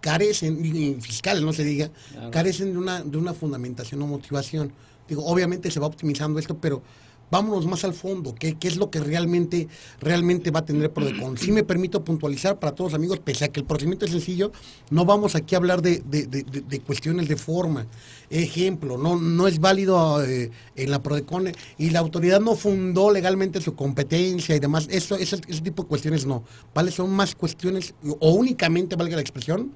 carecen, 0.00 0.64
y 0.64 0.94
fiscales 1.00 1.42
no 1.42 1.52
se 1.52 1.64
diga, 1.64 1.90
claro. 2.12 2.30
carecen 2.30 2.72
de 2.72 2.78
una, 2.78 3.02
de 3.02 3.18
una 3.18 3.34
fundamentación 3.34 4.02
o 4.02 4.06
motivación. 4.06 4.72
Digo, 5.08 5.24
obviamente 5.24 5.70
se 5.70 5.80
va 5.80 5.86
optimizando 5.86 6.38
esto, 6.38 6.56
pero 6.58 6.82
vámonos 7.30 7.66
más 7.66 7.84
al 7.84 7.92
fondo, 7.92 8.34
¿qué, 8.34 8.54
qué 8.54 8.68
es 8.68 8.76
lo 8.76 8.90
que 8.90 9.00
realmente, 9.00 9.68
realmente 10.00 10.50
va 10.50 10.60
a 10.60 10.64
tener 10.64 10.90
PRODECON? 10.90 11.36
Si 11.36 11.46
sí 11.46 11.52
me 11.52 11.62
permito 11.62 12.02
puntualizar 12.02 12.58
para 12.58 12.74
todos 12.74 12.92
los 12.92 12.96
amigos, 12.96 13.18
pese 13.18 13.44
a 13.44 13.48
que 13.48 13.60
el 13.60 13.66
procedimiento 13.66 14.06
es 14.06 14.12
sencillo, 14.12 14.50
no 14.88 15.04
vamos 15.04 15.34
aquí 15.34 15.54
a 15.54 15.58
hablar 15.58 15.82
de, 15.82 16.02
de, 16.06 16.26
de, 16.26 16.42
de 16.42 16.80
cuestiones 16.80 17.28
de 17.28 17.36
forma. 17.36 17.86
Ejemplo, 18.30 18.96
no, 18.96 19.16
no 19.16 19.46
es 19.46 19.58
válido 19.60 20.24
eh, 20.24 20.50
en 20.74 20.90
la 20.90 21.02
PRODECON 21.02 21.52
y 21.76 21.90
la 21.90 21.98
autoridad 21.98 22.40
no 22.40 22.56
fundó 22.56 23.10
legalmente 23.10 23.60
su 23.60 23.74
competencia 23.74 24.56
y 24.56 24.58
demás. 24.58 24.88
Eso, 24.90 25.16
ese, 25.16 25.38
ese 25.48 25.60
tipo 25.60 25.82
de 25.82 25.88
cuestiones 25.88 26.24
no. 26.24 26.44
¿Vale? 26.74 26.90
Son 26.90 27.10
más 27.10 27.34
cuestiones, 27.34 27.92
o 28.20 28.30
únicamente, 28.32 28.96
valga 28.96 29.16
la 29.16 29.22
expresión, 29.22 29.72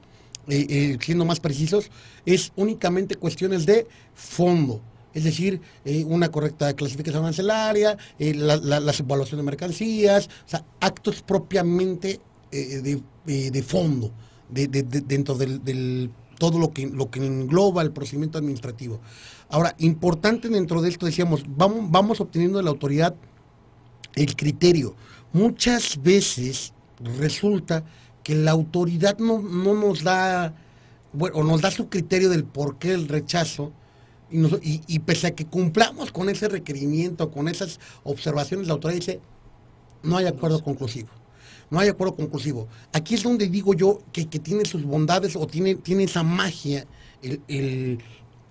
siendo 0.47 1.24
más 1.24 1.40
precisos, 1.40 1.90
es 2.26 2.53
únicamente 2.57 3.16
cuestiones 3.16 3.66
de 3.66 3.86
fondo 4.14 4.80
es 5.14 5.24
decir, 5.24 5.61
eh, 5.84 6.05
una 6.05 6.30
correcta 6.30 6.74
clasificación 6.74 7.22
arancelaria, 7.22 7.97
eh, 8.18 8.34
la, 8.34 8.57
la, 8.57 8.80
las 8.80 9.01
evaluaciones 9.01 9.45
de 9.45 9.51
mercancías, 9.51 10.28
o 10.47 10.49
sea, 10.49 10.64
actos 10.80 11.22
propiamente 11.22 12.20
eh, 12.51 13.01
de, 13.26 13.51
de, 13.51 13.62
fondo, 13.62 14.11
de, 14.49 14.68
dentro 14.68 15.34
del, 15.34 15.62
del, 15.62 16.11
todo 16.38 16.59
lo 16.59 16.72
que, 16.72 16.86
lo 16.86 17.11
que 17.11 17.24
engloba 17.24 17.82
el 17.82 17.93
procedimiento 17.93 18.38
administrativo. 18.38 19.01
Ahora, 19.51 19.74
importante 19.78 20.49
dentro 20.49 20.80
de 20.80 20.88
esto, 20.88 21.05
decíamos, 21.05 21.45
vamos, 21.47 21.90
vamos 21.90 22.20
obteniendo 22.20 22.59
de 22.59 22.64
la 22.64 22.70
autoridad 22.70 23.14
el 24.14 24.34
criterio. 24.34 24.95
Muchas 25.32 26.03
veces 26.03 26.72
resulta 27.18 27.84
que 28.23 28.35
la 28.35 28.51
autoridad 28.53 29.18
no, 29.18 29.41
no 29.41 29.75
nos 29.75 30.03
da, 30.03 30.55
bueno, 31.12 31.37
o 31.37 31.45
nos 31.45 31.61
da 31.61 31.70
su 31.70 31.89
criterio 31.89 32.29
del 32.31 32.45
por 32.45 32.79
qué 32.79 32.93
el 32.93 33.09
rechazo, 33.09 33.73
y, 34.31 34.39
nos, 34.39 34.53
y, 34.62 34.81
y, 34.87 35.01
pese 35.01 35.27
a 35.27 35.35
que 35.35 35.45
cumplamos 35.45 36.11
con 36.11 36.29
ese 36.31 36.49
requerimiento, 36.49 37.31
con 37.31 37.49
esas 37.49 37.81
observaciones, 38.03 38.66
la 38.66 38.75
autoridad 38.75 39.01
dice, 39.01 39.20
no 40.03 40.16
hay 40.16 40.27
acuerdo 40.27 40.62
conclusivo. 40.62 41.09
No 41.70 41.81
hay 41.81 41.89
acuerdo 41.89 42.14
conclusivo. 42.14 42.68
Aquí 42.93 43.14
es 43.14 43.23
donde 43.23 43.49
digo 43.49 43.73
yo 43.73 44.03
que, 44.12 44.27
que 44.29 44.39
tiene 44.39 44.66
sus 44.66 44.85
bondades 44.85 45.37
o 45.37 45.47
tiene, 45.47 45.77
tiene 45.77 46.05
esa 46.05 46.23
magia 46.23 46.87
el, 47.23 47.41
el, 47.49 47.99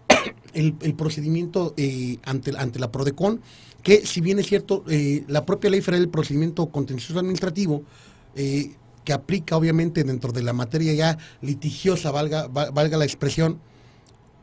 el, 0.54 0.76
el 0.82 0.94
procedimiento 0.96 1.74
eh, 1.78 2.18
ante, 2.26 2.52
ante 2.58 2.80
la 2.80 2.92
PRODECON, 2.92 3.42
que 3.84 4.06
si 4.06 4.22
bien 4.22 4.40
es 4.40 4.48
cierto, 4.48 4.84
eh, 4.88 5.24
la 5.28 5.46
propia 5.46 5.70
ley 5.70 5.82
federal 5.82 6.02
del 6.02 6.10
procedimiento 6.10 6.68
contencioso 6.68 7.20
administrativo, 7.20 7.84
eh, 8.36 8.72
que 9.04 9.14
aplica 9.14 9.58
obviamente 9.58 10.04
dentro 10.04 10.32
de 10.32 10.44
la 10.44 10.54
materia 10.54 10.94
ya 10.94 11.18
litigiosa, 11.42 12.12
valga, 12.12 12.48
valga 12.48 12.98
la 12.98 13.06
expresión, 13.06 13.60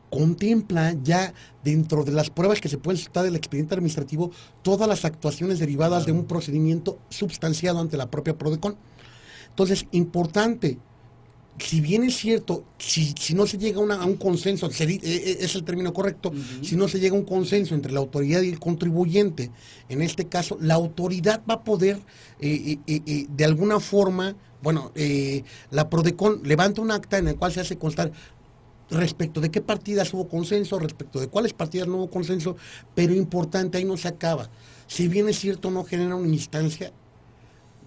contempla 0.09 0.95
ya 1.03 1.33
dentro 1.63 2.03
de 2.03 2.11
las 2.11 2.29
pruebas 2.29 2.59
que 2.59 2.69
se 2.69 2.77
pueden 2.77 2.99
soltar 2.99 3.23
del 3.23 3.35
expediente 3.35 3.75
administrativo 3.75 4.31
todas 4.63 4.87
las 4.87 5.05
actuaciones 5.05 5.59
derivadas 5.59 6.05
de 6.05 6.11
un 6.11 6.25
procedimiento 6.25 6.99
substanciado 7.09 7.79
ante 7.79 7.97
la 7.97 8.09
propia 8.09 8.37
PRODECON. 8.37 8.75
Entonces, 9.49 9.85
importante, 9.91 10.77
si 11.59 11.81
bien 11.81 12.03
es 12.03 12.15
cierto, 12.15 12.63
si, 12.77 13.13
si 13.19 13.33
no 13.33 13.45
se 13.45 13.57
llega 13.57 13.79
una, 13.79 13.95
a 13.95 14.05
un 14.05 14.15
consenso, 14.15 14.69
se, 14.71 14.99
es 15.03 15.55
el 15.55 15.63
término 15.63 15.93
correcto, 15.93 16.29
uh 16.29 16.33
-huh. 16.33 16.63
si 16.63 16.75
no 16.75 16.87
se 16.87 16.99
llega 16.99 17.15
a 17.15 17.19
un 17.19 17.25
consenso 17.25 17.75
entre 17.75 17.91
la 17.91 17.99
autoridad 17.99 18.41
y 18.41 18.49
el 18.49 18.59
contribuyente, 18.59 19.51
en 19.89 20.01
este 20.01 20.27
caso, 20.27 20.57
la 20.61 20.75
autoridad 20.75 21.41
va 21.49 21.55
a 21.55 21.63
poder, 21.63 21.99
eh, 22.39 22.77
eh, 22.87 23.01
eh, 23.05 23.27
de 23.29 23.45
alguna 23.45 23.79
forma, 23.79 24.35
bueno, 24.61 24.91
la 25.71 25.89
PRODECON 25.89 26.41
levanta 26.43 26.81
un 26.81 26.91
acta 26.91 27.17
en 27.17 27.27
el 27.27 27.35
cual 27.35 27.51
se 27.51 27.61
hace 27.61 27.77
constar 27.77 28.11
respecto 28.89 29.39
de 29.39 29.51
qué 29.51 29.61
partidas 29.61 30.13
hubo 30.13 30.27
consenso, 30.27 30.79
respecto 30.79 31.19
de 31.19 31.27
cuáles 31.27 31.53
partidas 31.53 31.87
no 31.87 31.97
hubo 31.97 32.09
consenso, 32.09 32.55
pero 32.95 33.13
importante, 33.13 33.77
ahí 33.77 33.85
no 33.85 33.97
se 33.97 34.07
acaba. 34.07 34.49
Si 34.87 35.07
bien 35.07 35.29
es 35.29 35.39
cierto, 35.39 35.69
no 35.69 35.83
genera 35.83 36.15
una 36.15 36.27
instancia, 36.27 36.91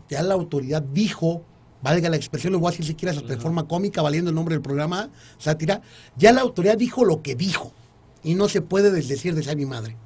ya 0.09 0.23
la 0.23 0.35
autoridad 0.35 0.83
dijo, 0.83 1.43
valga 1.83 2.09
la 2.09 2.17
expresión, 2.17 2.53
lo 2.53 2.61
voy 2.61 2.69
a 2.69 2.71
decir 2.71 2.87
si 2.87 2.95
quieres 2.95 3.19
hasta 3.19 3.35
de 3.35 3.41
forma 3.41 3.67
cómica, 3.67 4.03
valiendo 4.03 4.31
el 4.31 4.37
nombre 4.37 4.55
del 4.55 4.63
programa, 4.63 5.11
sátira, 5.39 5.83
ya 6.17 6.33
la 6.33 6.43
autoridad 6.43 6.79
dijo 6.79 7.05
lo 7.05 7.23
que 7.23 7.35
dijo, 7.35 7.73
y 8.23 8.35
no 8.35 8.49
se 8.49 8.63
puede 8.63 8.93
desdecir 8.93 9.35
de 9.35 9.41
esa 9.41 9.57
mi 9.57 9.67
madre, 9.67 9.97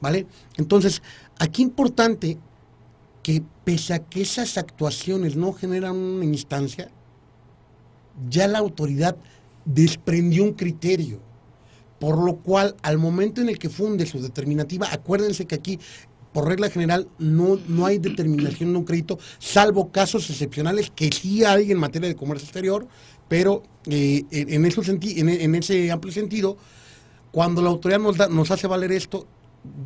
¿vale? 0.00 0.26
Entonces, 0.56 1.02
aquí 1.38 1.62
importante 1.62 2.38
que 3.26 3.42
pese 3.64 3.92
a 3.92 3.98
que 3.98 4.22
esas 4.22 4.56
actuaciones 4.56 5.34
no 5.34 5.52
generan 5.52 5.96
una 5.96 6.24
instancia, 6.24 6.92
ya 8.30 8.46
la 8.46 8.60
autoridad 8.60 9.16
desprendió 9.64 10.44
un 10.44 10.52
criterio, 10.52 11.18
por 11.98 12.22
lo 12.22 12.36
cual 12.36 12.76
al 12.82 12.98
momento 12.98 13.40
en 13.40 13.48
el 13.48 13.58
que 13.58 13.68
funde 13.68 14.06
su 14.06 14.22
determinativa, 14.22 14.86
acuérdense 14.92 15.44
que 15.44 15.56
aquí 15.56 15.80
por 16.32 16.46
regla 16.46 16.70
general 16.70 17.08
no, 17.18 17.58
no 17.66 17.84
hay 17.84 17.98
determinación 17.98 18.72
de 18.72 18.78
un 18.78 18.84
crédito, 18.84 19.18
salvo 19.40 19.90
casos 19.90 20.30
excepcionales 20.30 20.92
que 20.94 21.10
sí 21.10 21.42
hay 21.42 21.72
en 21.72 21.78
materia 21.78 22.06
de 22.08 22.14
comercio 22.14 22.44
exterior, 22.44 22.86
pero 23.26 23.64
eh, 23.90 24.22
en, 24.30 25.54
ese 25.56 25.90
amplio 25.90 26.12
sentido, 26.12 26.56
cuando 27.32 27.60
la 27.60 27.70
autoridad 27.70 27.98
nos, 27.98 28.18
da, 28.18 28.28
nos 28.28 28.52
hace 28.52 28.68
valer 28.68 28.92
esto, 28.92 29.26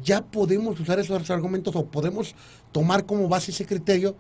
ya 0.03 0.23
podemos 0.23 0.79
usar 0.81 0.99
esos 0.99 1.31
argumentos 1.31 1.75
o 1.77 1.87
podemos 1.87 2.35
tomar 2.73 3.07
como 3.07 3.29
base 3.29 3.51
ese 3.51 3.67
criterio 3.67 4.17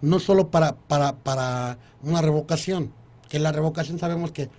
no 0.00 0.18
solo 0.18 0.48
para, 0.48 0.74
para, 0.74 1.14
para 1.16 1.78
una 2.02 2.20
revocación, 2.20 2.92
que 3.28 3.38
la 3.38 3.52
revocación 3.52 3.98
sabemos 3.98 4.32
que 4.32 4.50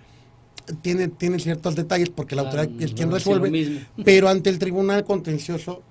tiene, 0.80 1.08
tiene 1.08 1.38
ciertos 1.38 1.76
detalles 1.76 2.08
porque 2.08 2.34
la 2.34 2.42
autoridad 2.42 2.70
es 2.80 2.94
quien 2.94 3.12
resuelve, 3.12 3.86
pero 4.04 4.28
ante 4.28 4.50
el 4.50 4.58
tribunal 4.58 5.04
contencioso 5.04 5.82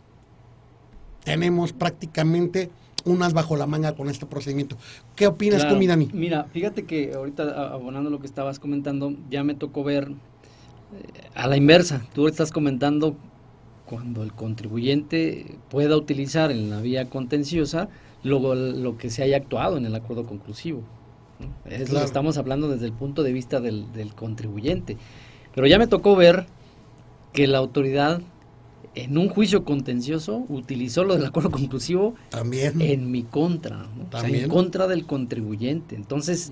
tenemos 1.23 1.71
prácticamente 1.71 2.69
unas 3.05 3.33
bajo 3.33 3.55
la 3.55 3.67
manga 3.67 3.95
con 3.95 4.09
este 4.09 4.25
procedimiento. 4.25 4.77
¿Qué 5.15 5.27
opinas 5.27 5.67
tú, 5.67 5.75
Midani? 5.75 6.09
Mira, 6.13 6.45
fíjate 6.45 6.85
que 6.85 7.13
ahorita 7.13 7.71
abonando 7.71 8.09
lo 8.09 8.19
que 8.19 8.27
estabas 8.27 8.59
comentando, 8.59 9.13
ya 9.29 9.43
me 9.43 9.55
tocó 9.55 9.83
ver 9.83 10.09
eh, 10.09 11.29
a 11.35 11.47
la 11.47 11.57
inversa. 11.57 12.05
Tú 12.13 12.27
estás 12.27 12.51
comentando 12.51 13.15
cuando 13.85 14.23
el 14.23 14.33
contribuyente 14.33 15.57
pueda 15.69 15.95
utilizar 15.97 16.51
en 16.51 16.69
la 16.69 16.81
vía 16.81 17.09
contenciosa 17.09 17.89
lo, 18.23 18.55
lo 18.55 18.97
que 18.97 19.09
se 19.09 19.23
haya 19.23 19.37
actuado 19.37 19.77
en 19.77 19.85
el 19.85 19.95
acuerdo 19.95 20.25
conclusivo. 20.25 20.83
Es 21.65 21.91
lo 21.91 21.99
que 21.99 22.05
estamos 22.05 22.37
hablando 22.37 22.69
desde 22.69 22.85
el 22.85 22.93
punto 22.93 23.23
de 23.23 23.33
vista 23.33 23.59
del, 23.59 23.91
del 23.91 24.13
contribuyente. 24.13 24.97
Pero 25.53 25.67
ya 25.67 25.77
me 25.77 25.87
tocó 25.87 26.15
ver 26.15 26.45
que 27.33 27.47
la 27.47 27.57
autoridad 27.57 28.21
en 28.95 29.17
un 29.17 29.29
juicio 29.29 29.65
contencioso 29.65 30.45
utilizó 30.49 31.03
lo 31.03 31.15
del 31.15 31.25
acuerdo 31.25 31.51
conclusivo 31.51 32.13
también 32.29 32.79
en 32.81 33.09
mi 33.11 33.23
contra, 33.23 33.87
en 34.23 34.49
contra 34.49 34.87
del 34.87 35.05
contribuyente. 35.05 35.95
Entonces, 35.95 36.51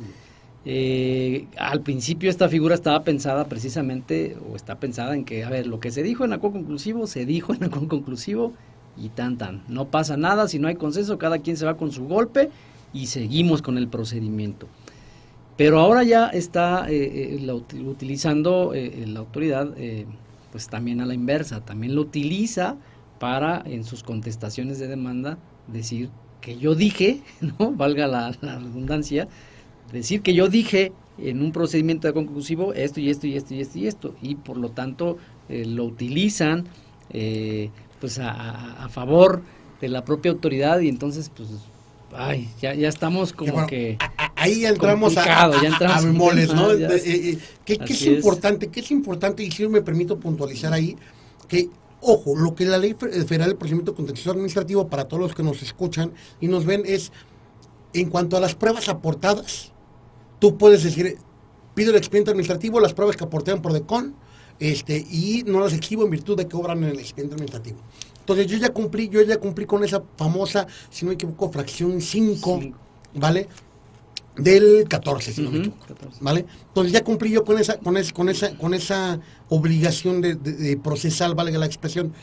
eh, 0.66 1.48
al 1.58 1.82
principio 1.82 2.30
esta 2.30 2.50
figura 2.50 2.76
estaba 2.76 3.04
pensada 3.04 3.46
precisamente, 3.46 4.38
o 4.50 4.56
está 4.56 4.80
pensada 4.80 5.16
en 5.16 5.26
que, 5.26 5.44
a 5.44 5.50
ver, 5.50 5.68
lo 5.68 5.80
que 5.80 5.92
se 5.92 6.04
dijo 6.04 6.26
en 6.26 6.34
acuerdo 6.34 6.58
conclusivo, 6.58 7.08
se 7.08 7.26
dijo 7.26 7.54
en 7.54 7.64
acuerdo 7.64 7.88
conclusivo 7.88 8.54
y 8.98 9.10
tan 9.10 9.38
tan. 9.38 9.64
No 9.68 9.90
pasa 9.90 10.18
nada, 10.18 10.48
si 10.48 10.60
no 10.60 10.68
hay 10.68 10.76
consenso, 10.76 11.18
cada 11.18 11.40
quien 11.40 11.58
se 11.58 11.66
va 11.66 11.78
con 11.78 11.92
su 11.92 12.06
golpe 12.08 12.50
y 12.94 13.08
seguimos 13.08 13.62
con 13.62 13.78
el 13.78 13.88
procedimiento. 13.88 14.68
Pero 15.58 15.80
ahora 15.80 16.04
ya 16.04 16.28
está 16.28 16.90
eh, 16.90 17.38
eh, 17.40 17.84
utilizando 17.86 18.74
la 18.74 19.20
autoridad 19.20 19.74
pues 20.52 20.68
también 20.68 21.02
a 21.02 21.06
la 21.06 21.14
inversa, 21.14 21.62
también 21.62 21.96
lo 21.96 22.02
utiliza 22.02 22.76
para 23.20 23.62
en 23.66 23.84
sus 23.84 24.04
contestaciones 24.04 24.80
de 24.80 24.88
demanda 24.88 25.38
decir 25.68 26.10
que 26.42 26.58
yo 26.58 26.76
dije, 26.76 27.22
¿no? 27.60 27.72
Valga 27.72 28.08
la, 28.08 28.32
redundancia, 28.32 29.28
decir 29.92 30.22
que 30.22 30.34
yo 30.34 30.48
dije 30.48 30.92
en 31.18 31.42
un 31.42 31.52
procedimiento 31.52 32.08
de 32.08 32.14
conclusivo 32.14 32.74
esto 32.74 33.00
y 33.00 33.10
esto 33.10 33.28
y 33.28 33.36
esto 33.36 33.54
y 33.54 33.62
esto 33.62 33.78
y 33.78 33.88
esto, 33.88 34.16
y 34.22 34.36
por 34.36 34.58
lo 34.58 34.70
tanto 34.70 35.18
eh, 35.50 35.66
lo 35.66 35.86
utilizan 35.86 36.66
eh, 37.12 37.70
pues 38.00 38.20
a, 38.20 38.88
favor 38.90 39.42
de 39.80 39.90
la 39.90 40.04
propia 40.04 40.32
autoridad 40.32 40.80
y 40.80 40.90
entonces 40.90 41.32
pues 41.36 41.50
ay, 42.14 42.50
ya, 42.62 42.74
ya 42.74 42.90
estamos 42.90 43.34
como 43.34 43.68
que 43.68 43.98
ahí 44.42 44.66
entramos 44.66 45.18
a, 45.18 45.46
a, 45.46 45.62
ya 45.62 46.02
moles, 46.14 46.54
¿no? 46.54 46.72
Eh, 46.72 46.88
eh, 47.06 47.38
¿Qué, 47.64 47.80
es, 47.88 48.06
importante? 48.08 48.68
¿Qué 48.70 48.80
es 48.80 48.92
importante? 48.92 49.44
Y 49.44 49.52
si 49.52 49.68
me 49.68 49.82
permito 49.82 50.20
puntualizar 50.20 50.74
ahí, 50.74 50.98
que, 51.48 51.70
ojo, 52.02 52.36
lo 52.36 52.56
que 52.56 52.66
la 52.66 52.78
Ley 52.78 52.96
Federal 52.96 53.50
de 53.50 53.56
Procedimiento 53.56 53.94
Contencioso 53.94 54.32
Administrativo, 54.32 54.88
para 54.88 55.08
todos 55.08 55.22
los 55.22 55.36
que 55.36 55.44
nos 55.44 55.62
escuchan 55.62 56.12
y 56.40 56.48
nos 56.48 56.66
ven, 56.66 56.84
es, 56.86 57.12
en 57.94 58.10
cuanto 58.10 58.36
a 58.36 58.40
las 58.40 58.56
pruebas 58.56 58.90
aportadas, 58.90 59.71
tú 60.42 60.58
puedes 60.58 60.84
decir, 60.84 61.20
pido 61.76 61.92
el 61.92 61.98
expediente 61.98 62.32
administrativo, 62.32 62.80
las 62.80 62.94
pruebas 62.94 63.16
que 63.16 63.24
aportaron 63.24 63.62
por 63.62 63.74
DECON, 63.74 64.16
este, 64.60 64.98
y 64.98 65.44
no 65.46 65.60
las 65.60 65.72
exhibo 65.72 66.04
en 66.04 66.10
virtud 66.10 66.36
de 66.36 66.48
que 66.48 66.56
obran 66.58 66.80
en 66.84 66.90
el 66.90 67.00
expediente 67.00 67.36
administrativo. 67.36 67.78
Entonces 68.20 68.48
yo 68.48 68.58
ya 68.58 68.70
cumplí, 68.74 69.08
yo 69.08 69.22
ya 69.22 69.38
cumplí 69.38 69.66
con 69.66 69.84
esa 69.84 70.02
famosa, 70.18 70.66
si 70.90 71.06
no 71.06 71.10
me 71.10 71.14
equivoco, 71.14 71.52
fracción 71.52 72.02
5, 72.02 72.60
¿vale? 73.14 73.48
Del 74.36 74.88
14, 74.88 75.32
si 75.32 75.42
no 75.44 75.52
me 75.52 75.60
equivoco, 75.60 75.86
¿vale? 76.22 76.46
Entonces 76.70 76.92
ya 76.92 77.04
cumplí 77.04 77.30
yo 77.30 77.46
con 77.46 77.60
esa, 77.60 77.78
con 77.78 77.96
esa, 77.96 78.12
con 78.12 78.30
esa, 78.30 78.58
con 78.58 78.74
esa 78.74 79.20
obligación 79.50 80.22
de, 80.22 80.36
de, 80.36 80.76
procesal, 80.78 81.36
valga 81.36 81.60
la 81.60 81.68
expresión. 81.68 82.14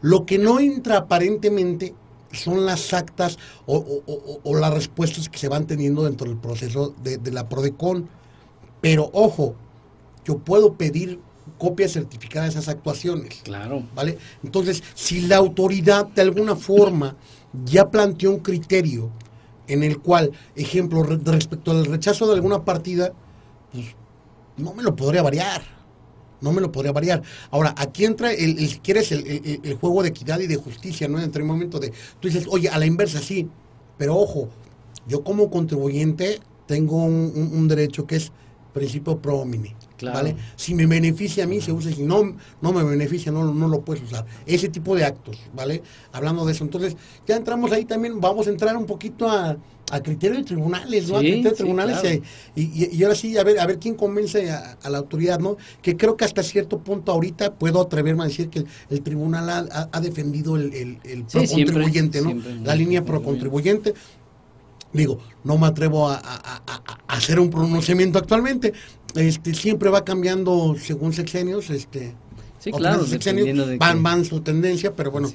Lo 0.00 0.24
que 0.24 0.38
no 0.38 0.60
entra 0.60 0.96
aparentemente 0.96 1.94
son 2.36 2.66
las 2.66 2.92
actas 2.92 3.38
o, 3.66 4.02
las 4.58 4.72
respuestas 4.72 5.28
que 5.28 5.38
se 5.38 5.48
van 5.48 5.66
teniendo 5.66 6.04
dentro 6.04 6.28
del 6.28 6.38
proceso 6.38 6.94
de, 7.02 7.18
de 7.18 7.30
la 7.32 7.48
PRODECON. 7.48 8.08
Pero 8.80 9.10
ojo, 9.12 9.54
yo 10.24 10.38
puedo 10.38 10.74
pedir 10.74 11.20
copia 11.58 11.88
certificada 11.88 12.44
de 12.44 12.50
esas 12.50 12.68
actuaciones. 12.68 13.40
Claro. 13.44 13.82
¿Vale? 13.94 14.18
Entonces, 14.42 14.82
si 14.94 15.22
la 15.22 15.36
autoridad 15.36 16.06
de 16.06 16.22
alguna 16.22 16.56
forma 16.56 17.16
ya 17.64 17.90
planteó 17.90 18.30
un 18.32 18.40
criterio 18.40 19.10
en 19.68 19.82
el 19.82 19.98
cual, 19.98 20.32
ejemplo, 20.54 21.02
respecto 21.02 21.70
al 21.70 21.86
rechazo 21.86 22.26
de 22.26 22.34
alguna 22.34 22.64
partida, 22.64 23.12
pues 23.72 23.86
no 24.56 24.74
me 24.74 24.82
lo 24.82 24.94
podría 24.94 25.22
variar. 25.22 25.75
No 26.40 26.52
me 26.52 26.60
lo 26.60 26.70
podría 26.70 26.92
variar. 26.92 27.22
Ahora, 27.50 27.74
aquí 27.76 28.04
entra, 28.04 28.32
el, 28.32 28.58
si 28.68 28.78
quieres, 28.78 29.12
el, 29.12 29.78
juego 29.80 30.02
de 30.02 30.10
equidad 30.10 30.40
y 30.40 30.46
de 30.46 30.56
justicia, 30.56 31.08
¿no? 31.08 31.20
Entre 31.20 31.42
el 31.42 31.48
momento 31.48 31.78
de, 31.78 31.92
tú 32.20 32.28
dices, 32.28 32.46
oye, 32.48 32.68
a 32.68 32.78
la 32.78 32.86
inversa 32.86 33.20
sí, 33.20 33.48
pero 33.96 34.16
ojo, 34.16 34.48
yo 35.08 35.24
como 35.24 35.50
contribuyente 35.50 36.40
tengo 36.66 37.04
un 37.04 37.68
derecho 37.68 38.06
que 38.06 38.16
es 38.16 38.32
principio 38.76 39.18
pro 39.18 39.38
homini. 39.38 39.74
¿vale? 40.02 40.36
Si 40.56 40.74
me 40.74 40.86
beneficia 40.86 41.44
a 41.44 41.46
mí, 41.46 41.60
se 41.60 41.72
usa. 41.72 41.92
Si 41.92 42.02
no, 42.02 42.36
no 42.60 42.72
me 42.72 42.82
beneficia, 42.84 43.32
no, 43.32 43.52
no 43.52 43.68
lo 43.68 43.80
puedes 43.80 44.02
usar. 44.02 44.26
Ese 44.44 44.68
tipo 44.68 44.94
de 44.94 45.04
actos, 45.04 45.38
¿vale? 45.54 45.82
Hablando 46.12 46.44
de 46.44 46.52
eso. 46.52 46.64
Entonces, 46.64 46.96
ya 47.26 47.36
entramos 47.36 47.72
ahí 47.72 47.84
también, 47.84 48.20
vamos 48.20 48.46
a 48.46 48.50
entrar 48.50 48.76
un 48.76 48.86
poquito 48.86 49.28
a, 49.28 49.56
a 49.90 50.02
criterio 50.02 50.36
de 50.38 50.44
tribunales, 50.44 51.08
¿no? 51.08 51.16
a 51.16 51.20
criterio 51.20 51.50
de 51.50 51.56
tribunales. 51.56 52.20
y, 52.54 52.96
y, 52.96 53.02
ahora 53.02 53.14
sí, 53.14 53.36
a 53.38 53.44
ver, 53.44 53.58
a 53.60 53.66
ver 53.66 53.78
quién 53.78 53.94
convence 53.94 54.50
a, 54.50 54.76
la 54.88 54.98
autoridad, 54.98 55.38
¿no? 55.38 55.56
Que 55.82 55.96
creo 55.96 56.16
que 56.16 56.24
hasta 56.24 56.42
cierto 56.42 56.78
punto 56.78 57.12
ahorita 57.12 57.54
puedo 57.54 57.80
atreverme 57.80 58.24
a 58.24 58.26
decir 58.26 58.48
que 58.48 58.64
el, 58.90 59.02
tribunal 59.02 59.48
ha, 59.48 59.88
ha, 59.92 60.00
defendido 60.00 60.56
el, 60.56 60.72
el, 60.74 60.98
el 61.04 61.24
pro 61.24 61.42
contribuyente, 61.46 62.20
¿no? 62.20 62.34
la 62.64 62.74
línea 62.74 63.04
pro 63.04 63.22
contribuyente 63.22 63.94
digo, 64.96 65.18
no 65.44 65.58
me 65.58 65.66
atrevo 65.66 66.08
a, 66.08 66.20
hacer 67.06 67.38
un 67.38 67.50
pronunciamiento 67.50 68.18
actualmente. 68.18 68.72
Este, 69.14 69.54
siempre 69.54 69.88
va 69.90 70.04
cambiando 70.04 70.76
según 70.78 71.12
sexenios, 71.12 71.70
este, 71.70 72.14
sí, 72.58 72.70
claro, 72.70 73.06
sexenios 73.06 73.78
van, 73.78 74.02
van 74.02 74.24
su 74.24 74.40
tendencia, 74.40 74.94
pero 74.94 75.10
bueno, 75.10 75.32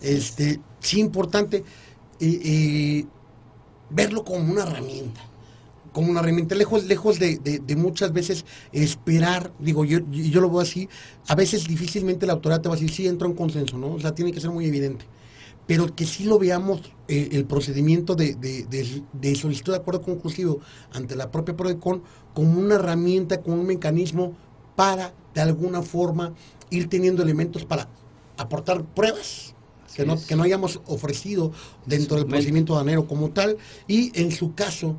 este, 0.00 0.60
sí 0.80 1.00
importante 1.00 1.64
eh, 2.20 2.40
eh, 2.44 3.06
verlo 3.90 4.24
como 4.24 4.52
una 4.52 4.62
herramienta 4.62 5.20
como 5.92 6.10
una 6.10 6.20
herramienta, 6.20 6.54
lejos, 6.54 6.84
lejos 6.84 7.18
de, 7.18 7.62
muchas 7.74 8.12
veces 8.12 8.44
esperar, 8.70 9.50
digo, 9.58 9.82
yo, 9.86 10.00
yo 10.10 10.42
lo 10.42 10.50
veo 10.50 10.60
así, 10.60 10.90
a 11.26 11.34
veces 11.34 11.66
difícilmente 11.66 12.26
la 12.26 12.34
autoridad 12.34 12.60
te 12.60 12.68
va 12.68 12.74
a 12.74 12.76
decir, 12.76 12.94
sí, 12.94 13.06
entra 13.06 13.26
un 13.26 13.34
consenso, 13.34 13.78
¿no? 13.78 13.94
O 13.94 13.98
sea, 13.98 14.14
tiene 14.14 14.30
que 14.30 14.38
ser 14.38 14.50
muy 14.50 14.66
evidente 14.66 15.06
pero 15.66 15.94
que 15.94 16.06
sí 16.06 16.24
lo 16.24 16.38
veamos 16.38 16.80
eh, 17.08 17.30
el 17.32 17.44
procedimiento 17.44 18.14
de, 18.14 18.34
de, 18.34 19.34
solicitud 19.34 19.72
de 19.72 19.78
acuerdo 19.78 20.02
conclusivo 20.02 20.60
ante 20.92 21.16
la 21.16 21.30
propia 21.30 21.56
PRODECON 21.56 22.02
como 22.34 22.58
una 22.58 22.76
herramienta, 22.76 23.42
como 23.42 23.56
un 23.56 23.66
mecanismo 23.66 24.36
para, 24.76 25.12
de 25.34 25.40
alguna 25.40 25.82
forma, 25.82 26.34
ir 26.70 26.88
teniendo 26.88 27.22
elementos 27.22 27.64
para 27.64 27.88
aportar 28.36 28.84
pruebas 28.84 29.55
que 29.96 30.04
no, 30.04 30.22
que 30.22 30.36
no, 30.36 30.42
hayamos 30.42 30.80
ofrecido 30.86 31.52
dentro 31.86 32.18
del 32.18 32.26
procedimiento 32.26 32.74
danero 32.74 33.06
como 33.06 33.30
tal 33.30 33.56
y, 33.88 34.12
en 34.20 34.30
su 34.30 34.54
caso, 34.54 34.96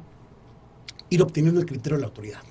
ir 1.10 1.22
obteniendo 1.22 1.60
el 1.60 1.68
criterio 1.68 1.98
de 1.98 2.02
la 2.02 2.08
autoridad. 2.08 2.42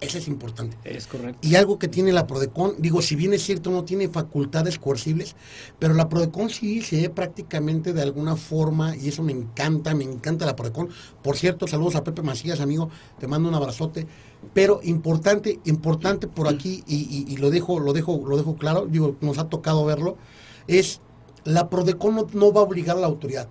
Eso 0.00 0.18
es 0.18 0.28
importante. 0.28 0.76
Es 0.84 1.08
correcto. 1.08 1.40
Y 1.42 1.56
algo 1.56 1.78
que 1.78 1.88
tiene 1.88 2.12
la 2.12 2.26
PRODECON, 2.26 2.76
digo, 2.78 3.02
si 3.02 3.16
bien 3.16 3.34
es 3.34 3.42
cierto, 3.42 3.70
no 3.70 3.84
tiene 3.84 4.08
facultades 4.08 4.78
coercibles, 4.78 5.34
pero 5.80 5.92
la 5.94 6.08
PRODECON 6.08 6.50
sí 6.50 6.82
se 6.82 7.00
ve 7.00 7.10
prácticamente 7.10 7.92
de 7.92 8.02
alguna 8.02 8.36
forma, 8.36 8.94
y 8.94 9.08
eso 9.08 9.24
me 9.24 9.32
encanta, 9.32 9.94
me 9.94 10.04
encanta 10.04 10.46
la 10.46 10.54
PRODECON. 10.54 10.90
Por 11.22 11.36
cierto, 11.36 11.66
saludos 11.66 11.96
a 11.96 12.04
Pepe 12.04 12.22
Macías, 12.22 12.60
amigo, 12.60 12.90
te 13.18 13.26
mando 13.26 13.48
un 13.48 13.56
abrazote. 13.56 14.06
Pero 14.54 14.78
importante, 14.84 15.58
importante 15.64 16.28
por 16.28 16.46
aquí, 16.46 16.84
y, 16.86 17.36
lo 17.38 17.50
dejo, 17.50 17.80
lo 17.80 17.92
dejo, 17.92 18.22
lo 18.24 18.36
dejo 18.36 18.54
claro, 18.54 18.86
digo, 18.86 19.16
nos 19.20 19.38
ha 19.38 19.48
tocado 19.48 19.84
verlo, 19.84 20.16
es 20.68 21.00
la 21.44 21.68
PRODECON 21.68 22.14
no, 22.14 22.26
no 22.32 22.52
va 22.52 22.60
a 22.60 22.64
obligar 22.64 22.96
a 22.96 23.00
la 23.00 23.06
autoridad. 23.06 23.48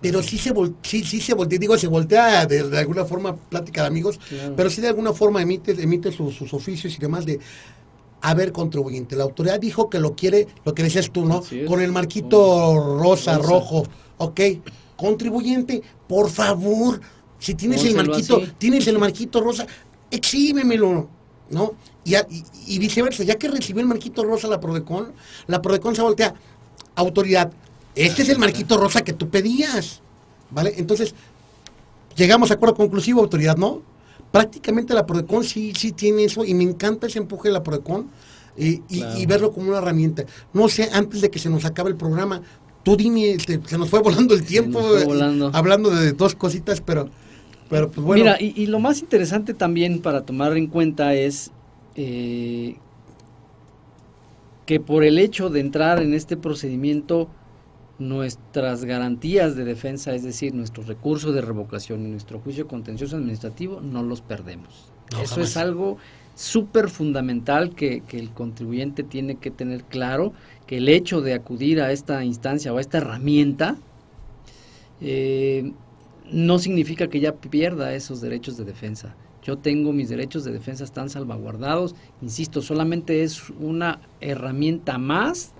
Pero 0.00 0.22
sí 0.22 0.38
se, 0.38 0.52
sí, 0.82 1.04
sí 1.04 1.20
se 1.20 1.34
voltea, 1.34 1.58
digo, 1.58 1.76
se 1.76 1.88
voltea 1.88 2.46
de, 2.46 2.78
alguna 2.78 3.04
forma 3.04 3.34
plática 3.34 3.82
de 3.82 3.88
amigos, 3.88 4.20
pero 4.56 4.70
sí 4.70 4.80
de 4.80 4.88
alguna 4.88 5.12
forma 5.12 5.42
emite, 5.42 5.72
emite 5.72 6.12
sus, 6.12 6.52
oficios 6.52 6.94
y 6.94 6.98
demás 6.98 7.26
de, 7.26 7.40
a 8.20 8.34
ver, 8.34 8.52
contribuyente, 8.52 9.16
la 9.16 9.24
autoridad 9.24 9.58
dijo 9.58 9.90
que 9.90 9.98
lo 9.98 10.14
quiere, 10.14 10.46
lo 10.64 10.72
que 10.72 10.84
decías 10.84 11.10
tú, 11.10 11.24
¿no? 11.24 11.42
Con 11.66 11.80
el 11.80 11.90
marquito 11.90 12.96
rosa, 12.96 13.38
rojo, 13.38 13.84
ok, 14.18 14.40
contribuyente, 14.96 15.82
por 16.06 16.30
favor, 16.30 17.00
si 17.40 17.54
tienes 17.54 17.84
el 17.84 17.96
marquito, 17.96 18.40
tienes 18.56 18.86
el 18.86 19.00
marquito 19.00 19.40
rosa, 19.40 19.66
exhíbemelo, 20.12 21.08
¿no? 21.50 21.72
Y, 22.04 22.14
y, 22.66 22.78
viceversa, 22.78 23.24
ya 23.24 23.34
que 23.34 23.48
recibió 23.48 23.82
el 23.82 23.88
marquito 23.88 24.24
rosa 24.24 24.46
la 24.48 24.60
Prodecon, 24.60 25.12
la 25.46 25.60
Prodecon 25.60 25.94
se 25.94 26.02
voltea, 26.02 26.34
autoridad, 26.98 27.52
este 27.94 28.22
es 28.22 28.28
el 28.28 28.38
marquito 28.38 28.76
rosa 28.76 29.02
que 29.02 29.12
tú 29.12 29.28
pedías, 29.28 30.00
¿vale? 30.50 30.74
Entonces, 30.76 31.14
llegamos 32.16 32.50
a 32.50 32.54
acuerdo 32.54 32.74
conclusivo, 32.74 33.20
autoridad, 33.20 33.56
¿no? 33.56 33.82
Prácticamente 34.30 34.94
la 34.94 35.06
Prodecon 35.06 35.44
sí, 35.44 35.72
sí 35.74 35.92
tiene 35.92 36.24
eso 36.24 36.44
y 36.44 36.54
me 36.54 36.64
encanta 36.64 37.06
ese 37.06 37.18
empuje 37.18 37.48
de 37.48 37.54
la 37.54 37.62
Prodecon 37.62 38.08
eh, 38.56 38.80
y, 38.88 39.26
verlo 39.26 39.52
como 39.52 39.68
una 39.68 39.78
herramienta. 39.78 40.24
No 40.52 40.68
sé, 40.68 40.90
antes 40.92 41.20
de 41.20 41.30
que 41.30 41.38
se 41.38 41.48
nos 41.48 41.64
acabe 41.64 41.90
el 41.90 41.96
programa, 41.96 42.42
tú 42.82 42.96
dime, 42.96 43.30
este, 43.30 43.60
se 43.64 43.78
nos 43.78 43.88
fue 43.88 44.00
volando 44.00 44.34
el 44.34 44.44
tiempo 44.44 44.80
eh, 44.98 45.50
hablando 45.52 45.90
de 45.90 46.12
dos 46.12 46.34
cositas, 46.34 46.80
pero, 46.80 47.08
pero 47.70 47.90
pues 47.90 48.04
bueno. 48.04 48.24
Mira, 48.24 48.36
y, 48.40 48.66
lo 48.66 48.80
más 48.80 49.00
interesante 49.00 49.54
también 49.54 50.00
para 50.00 50.22
tomar 50.22 50.56
en 50.56 50.66
cuenta 50.66 51.14
es 51.14 51.52
eh, 51.94 52.76
que 54.68 54.80
por 54.80 55.02
el 55.02 55.18
hecho 55.18 55.48
de 55.48 55.60
entrar 55.60 56.02
en 56.02 56.12
este 56.12 56.36
procedimiento, 56.36 57.30
nuestras 57.98 58.84
garantías 58.84 59.56
de 59.56 59.64
defensa, 59.64 60.14
es 60.14 60.22
decir, 60.22 60.52
nuestros 60.52 60.88
recursos 60.88 61.34
de 61.34 61.40
revocación 61.40 62.04
y 62.04 62.10
nuestro 62.10 62.38
juicio 62.38 62.68
contencioso 62.68 63.16
administrativo, 63.16 63.80
no 63.80 64.02
los 64.02 64.20
perdemos. 64.20 64.92
Eso 65.22 65.40
es 65.40 65.56
algo 65.56 65.96
súper 66.34 66.90
fundamental 66.90 67.74
que, 67.74 68.02
el 68.12 68.28
contribuyente 68.28 69.04
tiene 69.04 69.36
que 69.36 69.50
tener 69.50 69.84
claro, 69.84 70.34
que 70.66 70.76
el 70.76 70.90
hecho 70.90 71.22
de 71.22 71.32
acudir 71.32 71.80
a 71.80 71.90
esta 71.90 72.22
instancia 72.22 72.70
o 72.70 72.76
a 72.76 72.82
esta 72.82 72.98
herramienta 72.98 73.78
eh, 75.00 75.72
no 76.30 76.58
significa 76.58 77.08
que 77.08 77.20
ya 77.20 77.32
pierda 77.32 77.94
esos 77.94 78.20
derechos 78.20 78.58
de 78.58 78.66
defensa. 78.66 79.16
Yo 79.42 79.56
tengo 79.56 79.92
mis 79.92 80.08
derechos 80.08 80.44
de 80.44 80.52
defensa 80.52 80.84
están 80.84 81.10
salvaguardados, 81.10 81.94
insisto, 82.20 82.60
solamente 82.60 83.22
es 83.22 83.50
una 83.60 84.00
herramienta 84.20 84.98
más 84.98 85.52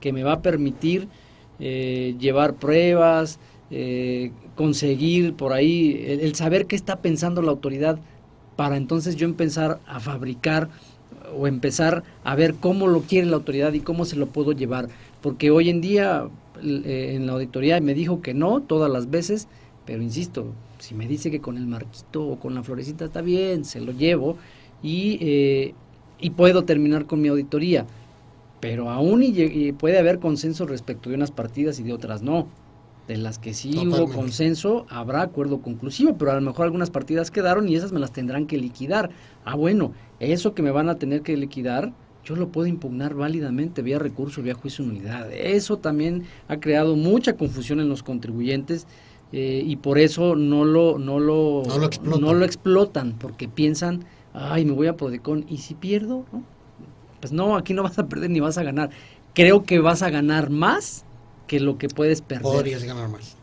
que 0.00 0.12
me 0.12 0.22
va 0.22 0.34
a 0.34 0.42
permitir 0.42 1.08
eh, 1.58 2.14
llevar 2.18 2.54
pruebas, 2.54 3.38
eh, 3.70 4.30
conseguir 4.54 5.34
por 5.34 5.52
ahí, 5.52 6.04
el, 6.06 6.34
saber 6.34 6.66
qué 6.66 6.76
está 6.76 6.96
pensando 6.96 7.42
la 7.42 7.50
autoridad 7.50 7.98
para 8.54 8.76
entonces 8.76 9.16
yo 9.16 9.26
empezar 9.26 9.80
a 9.86 10.00
fabricar 10.00 10.68
o 11.36 11.46
empezar 11.46 12.04
a 12.24 12.34
ver 12.36 12.54
cómo 12.54 12.86
lo 12.86 13.02
quiere 13.02 13.26
la 13.26 13.36
autoridad 13.36 13.72
y 13.72 13.80
cómo 13.80 14.04
se 14.04 14.16
lo 14.16 14.26
puedo 14.26 14.52
llevar. 14.52 14.88
Porque 15.20 15.50
hoy 15.50 15.68
en 15.68 15.80
día 15.80 16.28
eh, 16.62 17.12
en 17.16 17.26
la 17.26 17.32
auditoría 17.32 17.80
me 17.80 17.94
dijo 17.94 18.22
que 18.22 18.34
no 18.34 18.60
todas 18.60 18.90
las 18.90 19.10
veces, 19.10 19.48
pero 19.84 20.02
insisto, 20.02 20.52
si 20.86 20.94
me 20.94 21.08
dice 21.08 21.32
que 21.32 21.40
con 21.40 21.56
el 21.56 21.66
marquito 21.66 22.24
o 22.28 22.38
con 22.38 22.54
la 22.54 22.62
florecita 22.62 23.06
está 23.06 23.20
bien, 23.20 23.64
se 23.64 23.80
lo 23.80 23.90
llevo 23.90 24.36
y, 24.84 25.18
eh, 25.20 25.74
y 26.20 26.30
puedo 26.30 26.64
terminar 26.64 27.06
con 27.06 27.20
mi 27.20 27.26
auditoría. 27.26 27.86
Pero 28.60 28.88
aún 28.90 29.24
y, 29.24 29.72
puede 29.72 29.98
haber 29.98 30.20
consenso 30.20 30.64
respecto 30.64 31.10
de 31.10 31.16
unas 31.16 31.32
partidas 31.32 31.80
y 31.80 31.82
de 31.82 31.92
otras 31.92 32.22
no. 32.22 32.46
De 33.08 33.16
las 33.16 33.38
que 33.38 33.52
sí 33.52 33.76
hubo 33.76 34.12
consenso, 34.12 34.86
habrá 34.88 35.22
acuerdo 35.22 35.60
conclusivo, 35.60 36.16
pero 36.16 36.32
a 36.32 36.34
lo 36.34 36.40
mejor 36.40 36.64
algunas 36.64 36.90
partidas 36.90 37.30
quedaron 37.30 37.68
y 37.68 37.74
esas 37.74 37.92
me 37.92 38.00
las 38.00 38.12
tendrán 38.12 38.46
que 38.46 38.56
liquidar. 38.56 39.10
Ah, 39.44 39.56
bueno, 39.56 39.92
eso 40.20 40.54
que 40.54 40.62
me 40.62 40.70
van 40.70 40.88
a 40.88 40.96
tener 40.96 41.22
que 41.22 41.36
liquidar, 41.36 41.92
yo 42.24 42.34
lo 42.34 42.48
puedo 42.48 42.66
impugnar 42.66 43.14
válidamente 43.14 43.82
vía 43.82 43.98
recurso, 43.98 44.42
vía 44.42 44.54
juicio 44.54 44.84
de 44.84 44.92
nulidad. 44.92 45.32
Eso 45.32 45.78
también 45.78 46.24
ha 46.48 46.58
creado 46.58 46.96
mucha 46.96 47.36
confusión 47.36 47.78
en 47.78 47.88
los 47.88 48.02
contribuyentes 48.02 48.86
eh, 49.32 49.62
y 49.64 49.76
por 49.76 49.98
eso 49.98 50.36
no 50.36 50.64
lo, 50.64 50.98
no 50.98 51.18
lo, 51.18 51.62
no 52.02 52.34
lo, 52.34 52.44
explotan. 52.44 53.12
porque 53.18 53.48
piensan, 53.48 54.04
ay, 54.32 54.64
me 54.64 54.72
voy 54.72 54.86
a 54.86 54.96
Prodecon, 54.96 55.44
¿y 55.48 55.58
si 55.58 55.74
pierdo? 55.74 56.24
Pues 57.20 57.32
no, 57.32 57.56
aquí 57.56 57.74
no 57.74 57.82
vas 57.82 57.98
a 57.98 58.06
perder 58.06 58.30
ni 58.30 58.40
vas 58.40 58.58
a 58.58 58.62
ganar. 58.62 58.90
Creo 59.34 59.64
que 59.64 59.80
vas 59.80 60.02
a 60.02 60.10
ganar 60.10 60.50
más 60.50 61.04
que 61.46 61.60
lo 61.60 61.76
que 61.78 61.88
puedes 61.88 62.22
perder. 62.22 62.42
Podrías 62.42 62.84
ganar 62.84 63.08
más. 63.08 63.36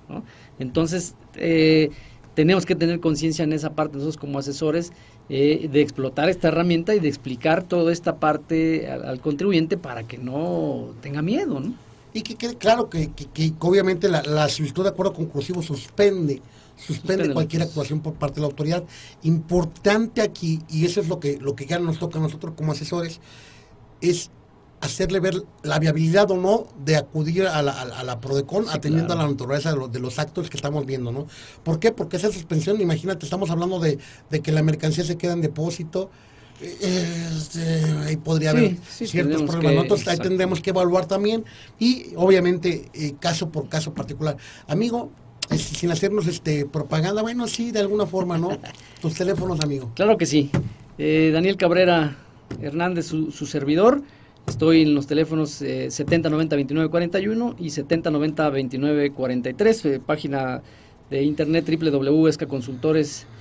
Entonces, 0.60 1.16
eh, 1.36 1.90
tenemos 2.34 2.66
que 2.66 2.76
tener 2.76 3.00
conciencia 3.00 3.44
en 3.44 3.54
esa 3.54 3.74
parte, 3.74 3.98
nosotros 3.98 4.18
como 4.18 4.40
asesores, 4.40 4.94
eh, 5.30 5.70
de 5.72 5.82
explotar 5.82 6.30
esta 6.30 6.50
herramienta 6.50 6.96
y 6.96 7.00
de 7.00 7.08
explicar 7.08 7.64
toda 7.64 7.92
esta 7.92 8.18
parte 8.18 8.90
al, 8.90 9.06
al, 9.06 9.20
contribuyente 9.20 9.78
para 9.78 10.04
que 10.04 10.18
no 10.18 10.94
tenga 11.02 11.22
miedo, 11.22 11.60
¿no? 11.60 11.74
Y 12.14 12.22
que 12.22 12.36
quede 12.36 12.57
claro 12.57 12.89
que, 12.89 13.11
obviamente 13.59 14.07
la, 14.07 14.22
la, 14.22 14.47
solicitud 14.47 14.84
de 14.84 14.89
acuerdo 14.89 15.14
conclusivo 15.14 15.61
suspende, 15.64 16.41
suspende 16.76 17.34
cualquier 17.34 17.64
actuación 17.64 18.01
por 18.01 18.14
parte 18.14 18.36
de 18.36 18.41
la 18.41 18.47
autoridad. 18.47 18.84
Importante 19.24 20.22
aquí, 20.22 20.59
y 20.70 20.86
eso 20.86 21.01
es 21.01 21.07
lo 21.07 21.20
que, 21.20 21.39
lo 21.39 21.55
que 21.55 21.66
ya 21.66 21.80
nos 21.80 21.97
toca 21.97 22.20
a 22.20 22.22
nosotros 22.22 22.53
como 22.55 22.72
asesores, 22.72 23.20
es 24.01 24.30
hacerle 24.84 25.22
ver 25.22 25.41
la 25.64 25.80
viabilidad 25.80 26.30
o 26.30 26.38
no 26.38 26.68
de 26.84 26.97
acudir 26.97 27.47
a 27.47 27.61
la, 27.61 27.72
a 27.72 28.03
la 28.03 28.20
Prodecon 28.20 28.66
atendiendo 28.70 29.14
a 29.14 29.16
la 29.16 29.28
naturaleza 29.28 29.74
de, 29.74 29.88
de, 29.88 29.99
los 29.99 30.20
actos 30.20 30.49
que 30.49 30.57
estamos 30.57 30.86
viendo, 30.86 31.11
¿no? 31.11 31.26
¿Por 31.64 31.80
qué? 31.80 31.93
Porque 31.93 32.18
esa 32.18 32.32
suspensión, 32.32 32.82
imagínate, 32.82 33.26
estamos 33.26 33.49
hablando 33.49 33.80
de, 33.80 33.97
de 34.30 34.41
que 34.41 34.51
la 34.51 34.61
mercancía 34.61 35.05
se 35.05 35.18
queda 35.18 35.34
en 35.34 35.41
depósito, 35.41 36.11
este, 36.62 37.84
ahí 38.06 38.18
podría 38.18 38.51
haber 38.51 38.78
ciertos 38.88 39.41
problemas. 39.43 39.86
Nosotros 39.86 40.08
ahí 40.08 40.18
tendremos 40.18 40.62
que 40.62 40.70
evaluar 40.70 41.08
también 41.08 41.43
y 41.80 42.14
obviamente 42.16 42.89
eh, 42.93 43.16
caso 43.20 43.49
por 43.49 43.68
caso 43.70 43.91
particular. 43.93 44.38
Amigo, 44.68 45.12
sin 45.58 45.91
hacernos 45.91 46.28
este 46.28 46.66
propaganda, 46.66 47.22
bueno, 47.22 47.47
sí, 47.47 47.72
de 47.72 47.80
alguna 47.80 48.06
forma, 48.06 48.38
¿no? 48.38 48.58
Tus 49.01 49.16
teléfonos, 49.16 49.62
amigo. 49.62 49.91
Claro 49.95 50.18
que 50.18 50.26
sí. 50.26 50.49
Eh, 50.97 51.30
Daniel 51.34 51.58
Cabrera 51.58 52.16
Hernández, 52.62 53.08
su, 53.08 53.32
servidor. 53.32 54.04
Estoy 54.47 54.84
en 54.84 54.93
los 54.93 55.08
teléfonos 55.08 55.62
eh, 55.62 55.88
7090-2941 55.88 57.56
y 57.60 57.68
7090-2943, 57.68 59.86
eh, 59.86 60.01
página 60.06 60.62
de 61.10 61.24
internet 61.24 61.66
www.escaconsultores.com 61.66 63.33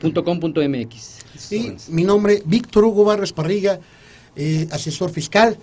.com.mx. 0.00 1.24
Sí, 1.36 1.74
mi 1.88 2.04
nombre, 2.04 2.42
Víctor 2.46 2.84
Hugo 2.84 3.04
Barres 3.04 3.32
Parriga, 3.32 3.80
eh, 4.36 4.68
asesor 4.70 5.10
fiscal. 5.10 5.58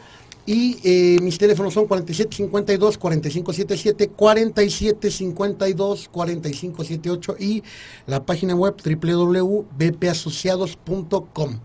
Y 0.45 0.77
eh, 0.83 1.17
mis 1.21 1.37
teléfonos 1.37 1.73
son 1.73 1.87
4752 1.87 2.97
4577, 2.97 4.09
4752 4.09 6.09
4578 6.09 7.35
y 7.39 7.63
la 8.07 8.25
página 8.25 8.53
web 8.55 8.75
www.bpasociados.com. 8.83 11.59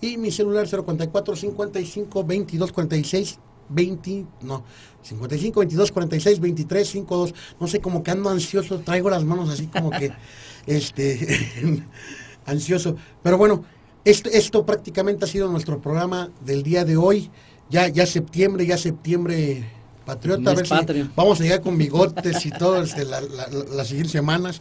Y 0.00 0.16
mi 0.16 0.30
celular 0.30 0.66
044 0.66 1.36
55 1.36 2.24
22 2.24 2.72
46 2.72 3.38
20, 3.68 4.26
no, 4.42 4.64
55 5.02 5.60
22 5.60 5.92
46 5.92 6.40
23 6.40 6.88
52. 6.88 7.34
No 7.60 7.66
sé, 7.66 7.80
como 7.80 8.02
que 8.02 8.10
ando 8.10 8.30
ansioso, 8.30 8.80
traigo 8.80 9.10
las 9.10 9.24
manos 9.24 9.50
así 9.50 9.66
como 9.66 9.90
que 9.90 10.10
este, 10.66 11.84
ansioso. 12.46 12.96
Pero 13.22 13.38
bueno, 13.38 13.64
esto, 14.04 14.30
esto 14.30 14.66
prácticamente 14.66 15.24
ha 15.24 15.28
sido 15.28 15.48
nuestro 15.48 15.80
programa 15.80 16.30
del 16.44 16.62
día 16.62 16.84
de 16.84 16.96
hoy. 16.96 17.30
Ya, 17.70 17.88
ya 17.88 18.06
septiembre, 18.06 18.66
ya 18.66 18.76
septiembre 18.76 19.64
patriota. 20.04 20.50
A 20.50 20.54
ver 20.54 20.66
si 20.66 20.74
vamos 21.16 21.40
a 21.40 21.42
llegar 21.42 21.60
con 21.60 21.78
bigotes 21.78 22.44
y 22.44 22.50
todo 22.50 22.82
este, 22.82 23.04
las 23.04 23.86
siguientes 23.86 24.12
semanas. 24.12 24.60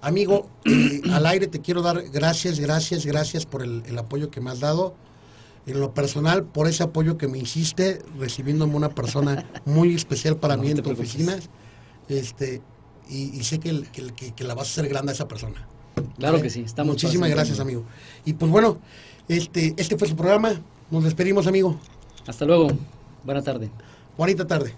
Amigo, 0.00 0.48
eh, 0.64 1.00
al 1.12 1.26
aire 1.26 1.46
te 1.46 1.60
quiero 1.60 1.80
dar 1.80 2.02
gracias, 2.10 2.58
gracias, 2.58 3.06
gracias 3.06 3.46
por 3.46 3.62
el, 3.62 3.98
apoyo 3.98 4.30
que 4.30 4.40
me 4.40 4.50
has 4.50 4.60
dado. 4.60 4.94
En 5.64 5.78
lo 5.78 5.94
personal, 5.94 6.42
por 6.42 6.66
ese 6.66 6.82
apoyo 6.82 7.16
que 7.16 7.28
me 7.28 7.38
hiciste, 7.38 8.00
recibiéndome 8.18 8.74
una 8.74 8.88
persona 8.88 9.46
muy 9.64 9.94
especial 9.94 10.36
para 10.36 10.56
mí 10.56 10.72
en 10.72 10.82
tu 10.82 10.90
oficina. 10.90 11.36
Este, 12.08 12.60
y, 13.12 13.44
sé 13.44 13.60
que, 13.60 13.84
que, 14.34 14.44
la 14.44 14.54
vas 14.54 14.68
a 14.68 14.70
hacer 14.70 14.88
grande 14.88 15.12
a 15.12 15.14
esa 15.14 15.28
persona. 15.28 15.66
Claro 16.18 16.40
que 16.40 16.48
sí, 16.48 16.62
estamos 16.62 16.94
Muchísimas 16.94 17.28
gracias, 17.30 17.60
amigo. 17.60 17.84
Y 18.24 18.32
pues 18.32 18.50
bueno, 18.50 18.78
este, 19.28 19.74
este 19.76 19.98
fue 19.98 20.08
su 20.08 20.16
programa. 20.16 20.60
Nos 20.90 21.04
despedimos, 21.04 21.46
amigo. 21.46 21.78
Hasta 22.26 22.44
luego. 22.44 22.68
Buena 23.24 23.42
tarde. 23.42 23.70
Bonita 24.16 24.46
tarde. 24.46 24.74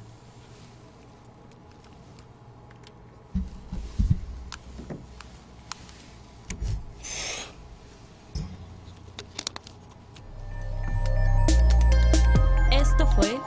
Esto 12.73 13.07
fue 13.15 13.39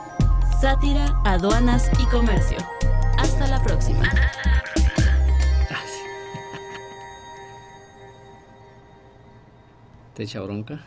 Sátira, 0.60 1.20
Aduanas 1.24 1.90
y 1.98 2.04
Comercio. 2.06 2.58
Hasta 3.18 3.46
la 3.46 3.62
próxima. 3.62 4.10
Te 10.18 10.24
echa 10.24 10.40
bronca. 10.40 10.80